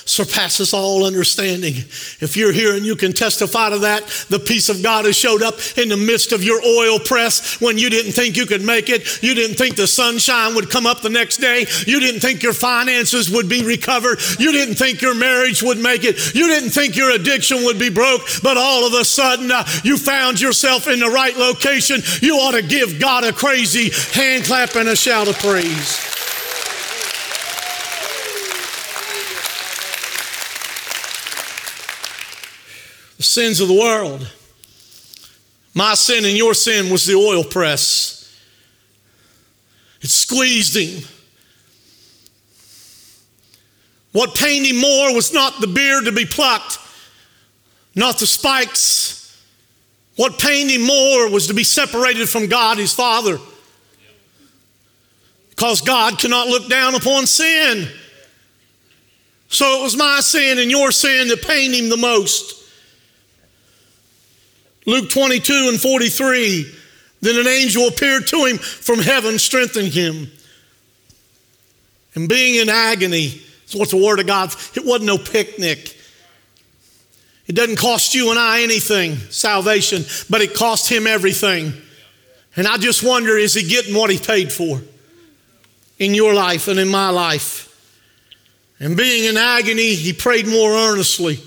surpasses 0.08 0.72
all 0.72 1.04
understanding. 1.04 1.74
If 2.20 2.36
you're 2.36 2.52
here 2.52 2.74
and 2.74 2.84
you 2.84 2.96
can 2.96 3.12
testify 3.12 3.70
to 3.70 3.78
that, 3.80 4.06
the 4.28 4.38
peace 4.38 4.68
of 4.68 4.82
God 4.82 5.04
has 5.04 5.16
showed 5.16 5.42
up 5.42 5.56
in 5.76 5.88
the 5.88 5.96
midst 5.96 6.32
of 6.32 6.42
your 6.42 6.60
oil 6.64 6.98
press 6.98 7.60
when 7.60 7.78
you 7.78 7.90
didn't 7.90 8.12
think 8.12 8.36
you 8.36 8.46
could 8.46 8.62
make 8.62 8.88
it. 8.88 9.22
You 9.22 9.34
didn't 9.34 9.56
think 9.56 9.76
the 9.76 9.86
sunshine 9.86 10.54
would 10.54 10.70
come 10.70 10.86
up 10.86 11.02
the 11.02 11.10
next 11.10 11.38
day. 11.38 11.66
You 11.86 12.00
didn't 12.00 12.20
think 12.20 12.42
your 12.42 12.52
finances 12.52 13.30
would 13.30 13.48
be 13.48 13.64
recovered. 13.64 14.18
You 14.38 14.52
didn't 14.52 14.76
think 14.76 15.02
your 15.02 15.14
marriage 15.14 15.62
would 15.62 15.78
make 15.78 16.04
it. 16.04 16.34
You 16.34 16.48
didn't 16.48 16.70
think 16.70 16.96
your 16.96 17.10
addiction 17.10 17.64
would 17.64 17.78
be 17.78 17.90
broke. 17.90 18.22
But 18.42 18.56
all 18.56 18.86
of 18.86 18.94
a 18.94 19.04
sudden, 19.04 19.50
uh, 19.50 19.64
you 19.84 19.98
found 19.98 20.40
yourself 20.40 20.88
in 20.88 21.00
the 21.00 21.08
right 21.10 21.36
location. 21.36 22.00
You 22.22 22.36
ought 22.36 22.52
to 22.52 22.62
give 22.62 22.98
God 22.98 23.24
a 23.24 23.32
crazy 23.32 23.90
hand 24.12 24.44
clap 24.44 24.74
and 24.74 24.88
a 24.88 24.96
shout 24.96 25.28
of 25.28 25.38
praise. 25.38 26.17
The 33.18 33.24
sins 33.24 33.60
of 33.60 33.68
the 33.68 33.74
world. 33.74 34.26
My 35.74 35.94
sin 35.94 36.24
and 36.24 36.36
your 36.36 36.54
sin 36.54 36.90
was 36.90 37.04
the 37.04 37.14
oil 37.14 37.44
press. 37.44 38.14
It 40.00 40.08
squeezed 40.08 40.76
him. 40.76 41.04
What 44.12 44.34
pained 44.34 44.66
him 44.66 44.80
more 44.80 45.14
was 45.14 45.32
not 45.32 45.60
the 45.60 45.66
beard 45.66 46.06
to 46.06 46.12
be 46.12 46.24
plucked, 46.24 46.78
not 47.94 48.18
the 48.18 48.26
spikes. 48.26 49.16
What 50.16 50.38
pained 50.38 50.70
him 50.70 50.82
more 50.82 51.30
was 51.30 51.48
to 51.48 51.54
be 51.54 51.64
separated 51.64 52.28
from 52.28 52.46
God, 52.46 52.78
his 52.78 52.92
Father. 52.92 53.38
Because 55.50 55.80
God 55.80 56.18
cannot 56.18 56.48
look 56.48 56.68
down 56.68 56.94
upon 56.94 57.26
sin. 57.26 57.88
So 59.48 59.80
it 59.80 59.82
was 59.82 59.96
my 59.96 60.20
sin 60.20 60.58
and 60.58 60.70
your 60.70 60.92
sin 60.92 61.28
that 61.28 61.42
pained 61.42 61.74
him 61.74 61.88
the 61.88 61.96
most. 61.96 62.57
Luke 64.88 65.10
22 65.10 65.68
and 65.68 65.78
43. 65.78 66.74
Then 67.20 67.38
an 67.38 67.46
angel 67.46 67.88
appeared 67.88 68.26
to 68.28 68.46
him 68.46 68.56
from 68.56 69.00
heaven, 69.00 69.38
strengthening 69.38 69.92
him. 69.92 70.30
And 72.14 72.26
being 72.26 72.54
in 72.54 72.70
agony, 72.70 73.42
that's 73.60 73.74
what 73.74 73.90
the 73.90 74.02
Word 74.02 74.18
of 74.18 74.26
God, 74.26 74.50
it 74.74 74.86
wasn't 74.86 75.04
no 75.04 75.18
picnic. 75.18 75.94
It 77.46 77.54
doesn't 77.54 77.76
cost 77.76 78.14
you 78.14 78.30
and 78.30 78.38
I 78.38 78.62
anything, 78.62 79.16
salvation, 79.30 80.04
but 80.30 80.40
it 80.40 80.54
cost 80.54 80.90
him 80.90 81.06
everything. 81.06 81.74
And 82.56 82.66
I 82.66 82.78
just 82.78 83.04
wonder 83.04 83.36
is 83.36 83.52
he 83.52 83.68
getting 83.68 83.94
what 83.94 84.08
he 84.08 84.18
paid 84.18 84.50
for 84.50 84.80
in 85.98 86.14
your 86.14 86.32
life 86.32 86.66
and 86.66 86.78
in 86.78 86.88
my 86.88 87.10
life? 87.10 87.66
And 88.80 88.96
being 88.96 89.24
in 89.24 89.36
agony, 89.36 89.94
he 89.94 90.14
prayed 90.14 90.46
more 90.46 90.72
earnestly. 90.72 91.40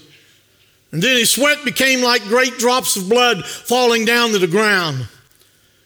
And 0.92 1.02
then 1.02 1.18
his 1.18 1.32
sweat 1.32 1.64
became 1.64 2.02
like 2.02 2.22
great 2.24 2.58
drops 2.58 2.98
of 2.98 3.08
blood 3.08 3.46
falling 3.46 4.06
down 4.06 4.32
to 4.32 4.40
the 4.40 4.48
ground. 4.48 5.08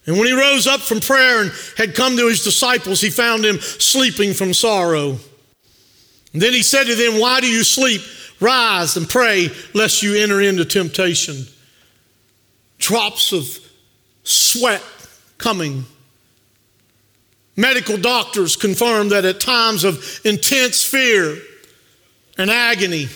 And 0.07 0.17
when 0.17 0.27
he 0.27 0.33
rose 0.33 0.67
up 0.67 0.81
from 0.81 0.99
prayer 0.99 1.41
and 1.41 1.51
had 1.77 1.95
come 1.95 2.17
to 2.17 2.27
his 2.27 2.43
disciples, 2.43 3.01
he 3.01 3.09
found 3.09 3.43
them 3.43 3.59
sleeping 3.59 4.33
from 4.33 4.53
sorrow. 4.53 5.17
And 6.33 6.41
then 6.41 6.53
he 6.53 6.63
said 6.63 6.85
to 6.85 6.95
them, 6.95 7.19
Why 7.19 7.39
do 7.39 7.47
you 7.47 7.63
sleep? 7.63 8.01
Rise 8.39 8.97
and 8.97 9.07
pray, 9.07 9.49
lest 9.73 10.03
you 10.03 10.15
enter 10.15 10.41
into 10.41 10.65
temptation. 10.65 11.45
Drops 12.77 13.31
of 13.31 13.59
sweat 14.23 14.83
coming. 15.37 15.85
Medical 17.55 17.97
doctors 17.97 18.55
confirm 18.55 19.09
that 19.09 19.23
at 19.23 19.39
times 19.39 19.85
of 19.85 20.19
intense 20.25 20.83
fear 20.83 21.37
and 22.37 22.51
agony, 22.51 23.07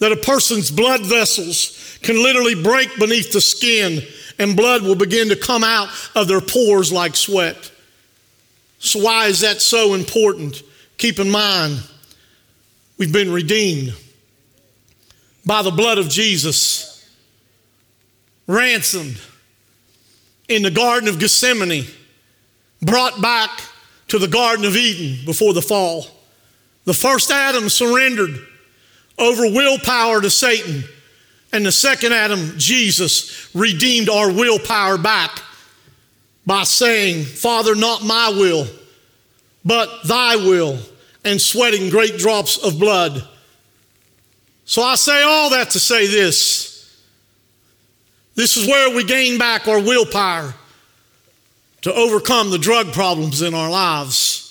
that 0.00 0.12
a 0.12 0.16
person's 0.16 0.70
blood 0.70 1.06
vessels 1.06 1.98
can 2.02 2.16
literally 2.16 2.60
break 2.60 2.98
beneath 2.98 3.32
the 3.32 3.40
skin 3.40 4.02
and 4.38 4.56
blood 4.56 4.82
will 4.82 4.94
begin 4.94 5.28
to 5.28 5.36
come 5.36 5.62
out 5.62 5.88
of 6.16 6.26
their 6.26 6.40
pores 6.40 6.90
like 6.90 7.14
sweat. 7.14 7.70
So, 8.78 9.00
why 9.00 9.26
is 9.26 9.40
that 9.40 9.60
so 9.60 9.94
important? 9.94 10.62
Keep 10.96 11.18
in 11.18 11.30
mind, 11.30 11.82
we've 12.96 13.12
been 13.12 13.30
redeemed 13.30 13.94
by 15.44 15.62
the 15.62 15.70
blood 15.70 15.98
of 15.98 16.08
Jesus, 16.08 17.06
ransomed 18.46 19.20
in 20.48 20.62
the 20.62 20.70
Garden 20.70 21.08
of 21.08 21.18
Gethsemane, 21.18 21.84
brought 22.80 23.20
back 23.20 23.50
to 24.08 24.18
the 24.18 24.28
Garden 24.28 24.64
of 24.64 24.74
Eden 24.74 25.24
before 25.26 25.52
the 25.52 25.62
fall. 25.62 26.06
The 26.84 26.94
first 26.94 27.30
Adam 27.30 27.68
surrendered 27.68 28.46
over 29.20 29.42
willpower 29.42 30.20
to 30.20 30.30
Satan, 30.30 30.82
and 31.52 31.66
the 31.66 31.72
second 31.72 32.12
Adam, 32.12 32.54
Jesus, 32.56 33.54
redeemed 33.54 34.08
our 34.08 34.32
willpower 34.32 34.96
back 34.98 35.42
by 36.46 36.62
saying, 36.64 37.24
Father, 37.24 37.74
not 37.74 38.02
my 38.02 38.30
will, 38.30 38.66
but 39.64 40.04
thy 40.04 40.36
will, 40.36 40.78
and 41.24 41.40
sweating 41.40 41.90
great 41.90 42.16
drops 42.18 42.56
of 42.56 42.78
blood. 42.78 43.22
So 44.64 44.82
I 44.82 44.94
say 44.94 45.22
all 45.22 45.50
that 45.50 45.70
to 45.70 45.80
say 45.80 46.06
this. 46.06 46.68
This 48.36 48.56
is 48.56 48.66
where 48.66 48.94
we 48.94 49.04
gain 49.04 49.36
back 49.36 49.68
our 49.68 49.80
willpower 49.80 50.54
to 51.82 51.92
overcome 51.92 52.50
the 52.50 52.58
drug 52.58 52.92
problems 52.92 53.42
in 53.42 53.54
our 53.54 53.70
lives. 53.70 54.46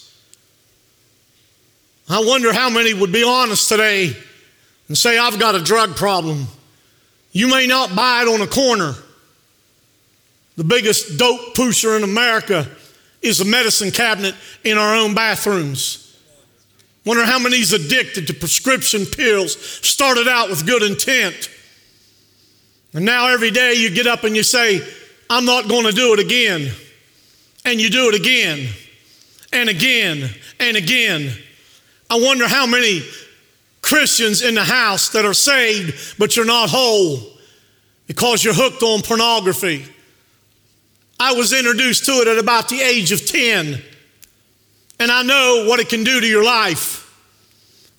I 2.09 2.23
wonder 2.25 2.51
how 2.51 2.69
many 2.69 2.93
would 2.93 3.11
be 3.11 3.23
honest 3.23 3.69
today 3.69 4.15
and 4.89 4.97
say, 4.97 5.17
I've 5.17 5.39
got 5.39 5.55
a 5.55 5.63
drug 5.63 5.95
problem. 5.95 6.47
You 7.31 7.47
may 7.47 7.65
not 7.67 7.95
buy 7.95 8.23
it 8.23 8.27
on 8.27 8.41
a 8.41 8.47
corner. 8.47 8.95
The 10.57 10.63
biggest 10.65 11.17
dope 11.17 11.55
pusher 11.55 11.95
in 11.95 12.03
America 12.03 12.67
is 13.21 13.39
a 13.39 13.45
medicine 13.45 13.91
cabinet 13.91 14.35
in 14.65 14.77
our 14.77 14.95
own 14.95 15.13
bathrooms. 15.15 16.05
Wonder 17.05 17.23
how 17.23 17.39
many 17.39 17.57
is 17.57 17.71
addicted 17.71 18.27
to 18.27 18.33
prescription 18.33 19.05
pills, 19.05 19.55
started 19.55 20.27
out 20.27 20.49
with 20.49 20.65
good 20.65 20.83
intent. 20.83 21.49
And 22.93 23.05
now 23.05 23.29
every 23.29 23.51
day 23.51 23.75
you 23.75 23.89
get 23.89 24.07
up 24.07 24.23
and 24.23 24.35
you 24.35 24.43
say, 24.43 24.85
I'm 25.29 25.45
not 25.45 25.69
going 25.69 25.85
to 25.85 25.91
do 25.91 26.13
it 26.13 26.19
again. 26.19 26.71
And 27.63 27.79
you 27.79 27.89
do 27.89 28.09
it 28.09 28.15
again 28.15 28.67
and 29.53 29.69
again 29.69 30.29
and 30.59 30.75
again. 30.75 31.31
I 32.09 32.19
wonder 32.19 32.47
how 32.47 32.65
many 32.65 33.03
Christians 33.89 34.43
in 34.43 34.53
the 34.53 34.63
house 34.63 35.09
that 35.09 35.25
are 35.25 35.33
saved, 35.33 36.19
but 36.19 36.35
you're 36.35 36.45
not 36.45 36.69
whole 36.69 37.19
because 38.05 38.43
you're 38.43 38.53
hooked 38.53 38.83
on 38.83 39.01
pornography. 39.01 39.83
I 41.19 41.33
was 41.33 41.51
introduced 41.51 42.05
to 42.05 42.11
it 42.21 42.27
at 42.27 42.37
about 42.37 42.69
the 42.69 42.81
age 42.81 43.11
of 43.11 43.25
10, 43.25 43.81
and 44.99 45.11
I 45.11 45.23
know 45.23 45.65
what 45.67 45.79
it 45.79 45.89
can 45.89 46.03
do 46.03 46.21
to 46.21 46.27
your 46.27 46.43
life. 46.43 46.97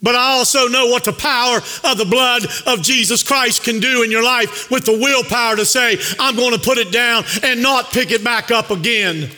But 0.00 0.14
I 0.14 0.38
also 0.38 0.68
know 0.68 0.86
what 0.86 1.04
the 1.04 1.12
power 1.12 1.56
of 1.56 1.98
the 1.98 2.06
blood 2.08 2.46
of 2.66 2.82
Jesus 2.82 3.22
Christ 3.22 3.64
can 3.64 3.80
do 3.80 4.02
in 4.02 4.10
your 4.10 4.22
life 4.22 4.70
with 4.70 4.86
the 4.86 4.96
willpower 4.96 5.56
to 5.56 5.66
say, 5.66 5.98
I'm 6.18 6.36
going 6.36 6.52
to 6.52 6.60
put 6.60 6.78
it 6.78 6.90
down 6.90 7.24
and 7.42 7.62
not 7.62 7.90
pick 7.90 8.10
it 8.10 8.24
back 8.24 8.50
up 8.50 8.70
again. 8.70 9.28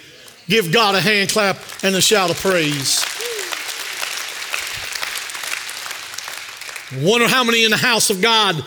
Give 0.49 0.71
God 0.71 0.95
a 0.95 1.01
hand 1.01 1.31
clap 1.31 1.57
and 1.83 1.97
a 1.97 2.01
shout 2.01 2.31
of 2.31 2.37
praise. 2.37 3.05
Wonder 7.01 7.29
how 7.29 7.45
many 7.45 7.65
in 7.65 7.71
the 7.71 7.77
house 7.77 8.11
of 8.11 8.21
God 8.21 8.63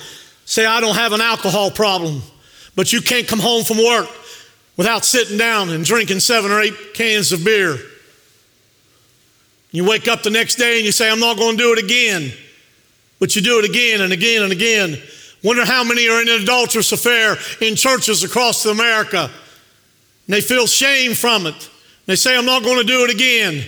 say, 0.45 0.65
I 0.65 0.79
don't 0.79 0.95
have 0.95 1.13
an 1.13 1.21
alcohol 1.21 1.71
problem, 1.71 2.21
but 2.75 2.91
you 2.91 3.01
can't 3.01 3.27
come 3.27 3.39
home 3.39 3.63
from 3.63 3.77
work 3.77 4.07
without 4.77 5.05
sitting 5.05 5.37
down 5.37 5.69
and 5.69 5.85
drinking 5.85 6.19
seven 6.19 6.51
or 6.51 6.61
eight 6.61 6.93
cans 6.93 7.31
of 7.31 7.43
beer. 7.43 7.77
You 9.71 9.83
wake 9.83 10.07
up 10.07 10.23
the 10.23 10.29
next 10.29 10.55
day 10.55 10.77
and 10.77 10.85
you 10.85 10.91
say, 10.91 11.09
I'm 11.09 11.19
not 11.19 11.37
going 11.37 11.57
to 11.57 11.63
do 11.63 11.73
it 11.73 11.83
again. 11.83 12.31
But 13.19 13.35
you 13.35 13.41
do 13.41 13.59
it 13.59 13.65
again 13.69 14.01
and 14.01 14.13
again 14.13 14.43
and 14.43 14.51
again. 14.51 14.97
Wonder 15.43 15.65
how 15.65 15.83
many 15.83 16.07
are 16.09 16.21
in 16.21 16.29
an 16.29 16.41
adulterous 16.41 16.91
affair 16.91 17.37
in 17.61 17.75
churches 17.75 18.23
across 18.23 18.65
America. 18.65 19.29
And 20.27 20.33
they 20.33 20.41
feel 20.41 20.65
shame 20.65 21.13
from 21.13 21.45
it. 21.45 21.69
They 22.05 22.15
say, 22.15 22.37
I'm 22.37 22.45
not 22.45 22.63
going 22.63 22.77
to 22.77 22.83
do 22.83 23.03
it 23.03 23.13
again. 23.13 23.63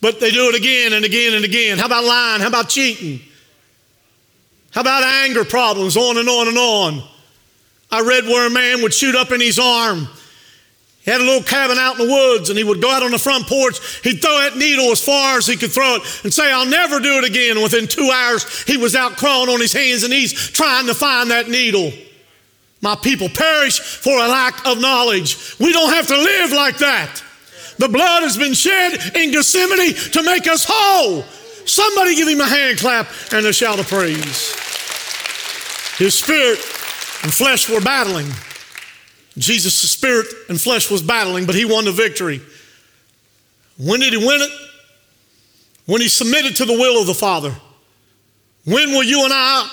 But 0.00 0.20
they 0.20 0.30
do 0.30 0.48
it 0.48 0.54
again 0.54 0.92
and 0.92 1.04
again 1.04 1.34
and 1.34 1.44
again. 1.44 1.78
How 1.78 1.86
about 1.86 2.04
lying? 2.04 2.40
How 2.40 2.48
about 2.48 2.68
cheating? 2.68 3.20
How 4.72 4.80
about 4.80 5.04
anger 5.04 5.44
problems? 5.44 5.96
On 5.96 6.16
and 6.16 6.28
on 6.28 6.48
and 6.48 6.58
on. 6.58 7.02
I 7.90 8.00
read 8.00 8.24
where 8.24 8.46
a 8.46 8.50
man 8.50 8.82
would 8.82 8.94
shoot 8.94 9.14
up 9.14 9.30
in 9.30 9.40
his 9.40 9.58
arm. 9.58 10.08
He 11.02 11.10
had 11.10 11.20
a 11.20 11.24
little 11.24 11.42
cabin 11.42 11.78
out 11.78 11.98
in 11.98 12.06
the 12.06 12.12
woods, 12.12 12.48
and 12.48 12.56
he 12.56 12.64
would 12.64 12.80
go 12.80 12.90
out 12.90 13.02
on 13.02 13.10
the 13.10 13.18
front 13.18 13.46
porch. 13.48 13.78
He'd 14.02 14.22
throw 14.22 14.38
that 14.38 14.56
needle 14.56 14.86
as 14.92 15.04
far 15.04 15.36
as 15.36 15.46
he 15.46 15.56
could 15.56 15.72
throw 15.72 15.96
it 15.96 16.02
and 16.22 16.32
say, 16.32 16.50
I'll 16.50 16.64
never 16.64 17.00
do 17.00 17.18
it 17.18 17.24
again. 17.24 17.60
Within 17.60 17.88
two 17.88 18.10
hours, 18.10 18.62
he 18.62 18.76
was 18.76 18.94
out 18.94 19.16
crawling 19.16 19.50
on 19.52 19.60
his 19.60 19.72
hands 19.72 20.04
and 20.04 20.12
knees 20.12 20.32
trying 20.32 20.86
to 20.86 20.94
find 20.94 21.30
that 21.32 21.48
needle. 21.48 21.92
My 22.80 22.94
people 22.94 23.28
perish 23.28 23.80
for 23.80 24.12
a 24.16 24.28
lack 24.28 24.64
of 24.66 24.80
knowledge. 24.80 25.56
We 25.58 25.72
don't 25.72 25.92
have 25.92 26.06
to 26.06 26.16
live 26.16 26.52
like 26.52 26.78
that. 26.78 27.22
The 27.78 27.88
blood 27.88 28.22
has 28.22 28.38
been 28.38 28.54
shed 28.54 29.16
in 29.16 29.32
Gethsemane 29.32 29.94
to 30.12 30.22
make 30.22 30.46
us 30.46 30.64
whole. 30.68 31.24
Somebody 31.66 32.14
give 32.14 32.28
him 32.28 32.40
a 32.40 32.46
hand 32.46 32.78
clap 32.78 33.08
and 33.32 33.44
a 33.44 33.52
shout 33.52 33.80
of 33.80 33.88
praise. 33.88 34.61
His 36.02 36.18
spirit 36.18 36.58
and 37.22 37.32
flesh 37.32 37.68
were 37.70 37.80
battling. 37.80 38.26
Jesus' 39.38 39.88
spirit 39.88 40.26
and 40.48 40.60
flesh 40.60 40.90
was 40.90 41.00
battling, 41.00 41.46
but 41.46 41.54
he 41.54 41.64
won 41.64 41.84
the 41.84 41.92
victory. 41.92 42.40
When 43.78 44.00
did 44.00 44.12
he 44.12 44.16
win 44.16 44.40
it? 44.40 44.50
When 45.86 46.00
he 46.00 46.08
submitted 46.08 46.56
to 46.56 46.64
the 46.64 46.72
will 46.72 47.00
of 47.00 47.06
the 47.06 47.14
Father. 47.14 47.54
When 48.64 48.90
will 48.90 49.04
you 49.04 49.22
and 49.22 49.32
I 49.32 49.70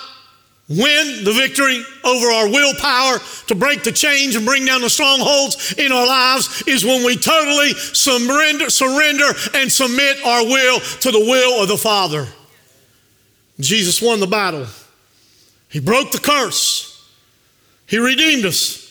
win 0.70 1.24
the 1.24 1.34
victory 1.34 1.84
over 2.04 2.28
our 2.28 2.48
willpower 2.48 3.18
to 3.48 3.56
break 3.56 3.82
the 3.82 3.92
chains 3.92 4.36
and 4.36 4.46
bring 4.46 4.66
down 4.66 4.82
the 4.82 4.90
strongholds 4.92 5.74
in 5.80 5.92
our 5.92 6.06
lives 6.06 6.62
is 6.68 6.86
when 6.86 7.04
we 7.04 7.16
totally 7.16 7.74
surrender, 7.74 8.70
surrender 8.70 9.32
and 9.56 9.72
submit 9.72 10.24
our 10.24 10.46
will 10.46 10.80
to 10.80 11.10
the 11.10 11.20
will 11.20 11.64
of 11.64 11.70
the 11.70 11.78
Father. 11.78 12.28
Jesus 13.60 14.00
won 14.00 14.20
the 14.20 14.28
battle. 14.28 14.68
He 15.70 15.80
broke 15.80 16.12
the 16.12 16.20
curse. 16.20 16.88
He 17.86 17.98
redeemed 17.98 18.46
us 18.46 18.86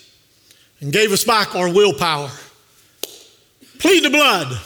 and 0.81 0.93
gave 0.93 1.13
us 1.13 1.25
back 1.25 1.55
our 1.55 1.73
willpower. 1.73 2.31
Plead 3.79 4.05
the 4.05 4.11
blood. 4.11 4.59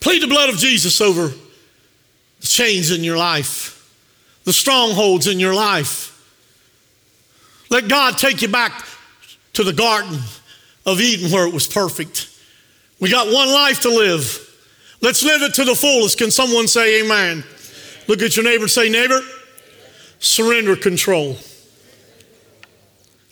Plead 0.00 0.22
the 0.22 0.28
blood 0.28 0.50
of 0.50 0.56
Jesus 0.56 1.00
over 1.00 1.28
the 1.28 2.46
chains 2.46 2.90
in 2.90 3.02
your 3.02 3.16
life, 3.16 3.92
the 4.44 4.52
strongholds 4.52 5.26
in 5.26 5.40
your 5.40 5.54
life. 5.54 6.12
Let 7.70 7.88
God 7.88 8.18
take 8.18 8.42
you 8.42 8.48
back 8.48 8.86
to 9.54 9.64
the 9.64 9.72
Garden 9.72 10.18
of 10.84 11.00
Eden 11.00 11.32
where 11.32 11.46
it 11.46 11.52
was 11.52 11.66
perfect. 11.66 12.28
We 13.00 13.10
got 13.10 13.32
one 13.32 13.48
life 13.48 13.80
to 13.82 13.88
live. 13.88 14.42
Let's 15.00 15.22
live 15.22 15.42
it 15.42 15.54
to 15.54 15.64
the 15.64 15.74
fullest. 15.74 16.18
Can 16.18 16.30
someone 16.30 16.68
say 16.68 17.02
amen? 17.02 17.44
Look 18.06 18.22
at 18.22 18.36
your 18.36 18.44
neighbor 18.44 18.68
say, 18.68 18.88
neighbor, 18.88 19.20
surrender 20.18 20.76
control. 20.76 21.36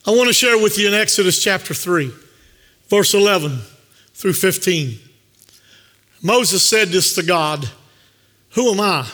I 0.06 0.10
want 0.10 0.28
to 0.28 0.34
share 0.34 0.58
with 0.58 0.78
you 0.78 0.88
in 0.88 0.94
Exodus 0.94 1.42
chapter 1.42 1.72
3, 1.72 2.12
verse 2.88 3.14
11 3.14 3.58
through 4.12 4.34
15. 4.34 4.98
Moses 6.22 6.68
said 6.68 6.88
this 6.88 7.14
to 7.14 7.22
God 7.22 7.68
Who 8.50 8.72
am 8.72 8.80
I? 8.80 9.08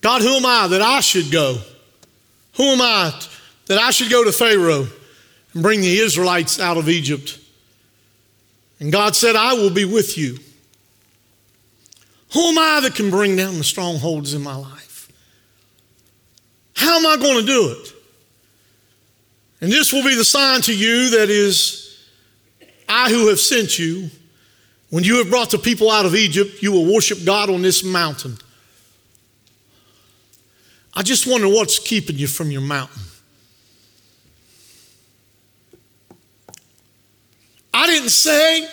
God, 0.00 0.22
who 0.22 0.34
am 0.34 0.46
I 0.46 0.68
that 0.68 0.82
I 0.82 1.00
should 1.00 1.30
go? 1.30 1.58
Who 2.54 2.62
am 2.62 2.80
I 2.80 3.12
that 3.66 3.78
I 3.78 3.90
should 3.90 4.10
go 4.10 4.24
to 4.24 4.32
Pharaoh 4.32 4.86
and 5.52 5.62
bring 5.62 5.80
the 5.80 5.98
Israelites 5.98 6.60
out 6.60 6.76
of 6.76 6.88
Egypt? 6.88 7.38
And 8.78 8.92
God 8.92 9.16
said, 9.16 9.36
I 9.36 9.54
will 9.54 9.70
be 9.70 9.84
with 9.84 10.16
you. 10.18 10.38
Who 12.32 12.40
am 12.40 12.58
I 12.58 12.80
that 12.82 12.94
can 12.94 13.10
bring 13.10 13.36
down 13.36 13.56
the 13.56 13.64
strongholds 13.64 14.34
in 14.34 14.42
my 14.42 14.56
life? 14.56 14.85
How 16.76 16.98
am 16.98 17.06
I 17.06 17.16
going 17.16 17.40
to 17.40 17.46
do 17.46 17.72
it? 17.72 17.92
And 19.62 19.72
this 19.72 19.92
will 19.92 20.04
be 20.04 20.14
the 20.14 20.24
sign 20.24 20.60
to 20.62 20.76
you 20.76 21.10
that 21.18 21.30
is, 21.30 22.06
I 22.86 23.10
who 23.10 23.28
have 23.28 23.40
sent 23.40 23.78
you. 23.78 24.10
When 24.90 25.02
you 25.02 25.16
have 25.16 25.30
brought 25.30 25.50
the 25.50 25.58
people 25.58 25.90
out 25.90 26.04
of 26.04 26.14
Egypt, 26.14 26.62
you 26.62 26.70
will 26.70 26.84
worship 26.84 27.24
God 27.24 27.48
on 27.48 27.62
this 27.62 27.82
mountain. 27.82 28.36
I 30.94 31.02
just 31.02 31.26
wonder 31.26 31.48
what's 31.48 31.78
keeping 31.78 32.16
you 32.16 32.26
from 32.26 32.50
your 32.50 32.60
mountain. 32.60 33.02
I 37.72 37.86
didn't 37.86 38.10
say 38.10 38.68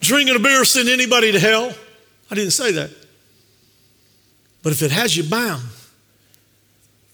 drinking 0.00 0.34
a 0.34 0.38
beer 0.40 0.64
send 0.64 0.88
anybody 0.88 1.30
to 1.30 1.38
hell? 1.38 1.72
I 2.30 2.34
didn't 2.34 2.52
say 2.52 2.72
that. 2.72 2.90
But 4.62 4.72
if 4.72 4.82
it 4.82 4.90
has 4.90 5.16
you 5.16 5.22
bound 5.22 5.62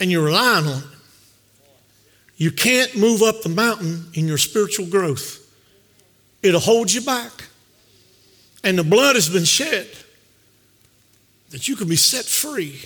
and 0.00 0.10
you're 0.10 0.24
relying 0.24 0.66
on 0.66 0.78
it, 0.78 0.84
you 2.36 2.50
can't 2.50 2.96
move 2.96 3.22
up 3.22 3.42
the 3.42 3.48
mountain 3.48 4.06
in 4.14 4.28
your 4.28 4.38
spiritual 4.38 4.86
growth. 4.86 5.42
It'll 6.42 6.60
hold 6.60 6.92
you 6.92 7.00
back. 7.00 7.32
And 8.62 8.78
the 8.78 8.84
blood 8.84 9.14
has 9.14 9.28
been 9.28 9.44
shed 9.44 9.88
that 11.50 11.68
you 11.68 11.76
can 11.76 11.88
be 11.88 11.96
set 11.96 12.24
free. 12.24 12.82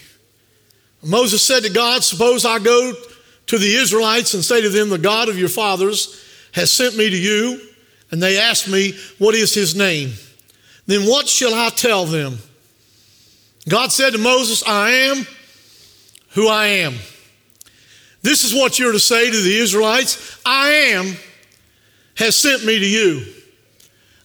Moses 1.03 1.45
said 1.45 1.65
to 1.65 1.71
God, 1.71 2.05
Suppose 2.05 2.45
I 2.45 2.59
go 2.59 2.93
to 3.47 3.59
the 3.59 3.75
Israelites 3.75 4.35
and 4.35 4.45
say 4.45 4.61
to 4.61 4.69
them, 4.69 4.91
The 4.91 4.99
God 4.99 5.29
of 5.29 5.39
your 5.39 5.49
fathers 5.49 6.25
has 6.53 6.71
sent 6.71 6.97
me 6.97 7.11
to 7.11 7.17
you, 7.17 7.61
and 8.11 8.23
they 8.23 8.39
ask 8.39 8.69
me, 8.69 8.93
What 9.19 9.35
is 9.35 9.55
his 9.55 9.75
name? 9.75 10.13
Then 10.87 11.09
what 11.09 11.29
shall 11.29 11.55
I 11.55 11.71
tell 11.71 12.05
them? 12.05 12.39
God 13.69 13.93
said 13.93 14.13
to 14.13 14.19
Moses, 14.19 14.63
I 14.67 14.91
am 14.91 15.27
who 16.31 16.49
I 16.49 16.67
am. 16.67 16.95
This 18.23 18.45
is 18.45 18.55
what 18.55 18.79
you're 18.79 18.93
to 18.93 19.01
say 19.01 19.31
to 19.31 19.41
the 19.41 19.57
Israelites 19.57 20.41
I 20.45 20.71
am 20.71 21.17
has 22.17 22.37
sent 22.37 22.65
me 22.65 22.79
to 22.79 22.87
you. 22.87 23.25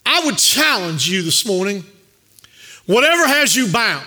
I 0.06 0.26
would 0.26 0.38
challenge 0.38 1.10
you 1.10 1.24
this 1.24 1.46
morning 1.46 1.84
whatever 2.86 3.26
has 3.26 3.56
you 3.56 3.72
bound, 3.72 4.06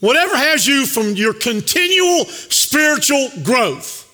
whatever 0.00 0.36
has 0.36 0.66
you 0.66 0.86
from 0.86 1.14
your 1.14 1.34
continual 1.34 2.26
spiritual 2.26 3.28
growth, 3.42 4.08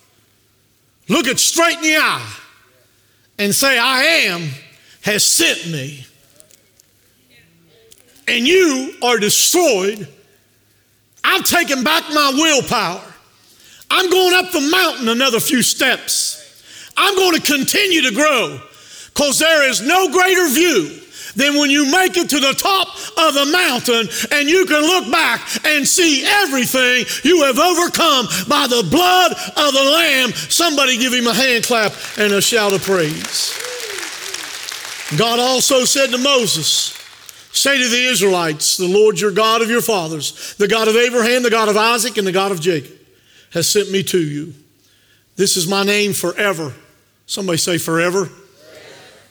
look 1.08 1.26
it 1.26 1.38
straight 1.38 1.76
in 1.76 1.82
the 1.82 1.96
eye 1.96 2.34
and 3.38 3.54
say, 3.54 3.78
I 3.78 4.02
am 4.02 4.48
has 5.02 5.24
sent 5.24 5.70
me. 5.70 6.06
And 8.26 8.46
you 8.46 8.94
are 9.02 9.18
destroyed. 9.18 10.06
I've 11.28 11.44
taken 11.44 11.84
back 11.84 12.04
my 12.08 12.32
willpower. 12.34 13.04
I'm 13.90 14.08
going 14.08 14.34
up 14.34 14.50
the 14.50 14.66
mountain 14.72 15.08
another 15.08 15.40
few 15.40 15.62
steps. 15.62 16.34
I'm 16.96 17.14
going 17.16 17.34
to 17.34 17.52
continue 17.52 18.00
to 18.08 18.14
grow 18.14 18.58
because 19.12 19.38
there 19.38 19.68
is 19.68 19.82
no 19.82 20.10
greater 20.10 20.48
view 20.48 21.00
than 21.36 21.56
when 21.58 21.70
you 21.70 21.90
make 21.92 22.16
it 22.16 22.30
to 22.30 22.40
the 22.40 22.54
top 22.54 22.88
of 23.18 23.34
the 23.34 23.44
mountain 23.52 24.08
and 24.32 24.48
you 24.48 24.64
can 24.64 24.80
look 24.80 25.12
back 25.12 25.40
and 25.66 25.86
see 25.86 26.24
everything 26.24 27.04
you 27.22 27.44
have 27.44 27.58
overcome 27.58 28.26
by 28.48 28.66
the 28.66 28.88
blood 28.90 29.32
of 29.32 29.74
the 29.74 29.90
Lamb. 29.92 30.30
Somebody 30.32 30.96
give 30.96 31.12
him 31.12 31.26
a 31.26 31.34
hand 31.34 31.64
clap 31.64 31.92
and 32.16 32.32
a 32.32 32.40
shout 32.40 32.72
of 32.72 32.82
praise. 32.82 33.52
God 35.18 35.38
also 35.38 35.84
said 35.84 36.10
to 36.10 36.18
Moses, 36.18 36.97
Say 37.52 37.78
to 37.78 37.88
the 37.88 38.04
Israelites, 38.04 38.76
the 38.76 38.86
Lord 38.86 39.18
your 39.18 39.30
God 39.30 39.62
of 39.62 39.70
your 39.70 39.80
fathers, 39.80 40.54
the 40.58 40.68
God 40.68 40.88
of 40.88 40.96
Abraham, 40.96 41.42
the 41.42 41.50
God 41.50 41.68
of 41.68 41.76
Isaac, 41.76 42.16
and 42.18 42.26
the 42.26 42.32
God 42.32 42.52
of 42.52 42.60
Jacob 42.60 42.92
has 43.52 43.68
sent 43.68 43.90
me 43.90 44.02
to 44.04 44.20
you. 44.20 44.54
This 45.36 45.56
is 45.56 45.66
my 45.66 45.82
name 45.82 46.12
forever. 46.12 46.74
Somebody 47.26 47.58
say 47.58 47.78
forever. 47.78 48.26
forever. 48.26 48.42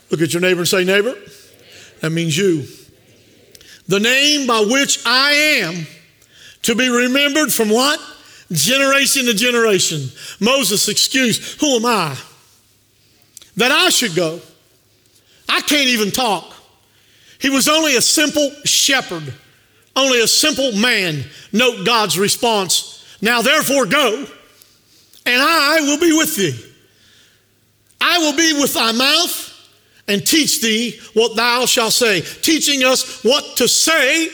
Look 0.10 0.22
at 0.22 0.34
your 0.34 0.42
neighbor 0.42 0.62
and 0.62 0.68
say, 0.68 0.84
neighbor. 0.84 1.16
That 2.02 2.12
means 2.12 2.38
you. 2.38 2.66
The 3.88 4.00
name 4.00 4.48
by 4.48 4.62
which 4.62 5.00
I 5.06 5.32
am 5.62 5.88
to 6.64 6.76
be 6.76 6.90
remembered 6.90 7.52
from 7.52 7.70
what? 7.70 8.00
Generation 8.52 9.26
to 9.26 9.34
generation. 9.34 10.10
Moses 10.40 10.88
excuse, 10.90 11.60
who 11.60 11.76
am 11.78 11.86
I? 11.86 12.18
That 13.56 13.72
I 13.72 13.90
should 13.90 14.16
go. 14.16 14.42
I 15.50 15.62
can't 15.62 15.88
even 15.88 16.12
talk. 16.12 16.54
He 17.40 17.50
was 17.50 17.68
only 17.68 17.96
a 17.96 18.02
simple 18.02 18.52
shepherd, 18.66 19.34
only 19.96 20.22
a 20.22 20.28
simple 20.28 20.72
man. 20.74 21.24
Note 21.52 21.86
God's 21.86 22.18
response 22.18 22.98
now 23.22 23.42
therefore 23.42 23.86
go, 23.86 24.26
and 25.26 25.42
I 25.42 25.82
will 25.82 26.00
be 26.00 26.16
with 26.16 26.36
thee. 26.36 26.60
I 28.00 28.20
will 28.20 28.36
be 28.36 28.54
with 28.54 28.74
thy 28.74 28.92
mouth 28.92 29.54
and 30.08 30.26
teach 30.26 30.62
thee 30.62 31.00
what 31.14 31.36
thou 31.36 31.66
shalt 31.66 31.94
say. 31.94 32.22
Teaching 32.22 32.84
us 32.84 33.24
what 33.24 33.58
to 33.58 33.68
say. 33.68 34.30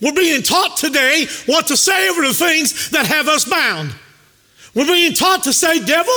We're 0.00 0.12
being 0.12 0.42
taught 0.42 0.76
today 0.76 1.26
what 1.46 1.66
to 1.68 1.76
say 1.76 2.10
over 2.10 2.22
the 2.22 2.34
things 2.34 2.90
that 2.90 3.06
have 3.06 3.26
us 3.26 3.46
bound. 3.46 3.94
We're 4.74 4.86
being 4.86 5.14
taught 5.14 5.44
to 5.44 5.52
say, 5.52 5.84
Devil, 5.84 6.14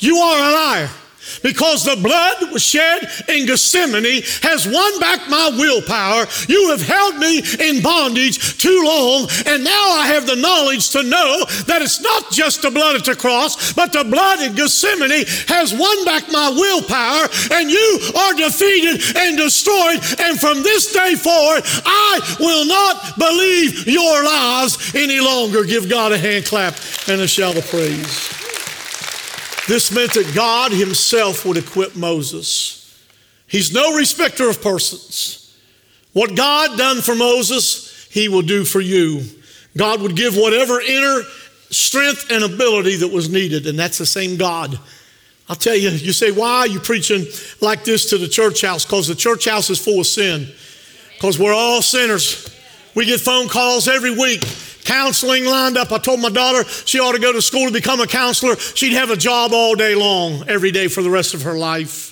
you 0.00 0.16
are 0.18 0.50
a 0.50 0.52
liar 0.52 0.90
because 1.42 1.84
the 1.84 1.96
blood 1.96 2.52
was 2.52 2.62
shed 2.62 3.08
in 3.28 3.46
Gethsemane 3.46 4.22
has 4.42 4.66
won 4.66 5.00
back 5.00 5.28
my 5.28 5.50
willpower. 5.56 6.26
You 6.48 6.70
have 6.70 6.82
held 6.82 7.16
me 7.16 7.42
in 7.60 7.82
bondage 7.82 8.58
too 8.58 8.82
long, 8.84 9.28
and 9.46 9.64
now 9.64 9.90
I 9.92 10.06
have 10.12 10.26
the 10.26 10.36
knowledge 10.36 10.90
to 10.90 11.02
know 11.02 11.44
that 11.66 11.82
it's 11.82 12.00
not 12.00 12.30
just 12.30 12.62
the 12.62 12.70
blood 12.70 12.96
at 12.96 13.04
the 13.04 13.16
cross, 13.16 13.72
but 13.72 13.92
the 13.92 14.04
blood 14.04 14.40
in 14.40 14.54
Gethsemane 14.54 15.24
has 15.48 15.72
won 15.72 16.04
back 16.04 16.30
my 16.30 16.50
willpower, 16.50 17.28
and 17.52 17.70
you 17.70 18.00
are 18.16 18.34
defeated 18.34 19.02
and 19.16 19.36
destroyed. 19.36 20.00
And 20.20 20.38
from 20.38 20.62
this 20.62 20.92
day 20.92 21.14
forward, 21.14 21.62
I 21.84 22.36
will 22.40 22.66
not 22.66 23.18
believe 23.18 23.86
your 23.86 24.24
lies 24.24 24.94
any 24.94 25.20
longer. 25.20 25.64
Give 25.64 25.88
God 25.88 26.12
a 26.12 26.18
hand 26.18 26.44
clap 26.46 26.74
and 27.08 27.20
a 27.20 27.28
shout 27.28 27.56
of 27.56 27.66
praise. 27.66 28.41
This 29.68 29.92
meant 29.92 30.14
that 30.14 30.32
God 30.34 30.72
Himself 30.72 31.44
would 31.44 31.56
equip 31.56 31.94
Moses. 31.94 32.78
He's 33.46 33.72
no 33.72 33.96
respecter 33.96 34.48
of 34.48 34.62
persons. 34.62 35.56
What 36.12 36.36
God 36.36 36.76
done 36.76 37.00
for 37.00 37.14
Moses, 37.14 38.08
He 38.10 38.28
will 38.28 38.42
do 38.42 38.64
for 38.64 38.80
you. 38.80 39.22
God 39.76 40.02
would 40.02 40.16
give 40.16 40.36
whatever 40.36 40.80
inner 40.80 41.22
strength 41.70 42.30
and 42.30 42.44
ability 42.44 42.96
that 42.96 43.08
was 43.08 43.30
needed, 43.30 43.66
and 43.66 43.78
that's 43.78 43.98
the 43.98 44.06
same 44.06 44.36
God. 44.36 44.78
I'll 45.48 45.56
tell 45.56 45.74
you, 45.74 45.90
you 45.90 46.12
say, 46.12 46.30
why 46.30 46.60
are 46.60 46.66
you 46.66 46.80
preaching 46.80 47.26
like 47.60 47.84
this 47.84 48.10
to 48.10 48.18
the 48.18 48.28
church 48.28 48.62
house? 48.62 48.84
Because 48.84 49.08
the 49.08 49.14
church 49.14 49.46
house 49.46 49.70
is 49.70 49.78
full 49.78 50.00
of 50.00 50.06
sin. 50.06 50.48
Because 51.14 51.38
we're 51.38 51.54
all 51.54 51.82
sinners. 51.82 52.48
We 52.94 53.06
get 53.06 53.20
phone 53.20 53.48
calls 53.48 53.88
every 53.88 54.16
week 54.16 54.44
counseling 54.84 55.44
lined 55.44 55.76
up. 55.76 55.92
I 55.92 55.98
told 55.98 56.20
my 56.20 56.30
daughter 56.30 56.64
she 56.68 56.98
ought 56.98 57.12
to 57.12 57.20
go 57.20 57.32
to 57.32 57.42
school 57.42 57.66
to 57.66 57.72
become 57.72 58.00
a 58.00 58.06
counselor. 58.06 58.56
She'd 58.56 58.94
have 58.94 59.10
a 59.10 59.16
job 59.16 59.52
all 59.52 59.74
day 59.74 59.94
long, 59.94 60.48
every 60.48 60.70
day 60.70 60.88
for 60.88 61.02
the 61.02 61.10
rest 61.10 61.34
of 61.34 61.42
her 61.42 61.54
life. 61.56 62.08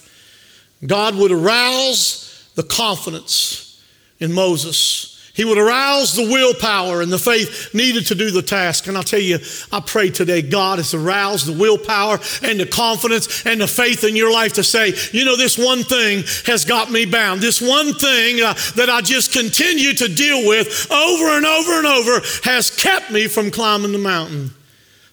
God 0.87 1.15
would 1.17 1.33
arouse 1.33 2.51
the 2.55 2.63
confidence 2.63 3.83
in 4.19 4.33
Moses. 4.33 5.10
He 5.41 5.47
would 5.47 5.57
arouse 5.57 6.13
the 6.13 6.29
willpower 6.31 7.01
and 7.01 7.11
the 7.11 7.19
faith 7.19 7.73
needed 7.73 8.09
to 8.09 8.15
do 8.15 8.31
the 8.31 8.43
task. 8.43 8.89
And 8.89 8.95
I'll 8.95 9.03
tell 9.03 9.19
you, 9.19 9.39
I 9.73 9.81
pray 9.81 10.11
today 10.11 10.43
God 10.43 10.77
has 10.77 10.93
aroused 10.93 11.47
the 11.47 11.59
willpower 11.59 12.19
and 12.43 12.61
the 12.61 12.67
confidence 12.67 13.47
and 13.47 13.59
the 13.59 13.67
faith 13.67 14.05
in 14.05 14.17
your 14.17 14.31
life 14.31 14.53
to 14.57 14.63
say, 14.63 14.93
you 15.13 15.25
know, 15.25 15.37
this 15.37 15.57
one 15.57 15.83
thing 15.83 16.25
has 16.45 16.67
got 16.67 16.91
me 16.91 17.07
bound. 17.07 17.41
This 17.41 17.59
one 17.59 17.95
thing 17.95 18.43
uh, 18.43 18.53
that 18.77 18.91
I 18.91 19.01
just 19.01 19.33
continue 19.33 19.95
to 19.95 20.15
deal 20.15 20.47
with 20.47 20.93
over 20.93 21.35
and 21.35 21.47
over 21.47 21.79
and 21.79 21.87
over 21.87 22.21
has 22.45 22.69
kept 22.69 23.11
me 23.11 23.27
from 23.27 23.51
climbing 23.51 23.93
the 23.93 23.99
mountain. 23.99 24.51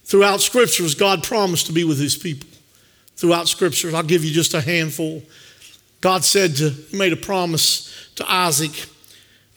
Throughout 0.03 0.41
scriptures, 0.41 0.93
God 0.93 1.23
promised 1.23 1.67
to 1.67 1.71
be 1.71 1.85
with 1.85 2.01
his 2.01 2.17
people. 2.17 2.49
Throughout 3.15 3.47
scriptures, 3.47 3.93
I'll 3.93 4.03
give 4.03 4.25
you 4.25 4.33
just 4.33 4.53
a 4.53 4.59
handful. 4.59 5.23
God 6.01 6.25
said 6.25 6.57
to, 6.57 6.71
he 6.71 6.97
made 6.97 7.13
a 7.13 7.15
promise 7.15 8.09
to 8.15 8.29
Isaac. 8.29 8.89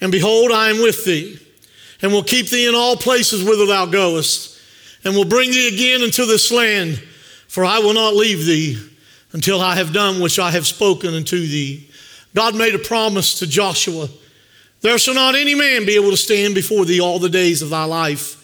And 0.00 0.10
behold, 0.10 0.50
I 0.52 0.70
am 0.70 0.80
with 0.80 1.04
thee, 1.04 1.38
and 2.02 2.12
will 2.12 2.22
keep 2.22 2.48
thee 2.48 2.68
in 2.68 2.74
all 2.74 2.96
places 2.96 3.44
whither 3.44 3.66
thou 3.66 3.86
goest, 3.86 4.58
and 5.04 5.14
will 5.14 5.24
bring 5.24 5.50
thee 5.50 5.68
again 5.68 6.02
into 6.02 6.26
this 6.26 6.50
land, 6.50 7.02
for 7.48 7.64
I 7.64 7.78
will 7.78 7.94
not 7.94 8.14
leave 8.14 8.46
thee 8.46 8.78
until 9.32 9.60
I 9.60 9.76
have 9.76 9.92
done 9.92 10.20
which 10.20 10.38
I 10.38 10.50
have 10.50 10.66
spoken 10.66 11.14
unto 11.14 11.38
thee. 11.38 11.88
God 12.34 12.54
made 12.54 12.74
a 12.74 12.78
promise 12.78 13.38
to 13.40 13.46
Joshua 13.46 14.08
There 14.82 14.98
shall 14.98 15.14
not 15.14 15.34
any 15.34 15.54
man 15.54 15.84
be 15.84 15.96
able 15.96 16.10
to 16.10 16.16
stand 16.16 16.54
before 16.54 16.84
thee 16.84 17.00
all 17.00 17.18
the 17.18 17.28
days 17.28 17.60
of 17.60 17.70
thy 17.70 17.84
life. 17.84 18.39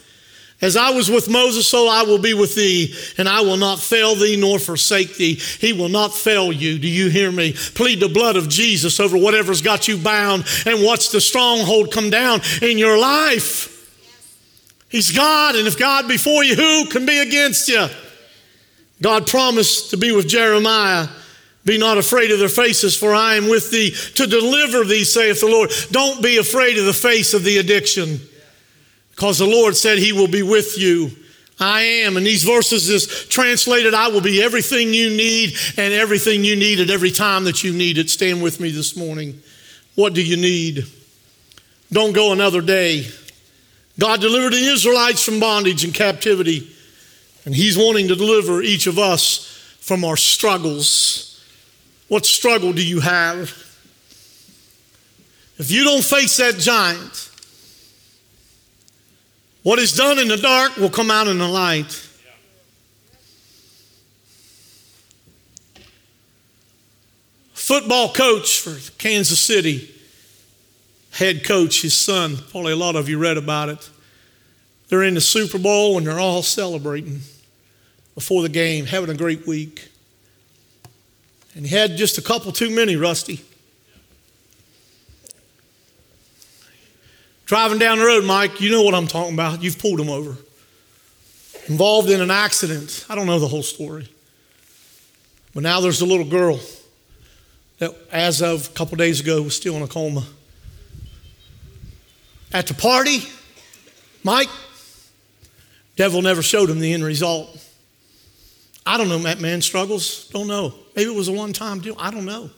As 0.63 0.75
I 0.75 0.91
was 0.91 1.11
with 1.11 1.29
Moses, 1.29 1.69
so 1.69 1.87
I 1.87 2.03
will 2.05 2.19
be 2.19 2.33
with 2.33 2.55
thee, 2.55 2.95
and 3.19 3.29
I 3.29 3.43
will 3.43 3.59
not 3.59 3.79
fail 3.79 4.15
thee 4.15 4.37
nor 4.37 4.59
forsake 4.59 5.17
thee. 5.17 5.35
He 5.35 5.75
will 5.75 5.91
not 5.91 6.15
fail 6.15 6.51
you. 6.51 6.79
Do 6.79 6.89
you 6.89 7.11
hear 7.11 7.31
me? 7.31 7.53
Plead 7.53 8.01
the 8.01 8.09
blood 8.09 8.37
of 8.37 8.49
Jesus 8.49 8.99
over 8.99 9.19
whatever's 9.19 9.61
got 9.61 9.87
you 9.87 9.99
bound 9.99 10.47
and 10.65 10.83
watch 10.83 11.11
the 11.11 11.21
stronghold 11.21 11.93
come 11.93 12.09
down 12.09 12.41
in 12.63 12.79
your 12.79 12.99
life. 12.99 13.73
He's 14.89 15.13
God, 15.13 15.57
and 15.57 15.67
if 15.67 15.79
God 15.79 16.09
be 16.09 16.17
for 16.17 16.43
you, 16.43 16.55
who 16.55 16.87
can 16.89 17.05
be 17.05 17.19
against 17.19 17.69
you? 17.69 17.89
God 19.03 19.27
promised 19.27 19.91
to 19.91 19.99
be 19.99 20.11
with 20.11 20.27
Jeremiah. 20.27 21.07
Be 21.67 21.77
not 21.77 21.99
afraid 21.99 22.31
of 22.31 22.39
their 22.39 22.49
faces, 22.49 22.97
for 22.97 23.13
I 23.13 23.35
am 23.35 23.51
with 23.51 23.71
thee 23.71 23.91
to 24.15 24.27
deliver 24.27 24.85
thee, 24.85 25.05
saith 25.05 25.41
the 25.41 25.49
Lord. 25.49 25.71
Don't 25.91 26.23
be 26.23 26.39
afraid 26.39 26.79
of 26.79 26.87
the 26.87 26.95
face 26.95 27.35
of 27.35 27.45
the 27.45 27.59
addiction 27.59 28.21
because 29.17 29.39
the 29.39 29.47
Lord 29.47 29.75
said 29.75 29.99
He 29.99 30.13
will 30.13 30.29
be 30.29 30.43
with 30.43 30.79
you. 30.79 31.11
I 31.59 31.81
am. 31.81 32.19
And 32.19 32.27
these 32.27 32.45
verses 32.45 32.91
is 32.91 33.27
translated, 33.29 33.95
I 33.95 34.09
will 34.09 34.21
be 34.21 34.43
everything 34.43 34.93
you 34.93 35.09
need 35.09 35.57
and 35.79 35.95
everything 35.95 36.45
you 36.45 36.55
need 36.55 36.81
at 36.81 36.91
every 36.91 37.11
time 37.11 37.45
that 37.45 37.65
you 37.65 37.73
need 37.73 37.97
it. 37.97 38.11
Stand 38.11 38.43
with 38.43 38.61
me 38.61 38.71
this 38.71 38.95
morning. 38.95 39.41
What 39.95 40.13
do 40.13 40.23
you 40.23 40.37
need? 40.37 40.85
Don't 41.91 42.13
go 42.13 42.33
another 42.33 42.61
day. 42.61 43.07
God 43.99 44.21
delivered 44.21 44.53
the 44.53 44.67
Israelites 44.67 45.23
from 45.23 45.41
bondage 45.41 45.83
and 45.83 45.95
captivity, 45.95 46.71
and 47.47 47.55
He's 47.55 47.79
wanting 47.79 48.09
to 48.09 48.17
deliver 48.17 48.61
each 48.61 48.87
of 48.87 48.99
us 48.99 49.47
from 49.81 50.05
our 50.05 50.19
struggles. 50.19 51.43
What 52.09 52.27
struggle 52.27 52.75
do 52.75 52.87
you 52.87 53.01
have? 53.01 53.51
If 55.57 55.71
you 55.71 55.85
don't 55.85 56.05
face 56.05 56.37
that 56.37 56.59
giant, 56.59 57.26
what 59.67 59.81
is 59.81 59.97
done 59.97 60.21
in 60.21 60.29
the 60.29 60.37
dark 60.37 60.77
will 60.77 60.89
come 60.89 61.11
out 61.11 61.27
in 61.27 61.39
the 61.39 61.49
light. 61.49 61.91
Football 67.53 68.13
coach 68.13 68.61
for 68.61 68.79
Kansas 68.97 69.45
City, 69.45 69.93
head 71.11 71.43
coach, 71.43 71.83
his 71.83 71.99
son, 71.99 72.37
probably 72.53 72.75
a 72.75 72.77
lot 72.77 72.95
of 72.95 73.09
you 73.09 73.19
read 73.19 73.37
about 73.37 73.69
it. 73.69 73.91
They're 74.89 75.03
in 75.03 75.15
the 75.15 75.21
Super 75.21 75.59
Bowl 75.59 75.99
and 75.99 76.07
they're 76.07 76.21
all 76.21 76.45
celebrating 76.45 77.23
before 78.15 78.43
the 78.43 78.49
game, 78.49 78.87
having 78.87 79.11
a 79.11 79.19
great 79.19 79.49
week. 79.49 79.89
And 81.57 81.67
he 81.67 81.75
had 81.75 81.97
just 81.97 82.19
a 82.19 82.23
couple 82.23 82.53
too 82.53 82.71
many, 82.71 82.95
Rusty. 82.95 83.45
Driving 87.47 87.79
down 87.79 87.99
the 87.99 88.05
road, 88.05 88.25
Mike, 88.25 88.61
you 88.61 88.71
know 88.71 88.83
what 88.83 88.95
I'm 88.95 89.07
talking 89.07 89.33
about. 89.33 89.63
You've 89.63 89.79
pulled 89.79 90.01
him 90.01 90.09
over. 90.09 90.37
Involved 91.69 92.11
in 92.11 92.21
an 92.21 92.31
accident. 92.31 93.07
I 93.09 93.15
don't 93.15 93.27
know 93.27 93.39
the 93.39 93.47
whole 93.47 93.63
story. 93.63 94.09
But 95.55 95.63
now 95.63 95.81
there's 95.81 96.01
a 96.01 96.07
little 96.07 96.27
girl 96.27 96.59
that, 97.79 97.95
as 98.11 98.43
of 98.43 98.69
a 98.69 98.71
couple 98.73 98.97
days 98.97 99.21
ago, 99.21 99.43
was 99.43 99.55
still 99.55 99.77
in 99.77 99.83
a 99.83 99.89
coma. 99.89 100.27
At 102.53 102.67
the 102.67 102.75
party, 102.75 103.21
Mike, 104.25 104.51
devil 105.95 106.23
never 106.23 106.43
showed 106.43 106.69
him 106.69 106.81
the 106.81 106.93
end 106.93 107.05
result. 107.05 107.63
I 108.85 108.99
don't 108.99 109.09
know, 109.09 109.19
that 109.19 109.41
man 109.41 109.63
struggles. 109.63 110.29
Don't 110.29 110.49
know. 110.49 110.75
Maybe 110.97 111.13
it 111.13 111.17
was 111.17 111.29
a 111.29 111.33
one 111.33 111.53
time 111.53 111.81
deal. 111.81 111.95
I 111.99 112.11
don't 112.11 112.25
know. 112.25 112.51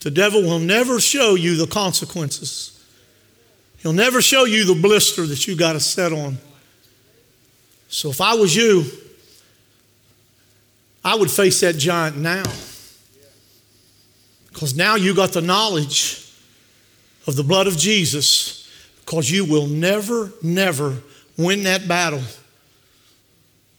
The 0.00 0.10
devil 0.10 0.42
will 0.42 0.58
never 0.58 0.98
show 0.98 1.34
you 1.34 1.56
the 1.56 1.66
consequences. 1.66 2.82
He'll 3.78 3.92
never 3.92 4.20
show 4.20 4.44
you 4.44 4.64
the 4.64 4.74
blister 4.74 5.26
that 5.26 5.46
you 5.46 5.56
got 5.56 5.74
to 5.74 5.80
set 5.80 6.12
on. 6.12 6.38
So 7.88 8.10
if 8.10 8.20
I 8.20 8.34
was 8.34 8.54
you, 8.54 8.84
I 11.04 11.14
would 11.14 11.30
face 11.30 11.60
that 11.60 11.76
giant 11.76 12.16
now. 12.16 12.44
Because 14.48 14.76
now 14.76 14.96
you 14.96 15.14
got 15.14 15.32
the 15.32 15.40
knowledge 15.40 16.30
of 17.26 17.36
the 17.36 17.44
blood 17.44 17.66
of 17.66 17.76
Jesus, 17.76 18.68
because 19.04 19.30
you 19.30 19.44
will 19.44 19.66
never, 19.66 20.32
never 20.42 20.98
win 21.36 21.64
that 21.64 21.86
battle 21.88 22.22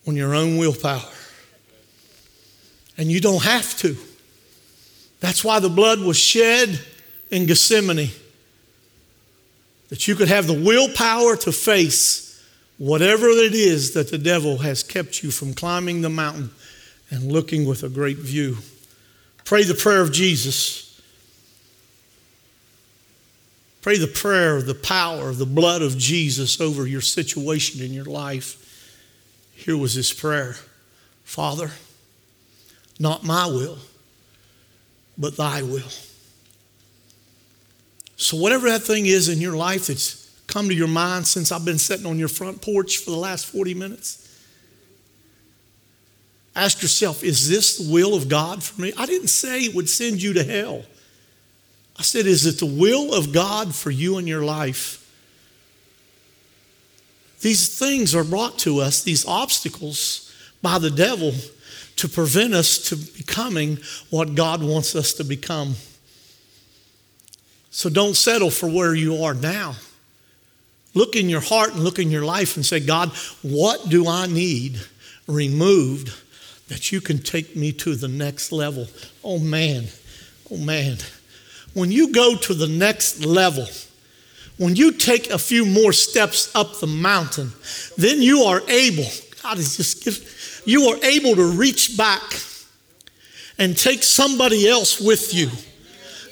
on 0.08 0.16
your 0.16 0.34
own 0.34 0.58
willpower. 0.58 1.02
And 2.98 3.12
you 3.12 3.20
don't 3.20 3.44
have 3.44 3.78
to. 3.80 3.96
That's 5.22 5.44
why 5.44 5.60
the 5.60 5.70
blood 5.70 6.00
was 6.00 6.18
shed 6.18 6.82
in 7.30 7.46
Gethsemane. 7.46 8.10
That 9.90 10.08
you 10.08 10.16
could 10.16 10.28
have 10.28 10.48
the 10.48 10.60
willpower 10.60 11.38
to 11.38 11.52
face 11.52 12.44
whatever 12.78 13.28
it 13.28 13.54
is 13.54 13.94
that 13.94 14.10
the 14.10 14.18
devil 14.18 14.58
has 14.58 14.84
kept 14.84 15.24
you 15.24 15.32
from 15.32 15.54
climbing 15.54 16.02
the 16.02 16.10
mountain 16.10 16.50
and 17.12 17.32
looking 17.32 17.66
with 17.66 17.84
a 17.84 17.90
great 17.90 18.18
view. 18.18 18.58
Pray 19.46 19.64
the 19.64 19.76
prayer 19.76 20.02
of 20.02 20.12
Jesus. 20.12 20.88
Pray 23.82 23.98
the 23.98 24.08
prayer 24.08 24.58
of 24.58 24.66
the 24.66 24.76
power 24.76 25.30
of 25.30 25.38
the 25.38 25.46
blood 25.46 25.82
of 25.84 25.98
Jesus 25.98 26.60
over 26.60 26.88
your 26.88 27.02
situation 27.02 27.82
in 27.82 27.94
your 27.94 28.06
life. 28.06 28.58
Here 29.54 29.78
was 29.78 29.94
his 29.94 30.12
prayer 30.12 30.56
Father, 31.24 31.72
not 33.00 33.24
my 33.24 33.46
will 33.46 33.78
but 35.22 35.38
thy 35.38 35.62
will. 35.62 35.88
So, 38.18 38.38
whatever 38.38 38.70
that 38.70 38.82
thing 38.82 39.06
is 39.06 39.30
in 39.30 39.40
your 39.40 39.56
life 39.56 39.88
that's 39.88 40.30
come 40.48 40.68
to 40.68 40.74
your 40.74 40.88
mind 40.88 41.28
since 41.28 41.52
I've 41.52 41.64
been 41.64 41.78
sitting 41.78 42.06
on 42.06 42.20
your 42.20 42.28
front 42.28 42.62
porch 42.62 42.98
for 42.98 43.12
the 43.12 43.18
last 43.18 43.46
40 43.46 43.76
minutes, 43.76 44.28
ask 46.56 46.82
yourself 46.82 47.24
is 47.24 47.48
this 47.48 47.78
the 47.78 47.92
will 47.92 48.16
of 48.16 48.28
God 48.28 48.64
for 48.64 48.82
me? 48.82 48.92
I 48.98 49.06
didn't 49.06 49.30
say 49.30 49.62
it 49.62 49.76
would 49.76 49.90
send 49.90 50.22
you 50.22 50.34
to 50.34 50.44
hell. 50.44 50.84
I 51.98 52.04
said, 52.04 52.26
is 52.26 52.48
it 52.48 52.60
the 52.60 52.66
will 52.66 53.14
of 53.14 53.32
God 53.32 53.76
for 53.76 53.92
you 53.92 54.18
in 54.18 54.26
your 54.26 54.44
life? 54.44 54.98
These 57.42 57.78
things 57.78 58.16
are 58.16 58.24
brought 58.24 58.58
to 58.60 58.80
us, 58.80 59.04
these 59.04 59.26
obstacles, 59.26 60.34
by 60.62 60.80
the 60.80 60.90
devil 60.90 61.34
to 61.98 62.08
prevent 62.08 62.54
us 62.54 62.78
to 62.90 62.96
becoming 62.96 63.78
what 64.10 64.36
God 64.36 64.64
wants 64.64 64.96
us 64.96 65.14
to 65.14 65.24
become. 65.24 65.76
So 67.70 67.90
don't 67.90 68.16
settle 68.16 68.50
for 68.50 68.68
where 68.68 68.94
you 68.94 69.24
are 69.24 69.34
now. 69.34 69.76
Look 70.94 71.16
in 71.16 71.30
your 71.30 71.42
heart 71.42 71.74
and 71.74 71.84
look 71.84 72.00
in 72.00 72.12
your 72.12 72.26
life 72.26 72.58
and 72.58 72.66
say, 72.66 72.80
God, 72.82 73.10
what 73.42 73.90
do 73.90 74.08
I 74.08 74.28
need 74.28 74.80
removed 75.26 76.14
that 76.68 76.92
you 76.92 77.00
can 77.00 77.20
take 77.20 77.56
me 77.56 77.72
to 77.74 77.96
the 77.96 78.10
next 78.10 78.52
level? 78.52 78.88
Oh 79.24 79.40
man, 79.40 79.86
oh 80.52 80.58
man. 80.58 80.98
When 81.74 81.92
you 81.92 82.12
go 82.12 82.36
to 82.36 82.54
the 82.54 82.68
next 82.68 83.24
level, 83.24 83.68
when 84.58 84.76
you 84.76 84.92
take 84.92 85.30
a 85.30 85.38
few 85.38 85.66
more 85.66 85.94
steps 85.94 86.54
up 86.54 86.80
the 86.80 86.88
mountain, 86.88 87.52
then 87.98 88.22
you 88.22 88.42
are 88.42 88.62
able, 88.70 89.08
God 89.42 89.58
is 89.58 89.78
just 89.78 90.04
giving 90.04 90.28
you 90.66 90.90
are 90.90 90.98
able 91.04 91.36
to 91.36 91.52
reach 91.52 91.98
back 91.98 92.22
and 93.58 93.78
take 93.78 94.04
somebody 94.04 94.68
else 94.68 95.00
with 95.00 95.34
you. 95.34 95.50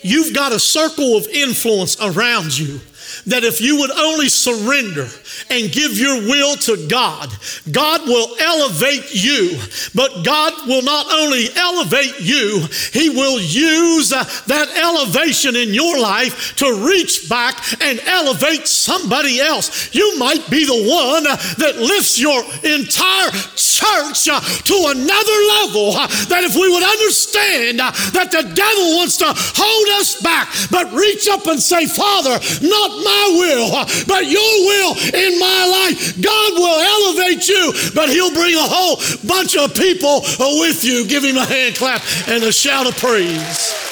You've 0.01 0.34
got 0.34 0.51
a 0.51 0.59
circle 0.59 1.17
of 1.17 1.27
influence 1.27 1.99
around 2.01 2.57
you 2.57 2.80
that 3.26 3.43
if 3.43 3.61
you 3.61 3.78
would 3.78 3.91
only 3.91 4.30
surrender 4.30 5.07
and 5.49 5.72
give 5.72 5.97
your 5.97 6.15
will 6.22 6.55
to 6.55 6.88
God, 6.88 7.30
God 7.72 8.07
will 8.07 8.36
elevate 8.39 9.13
you. 9.13 9.57
But 9.95 10.24
God 10.24 10.53
will 10.67 10.82
not 10.82 11.07
only 11.11 11.47
elevate 11.55 12.20
you, 12.20 12.67
He 12.93 13.09
will 13.09 13.39
use 13.39 14.13
uh, 14.13 14.24
that 14.47 14.70
elevation 14.78 15.55
in 15.55 15.74
your 15.74 15.99
life 15.99 16.55
to 16.57 16.86
reach 16.86 17.30
back 17.30 17.57
and 17.82 17.99
elevate 18.05 18.67
somebody 18.67 19.39
else. 19.39 19.93
You 19.93 20.17
might 20.17 20.49
be 20.49 20.65
the 20.65 20.86
one 20.89 21.28
uh, 21.28 21.36
that 21.57 21.78
lifts 21.78 22.20
your 22.20 22.43
entire 22.63 23.32
church 23.55 24.28
uh, 24.30 24.39
to 24.39 24.78
another 24.93 25.38
level. 25.59 25.93
That 26.30 26.43
if 26.43 26.55
we 26.55 26.70
would 26.70 26.84
understand 26.84 27.80
that 27.80 28.30
the 28.32 28.43
devil 28.43 28.88
wants 28.97 29.17
to 29.17 29.28
hold 29.36 29.88
us 29.99 30.22
back, 30.22 30.49
but 30.72 30.91
reach 30.93 31.28
up 31.30 31.47
and 31.47 31.59
say, 31.59 31.86
Father, 31.86 32.38
not 32.61 32.89
my 33.03 33.09
will, 33.36 33.72
but 34.07 34.26
your 34.26 34.53
will 34.66 34.93
in 35.14 35.39
my 35.39 35.88
life. 35.88 36.22
God 36.22 36.53
will 36.53 36.80
elevate 36.80 37.47
you, 37.47 37.74
but 37.93 38.10
He'll 38.10 38.34
bring 38.34 38.55
a 38.55 38.68
whole 38.68 38.97
bunch 39.28 39.57
of 39.57 39.76
people 39.76 40.22
with 40.60 40.84
you. 40.84 41.07
Give 41.07 41.24
Him 41.24 41.38
a 41.38 41.45
hand 41.45 41.76
clap 41.76 42.01
and 42.28 42.43
a 42.43 42.51
shout 42.51 42.88
of 42.88 42.97
praise. 42.97 43.89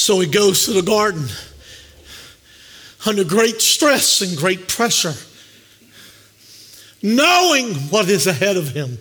So 0.00 0.18
he 0.18 0.26
goes 0.26 0.64
to 0.64 0.72
the 0.72 0.82
garden 0.82 1.28
under 3.06 3.22
great 3.22 3.60
stress 3.60 4.22
and 4.22 4.36
great 4.36 4.66
pressure, 4.66 5.12
knowing 7.02 7.74
what 7.90 8.08
is 8.08 8.26
ahead 8.26 8.56
of 8.56 8.70
him. 8.70 8.98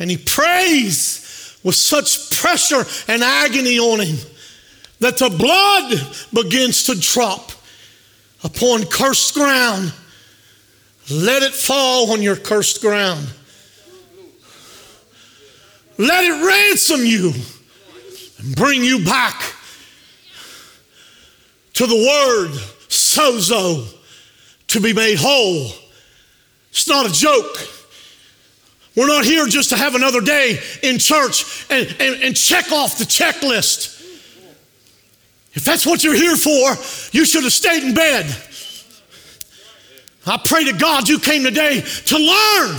And 0.00 0.10
he 0.10 0.16
prays 0.16 1.29
with 1.62 1.74
such 1.74 2.38
pressure 2.38 2.84
and 3.08 3.22
agony 3.22 3.78
on 3.78 4.00
him 4.00 4.16
that 5.00 5.18
the 5.18 5.30
blood 5.30 6.14
begins 6.32 6.84
to 6.84 6.94
drop 6.94 7.52
upon 8.44 8.84
cursed 8.84 9.34
ground. 9.34 9.92
Let 11.10 11.42
it 11.42 11.52
fall 11.52 12.12
on 12.12 12.22
your 12.22 12.36
cursed 12.36 12.80
ground. 12.80 13.26
Let 15.98 16.24
it 16.24 16.46
ransom 16.46 17.04
you 17.04 17.32
and 18.38 18.56
bring 18.56 18.82
you 18.84 19.04
back 19.04 19.54
to 21.74 21.86
the 21.86 21.94
word 21.94 22.50
sozo 22.88 23.86
to 24.68 24.80
be 24.80 24.92
made 24.92 25.18
whole. 25.18 25.70
It's 26.70 26.88
not 26.88 27.06
a 27.06 27.12
joke. 27.12 27.79
We're 29.00 29.06
not 29.06 29.24
here 29.24 29.46
just 29.46 29.70
to 29.70 29.76
have 29.76 29.94
another 29.94 30.20
day 30.20 30.58
in 30.82 30.98
church 30.98 31.64
and, 31.70 31.86
and, 31.98 32.22
and 32.22 32.36
check 32.36 32.70
off 32.70 32.98
the 32.98 33.04
checklist. 33.04 33.98
If 35.54 35.64
that's 35.64 35.86
what 35.86 36.04
you're 36.04 36.12
here 36.14 36.36
for, 36.36 36.76
you 37.16 37.24
should 37.24 37.44
have 37.44 37.52
stayed 37.54 37.82
in 37.82 37.94
bed. 37.94 38.26
I 40.26 40.36
pray 40.44 40.64
to 40.64 40.74
God 40.74 41.08
you 41.08 41.18
came 41.18 41.44
today 41.44 41.80
to 41.80 42.18
learn. 42.18 42.76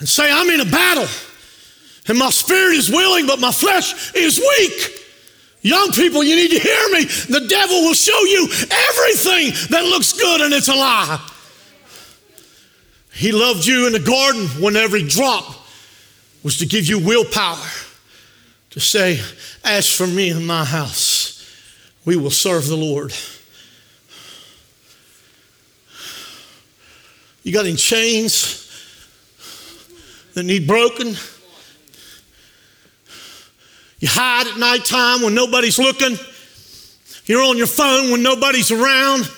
and 0.00 0.06
say, 0.06 0.30
I'm 0.30 0.50
in 0.50 0.60
a 0.60 0.70
battle 0.70 1.08
and 2.06 2.18
my 2.18 2.28
spirit 2.28 2.74
is 2.74 2.90
willing, 2.90 3.26
but 3.26 3.40
my 3.40 3.50
flesh 3.50 4.14
is 4.14 4.38
weak. 4.38 5.08
Young 5.62 5.88
people, 5.92 6.22
you 6.22 6.36
need 6.36 6.50
to 6.50 6.58
hear 6.58 6.90
me. 6.90 7.04
The 7.04 7.46
devil 7.48 7.80
will 7.80 7.94
show 7.94 8.20
you 8.24 8.42
everything 8.44 9.70
that 9.70 9.86
looks 9.86 10.12
good 10.12 10.42
and 10.42 10.52
it's 10.52 10.68
a 10.68 10.74
lie. 10.74 11.30
He 13.14 13.30
loved 13.30 13.64
you 13.64 13.86
in 13.86 13.92
the 13.92 14.00
garden 14.00 14.46
when 14.60 14.76
every 14.76 15.02
drop 15.04 15.54
was 16.42 16.58
to 16.58 16.66
give 16.66 16.86
you 16.86 16.98
willpower 16.98 17.66
to 18.70 18.80
say, 18.80 19.20
As 19.64 19.90
for 19.90 20.06
me 20.06 20.30
and 20.30 20.46
my 20.46 20.64
house, 20.64 21.48
we 22.04 22.16
will 22.16 22.30
serve 22.30 22.66
the 22.66 22.76
Lord. 22.76 23.14
You 27.44 27.52
got 27.52 27.66
any 27.66 27.76
chains 27.76 28.60
that 30.34 30.42
need 30.42 30.66
broken? 30.66 31.14
You 34.00 34.08
hide 34.10 34.46
at 34.48 34.58
nighttime 34.58 35.22
when 35.22 35.34
nobody's 35.34 35.78
looking. 35.78 36.18
You're 37.26 37.42
on 37.42 37.56
your 37.56 37.66
phone 37.66 38.10
when 38.10 38.22
nobody's 38.22 38.70
around. 38.70 39.30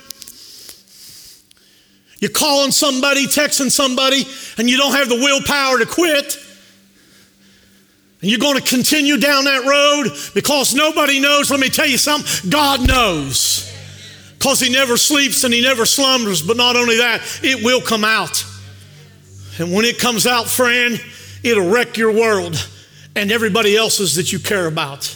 You're 2.19 2.31
calling 2.31 2.73
somebody, 2.73 3.27
texting 3.27 3.71
somebody, 3.71 4.25
and 4.59 4.71
you 4.71 4.77
don't 4.77 4.93
have 4.93 5.09
the 5.09 5.17
willpower 5.17 5.79
to 5.79 5.87
quit. 5.87 6.39
And 8.23 8.31
you're 8.31 8.41
going 8.41 8.59
to 8.59 8.67
continue 8.67 9.19
down 9.19 9.45
that 9.45 9.65
road 9.65 10.17
because 10.35 10.75
nobody 10.75 11.21
knows. 11.21 11.51
Let 11.51 11.61
me 11.61 11.69
tell 11.69 11.87
you 11.87 11.99
something 11.99 12.51
God 12.51 12.87
knows. 12.87 13.73
Because 14.35 14.61
He 14.61 14.71
never 14.71 14.97
sleeps 14.97 15.45
and 15.45 15.53
He 15.53 15.61
never 15.61 15.85
slumbers. 15.85 16.43
But 16.43 16.57
not 16.57 16.77
only 16.77 16.97
that, 16.97 17.21
it 17.43 17.63
will 17.63 17.83
come 17.83 18.05
out. 18.05 18.45
And 19.59 19.73
when 19.73 19.85
it 19.85 19.99
comes 19.99 20.27
out, 20.27 20.49
friend, 20.49 21.01
it'll 21.43 21.71
wreck 21.71 21.97
your 21.97 22.13
world 22.13 22.57
and 23.15 23.33
everybody 23.33 23.77
else's 23.77 24.15
that 24.17 24.33
you 24.33 24.39
care 24.39 24.67
about. 24.67 25.15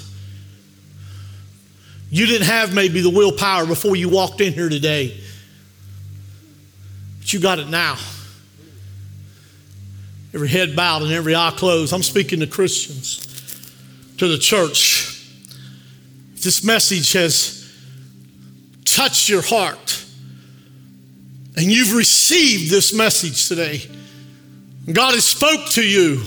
You 2.11 2.27
didn't 2.27 2.49
have 2.49 2.75
maybe 2.75 3.01
the 3.01 3.11
willpower 3.11 3.67
before 3.67 3.95
you 3.95 4.09
walked 4.09 4.41
in 4.41 4.53
here 4.53 4.69
today, 4.69 5.19
you 7.33 7.41
got 7.41 7.59
it 7.59 7.69
now. 7.69 7.97
Every 10.33 10.49
head 10.49 10.77
bowed 10.77 11.03
and 11.03 11.13
every 11.13 11.35
eye 11.35 11.53
closed. 11.57 11.93
I'm 11.93 12.03
speaking 12.03 12.41
to 12.41 12.47
Christians, 12.47 13.27
to 14.19 14.29
the 14.29 14.39
church. 14.39 15.27
If 16.35 16.43
this 16.43 16.65
message 16.65 17.13
has 17.13 17.57
touched 18.85 19.29
your 19.29 19.43
heart 19.43 20.05
and 21.57 21.67
you've 21.67 21.95
received 21.95 22.71
this 22.71 22.95
message 22.95 23.49
today, 23.49 23.83
God 24.91 25.15
has 25.15 25.25
spoke 25.25 25.67
to 25.71 25.83
you 25.83 26.23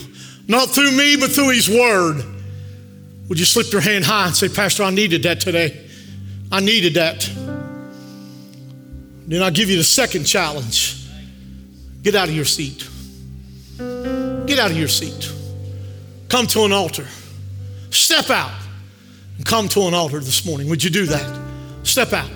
not 0.47 0.70
through 0.70 0.91
me, 0.91 1.16
but 1.18 1.32
through 1.32 1.49
His 1.49 1.70
Word. 1.70 2.24
Would 3.30 3.39
you 3.39 3.45
slip 3.45 3.72
your 3.72 3.82
hand 3.82 4.06
high 4.06 4.28
and 4.28 4.36
say, 4.36 4.49
Pastor, 4.49 4.84
I 4.84 4.89
needed 4.89 5.24
that 5.24 5.39
today? 5.39 5.89
I 6.51 6.60
needed 6.60 6.93
that. 6.95 7.28
Then 9.28 9.42
I'll 9.42 9.52
give 9.52 9.70
you 9.70 9.78
the 9.78 9.84
second 9.84 10.26
challenge 10.26 11.00
get 12.02 12.16
out 12.16 12.28
of 12.28 12.36
your 12.36 12.46
seat. 12.46 12.88
Get 13.78 14.60
out 14.60 14.72
of 14.72 14.78
your 14.78 14.90
seat. 14.90 15.32
Come 16.28 16.48
to 16.48 16.66
an 16.66 16.74
altar. 16.74 17.08
Step 17.92 18.30
out 18.30 18.52
and 19.38 19.46
come 19.46 19.70
to 19.70 19.82
an 19.84 19.94
altar 19.94 20.20
this 20.20 20.46
morning. 20.46 20.68
Would 20.70 20.84
you 20.84 20.90
do 20.90 21.06
that? 21.06 21.42
Step 21.84 22.12
out. 22.12 22.30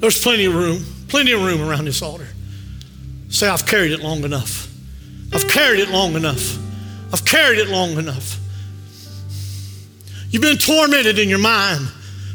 There's 0.00 0.20
plenty 0.20 0.46
of 0.46 0.54
room, 0.54 0.84
plenty 1.08 1.32
of 1.32 1.42
room 1.42 1.60
around 1.60 1.84
this 1.84 2.02
altar. 2.02 2.26
Say, 3.28 3.46
I've 3.48 3.66
carried 3.66 3.92
it 3.92 4.00
long 4.00 4.24
enough. 4.24 4.68
I've 5.32 5.46
carried 5.46 5.80
it 5.80 5.90
long 5.90 6.14
enough. 6.14 6.58
I've 7.12 7.24
carried 7.24 7.58
it 7.60 7.68
long 7.68 7.98
enough. 7.98 8.38
You've 10.30 10.42
been 10.42 10.58
tormented 10.58 11.18
in 11.18 11.28
your 11.28 11.38
mind 11.38 11.86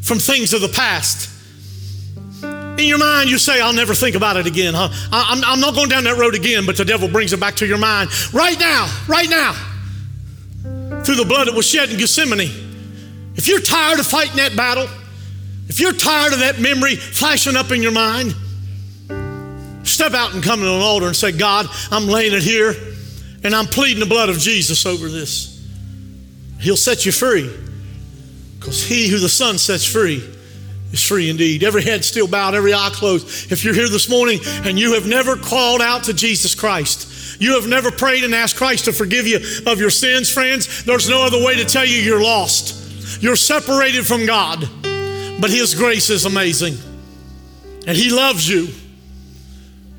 from 0.01 0.19
things 0.19 0.53
of 0.53 0.61
the 0.61 0.69
past. 0.69 1.29
In 2.77 2.87
your 2.87 2.97
mind, 2.97 3.29
you 3.29 3.37
say, 3.37 3.61
I'll 3.61 3.73
never 3.73 3.93
think 3.93 4.15
about 4.15 4.35
it 4.37 4.47
again. 4.47 4.73
Huh? 4.73 4.89
I'm, 5.11 5.43
I'm 5.45 5.59
not 5.59 5.75
going 5.75 5.87
down 5.87 6.03
that 6.03 6.17
road 6.17 6.35
again, 6.35 6.65
but 6.65 6.75
the 6.75 6.83
devil 6.83 7.07
brings 7.07 7.31
it 7.31 7.39
back 7.39 7.55
to 7.55 7.65
your 7.65 7.77
mind 7.77 8.09
right 8.33 8.59
now, 8.59 8.93
right 9.07 9.29
now, 9.29 9.53
through 11.03 11.15
the 11.15 11.25
blood 11.25 11.47
that 11.47 11.55
was 11.55 11.67
shed 11.67 11.89
in 11.89 11.97
Gethsemane. 11.97 12.49
If 13.35 13.47
you're 13.47 13.61
tired 13.61 13.99
of 13.99 14.07
fighting 14.07 14.37
that 14.37 14.55
battle, 14.55 14.87
if 15.67 15.79
you're 15.79 15.93
tired 15.93 16.33
of 16.33 16.39
that 16.39 16.59
memory 16.59 16.95
flashing 16.95 17.55
up 17.55 17.71
in 17.71 17.81
your 17.81 17.91
mind, 17.91 18.35
step 19.83 20.13
out 20.13 20.33
and 20.33 20.43
come 20.43 20.59
to 20.59 20.67
an 20.67 20.81
altar 20.81 21.07
and 21.07 21.15
say, 21.15 21.31
God, 21.31 21.67
I'm 21.91 22.07
laying 22.07 22.33
it 22.33 22.43
here. 22.43 22.73
And 23.43 23.55
I'm 23.55 23.67
pleading 23.67 23.99
the 23.99 24.07
blood 24.07 24.29
of 24.29 24.39
Jesus 24.39 24.85
over 24.87 25.07
this. 25.07 25.63
He'll 26.59 26.75
set 26.75 27.05
you 27.05 27.11
free 27.11 27.49
because 28.59 28.83
he 28.83 29.07
who 29.07 29.19
the 29.19 29.29
Son 29.29 29.59
sets 29.59 29.85
free 29.85 30.34
is 30.91 31.03
free 31.03 31.29
indeed. 31.29 31.63
Every 31.63 31.81
head 31.81 32.05
still 32.05 32.27
bowed, 32.27 32.55
every 32.55 32.73
eye 32.73 32.89
closed. 32.91 33.51
If 33.51 33.63
you're 33.63 33.73
here 33.73 33.89
this 33.89 34.09
morning 34.09 34.39
and 34.63 34.79
you 34.79 34.93
have 34.93 35.07
never 35.07 35.35
called 35.35 35.81
out 35.81 36.03
to 36.05 36.13
Jesus 36.13 36.55
Christ, 36.55 37.41
you 37.41 37.55
have 37.55 37.67
never 37.67 37.91
prayed 37.91 38.23
and 38.23 38.33
asked 38.33 38.55
Christ 38.55 38.85
to 38.85 38.93
forgive 38.93 39.27
you 39.27 39.37
of 39.67 39.79
your 39.79 39.89
sins, 39.89 40.31
friends, 40.31 40.83
there's 40.85 41.09
no 41.09 41.25
other 41.25 41.43
way 41.43 41.55
to 41.55 41.65
tell 41.65 41.85
you 41.85 41.97
you're 41.97 42.23
lost. 42.23 43.21
You're 43.21 43.35
separated 43.35 44.05
from 44.05 44.25
God, 44.25 44.67
but 45.39 45.49
His 45.49 45.75
grace 45.75 46.09
is 46.09 46.25
amazing. 46.25 46.75
And 47.87 47.97
He 47.97 48.09
loves 48.09 48.47
you. 48.47 48.67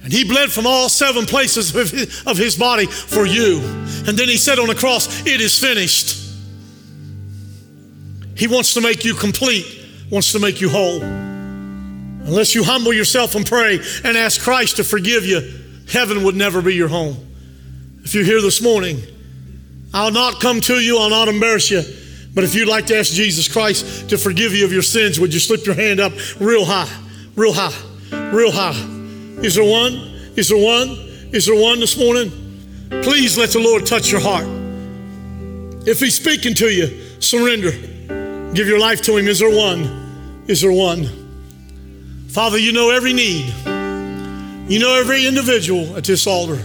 And 0.06 0.12
he 0.12 0.22
bled 0.22 0.52
from 0.52 0.68
all 0.68 0.88
seven 0.88 1.26
places 1.26 1.74
of 1.74 1.90
his, 1.90 2.22
of 2.28 2.36
his 2.36 2.56
body 2.56 2.86
for 2.86 3.26
you. 3.26 3.58
And 4.06 4.16
then 4.16 4.28
he 4.28 4.36
said 4.36 4.60
on 4.60 4.68
the 4.68 4.74
cross, 4.76 5.26
It 5.26 5.40
is 5.40 5.58
finished. 5.58 6.16
He 8.36 8.46
wants 8.46 8.74
to 8.74 8.80
make 8.80 9.04
you 9.04 9.14
complete, 9.14 9.66
wants 10.10 10.32
to 10.32 10.38
make 10.38 10.60
you 10.60 10.68
whole. 10.68 11.02
Unless 11.02 12.54
you 12.54 12.64
humble 12.64 12.92
yourself 12.92 13.34
and 13.34 13.46
pray 13.46 13.78
and 14.04 14.16
ask 14.16 14.40
Christ 14.40 14.76
to 14.76 14.84
forgive 14.84 15.24
you, 15.24 15.40
heaven 15.90 16.24
would 16.24 16.34
never 16.34 16.60
be 16.60 16.74
your 16.74 16.88
home. 16.88 17.16
If 18.02 18.14
you're 18.14 18.24
here 18.24 18.40
this 18.40 18.60
morning, 18.62 19.00
I'll 19.94 20.12
not 20.12 20.40
come 20.40 20.60
to 20.62 20.74
you, 20.74 20.98
I'll 20.98 21.10
not 21.10 21.28
embarrass 21.28 21.70
you. 21.70 21.82
But 22.34 22.44
if 22.44 22.54
you'd 22.54 22.68
like 22.68 22.86
to 22.86 22.98
ask 22.98 23.12
Jesus 23.12 23.48
Christ 23.48 24.10
to 24.10 24.18
forgive 24.18 24.52
you 24.52 24.64
of 24.64 24.72
your 24.72 24.82
sins, 24.82 25.18
would 25.18 25.32
you 25.32 25.40
slip 25.40 25.64
your 25.64 25.74
hand 25.74 26.00
up 26.00 26.12
real 26.38 26.64
high, 26.64 26.90
real 27.34 27.52
high, 27.52 27.74
real 28.30 28.50
high? 28.50 28.76
Is 29.42 29.54
there 29.54 29.64
one? 29.64 29.94
Is 30.36 30.48
there 30.48 30.62
one? 30.62 30.90
Is 31.32 31.46
there 31.46 31.60
one 31.60 31.80
this 31.80 31.96
morning? 31.96 32.30
Please 33.02 33.38
let 33.38 33.50
the 33.50 33.60
Lord 33.60 33.86
touch 33.86 34.10
your 34.10 34.20
heart. 34.20 34.46
If 35.86 36.00
He's 36.00 36.16
speaking 36.16 36.54
to 36.54 36.68
you, 36.68 37.20
surrender. 37.20 37.72
Give 38.56 38.66
your 38.66 38.78
life 38.78 39.02
to 39.02 39.16
Him. 39.16 39.28
Is 39.28 39.38
there 39.38 39.54
one? 39.54 40.44
Is 40.48 40.62
there 40.62 40.72
one? 40.72 41.08
Father, 42.28 42.56
you 42.56 42.72
know 42.72 42.88
every 42.90 43.12
need. 43.12 43.52
You 44.68 44.78
know 44.78 44.98
every 44.98 45.26
individual 45.26 45.94
at 45.96 46.04
this 46.04 46.26
altar. 46.26 46.62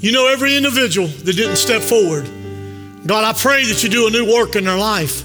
You 0.00 0.12
know 0.12 0.28
every 0.28 0.56
individual 0.56 1.06
that 1.08 1.32
didn't 1.34 1.56
step 1.56 1.80
forward. 1.80 2.28
God, 3.06 3.24
I 3.24 3.32
pray 3.32 3.64
that 3.64 3.82
you 3.82 3.88
do 3.88 4.08
a 4.08 4.10
new 4.10 4.30
work 4.30 4.56
in 4.56 4.64
their 4.64 4.76
life. 4.76 5.24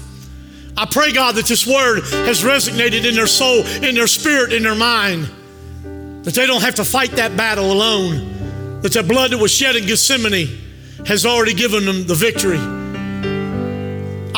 I 0.78 0.86
pray, 0.86 1.12
God, 1.12 1.34
that 1.34 1.44
this 1.44 1.66
word 1.66 2.00
has 2.26 2.42
resonated 2.42 3.04
in 3.06 3.14
their 3.14 3.26
soul, 3.26 3.58
in 3.82 3.94
their 3.94 4.06
spirit, 4.06 4.54
in 4.54 4.62
their 4.62 4.74
mind 4.74 5.28
that 6.24 6.34
they 6.34 6.46
don't 6.46 6.62
have 6.62 6.74
to 6.76 6.84
fight 6.84 7.12
that 7.12 7.36
battle 7.36 7.70
alone, 7.70 8.80
that 8.80 8.92
the 8.92 9.02
blood 9.02 9.30
that 9.30 9.38
was 9.38 9.52
shed 9.52 9.76
in 9.76 9.86
Gethsemane 9.86 10.48
has 11.06 11.24
already 11.24 11.54
given 11.54 11.84
them 11.84 12.06
the 12.06 12.14
victory. 12.14 12.85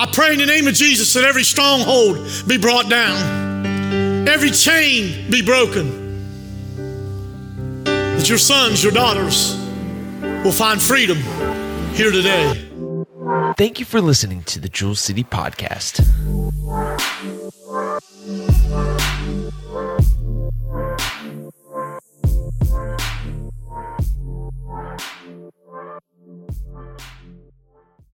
I 0.01 0.07
pray 0.13 0.33
in 0.33 0.39
the 0.39 0.47
name 0.47 0.69
of 0.69 0.75
Jesus 0.75 1.13
that 1.15 1.25
every 1.25 1.43
stronghold 1.43 2.25
be 2.47 2.57
brought 2.57 2.89
down, 2.89 4.29
every 4.29 4.53
chain 4.53 5.29
be 5.29 5.43
broken, 5.43 6.23
that 7.83 8.29
your 8.29 8.39
sons, 8.39 8.81
your 8.81 8.93
daughters 8.93 9.57
will 10.45 10.53
find 10.53 10.81
freedom 10.81 11.19
here 11.95 12.13
today. 12.13 12.71
Thank 13.57 13.81
you 13.81 13.85
for 13.85 14.01
listening 14.01 14.45
to 14.45 14.61
the 14.61 14.69
Jewel 14.69 14.95
City 14.95 15.25
Podcast. 15.25 15.99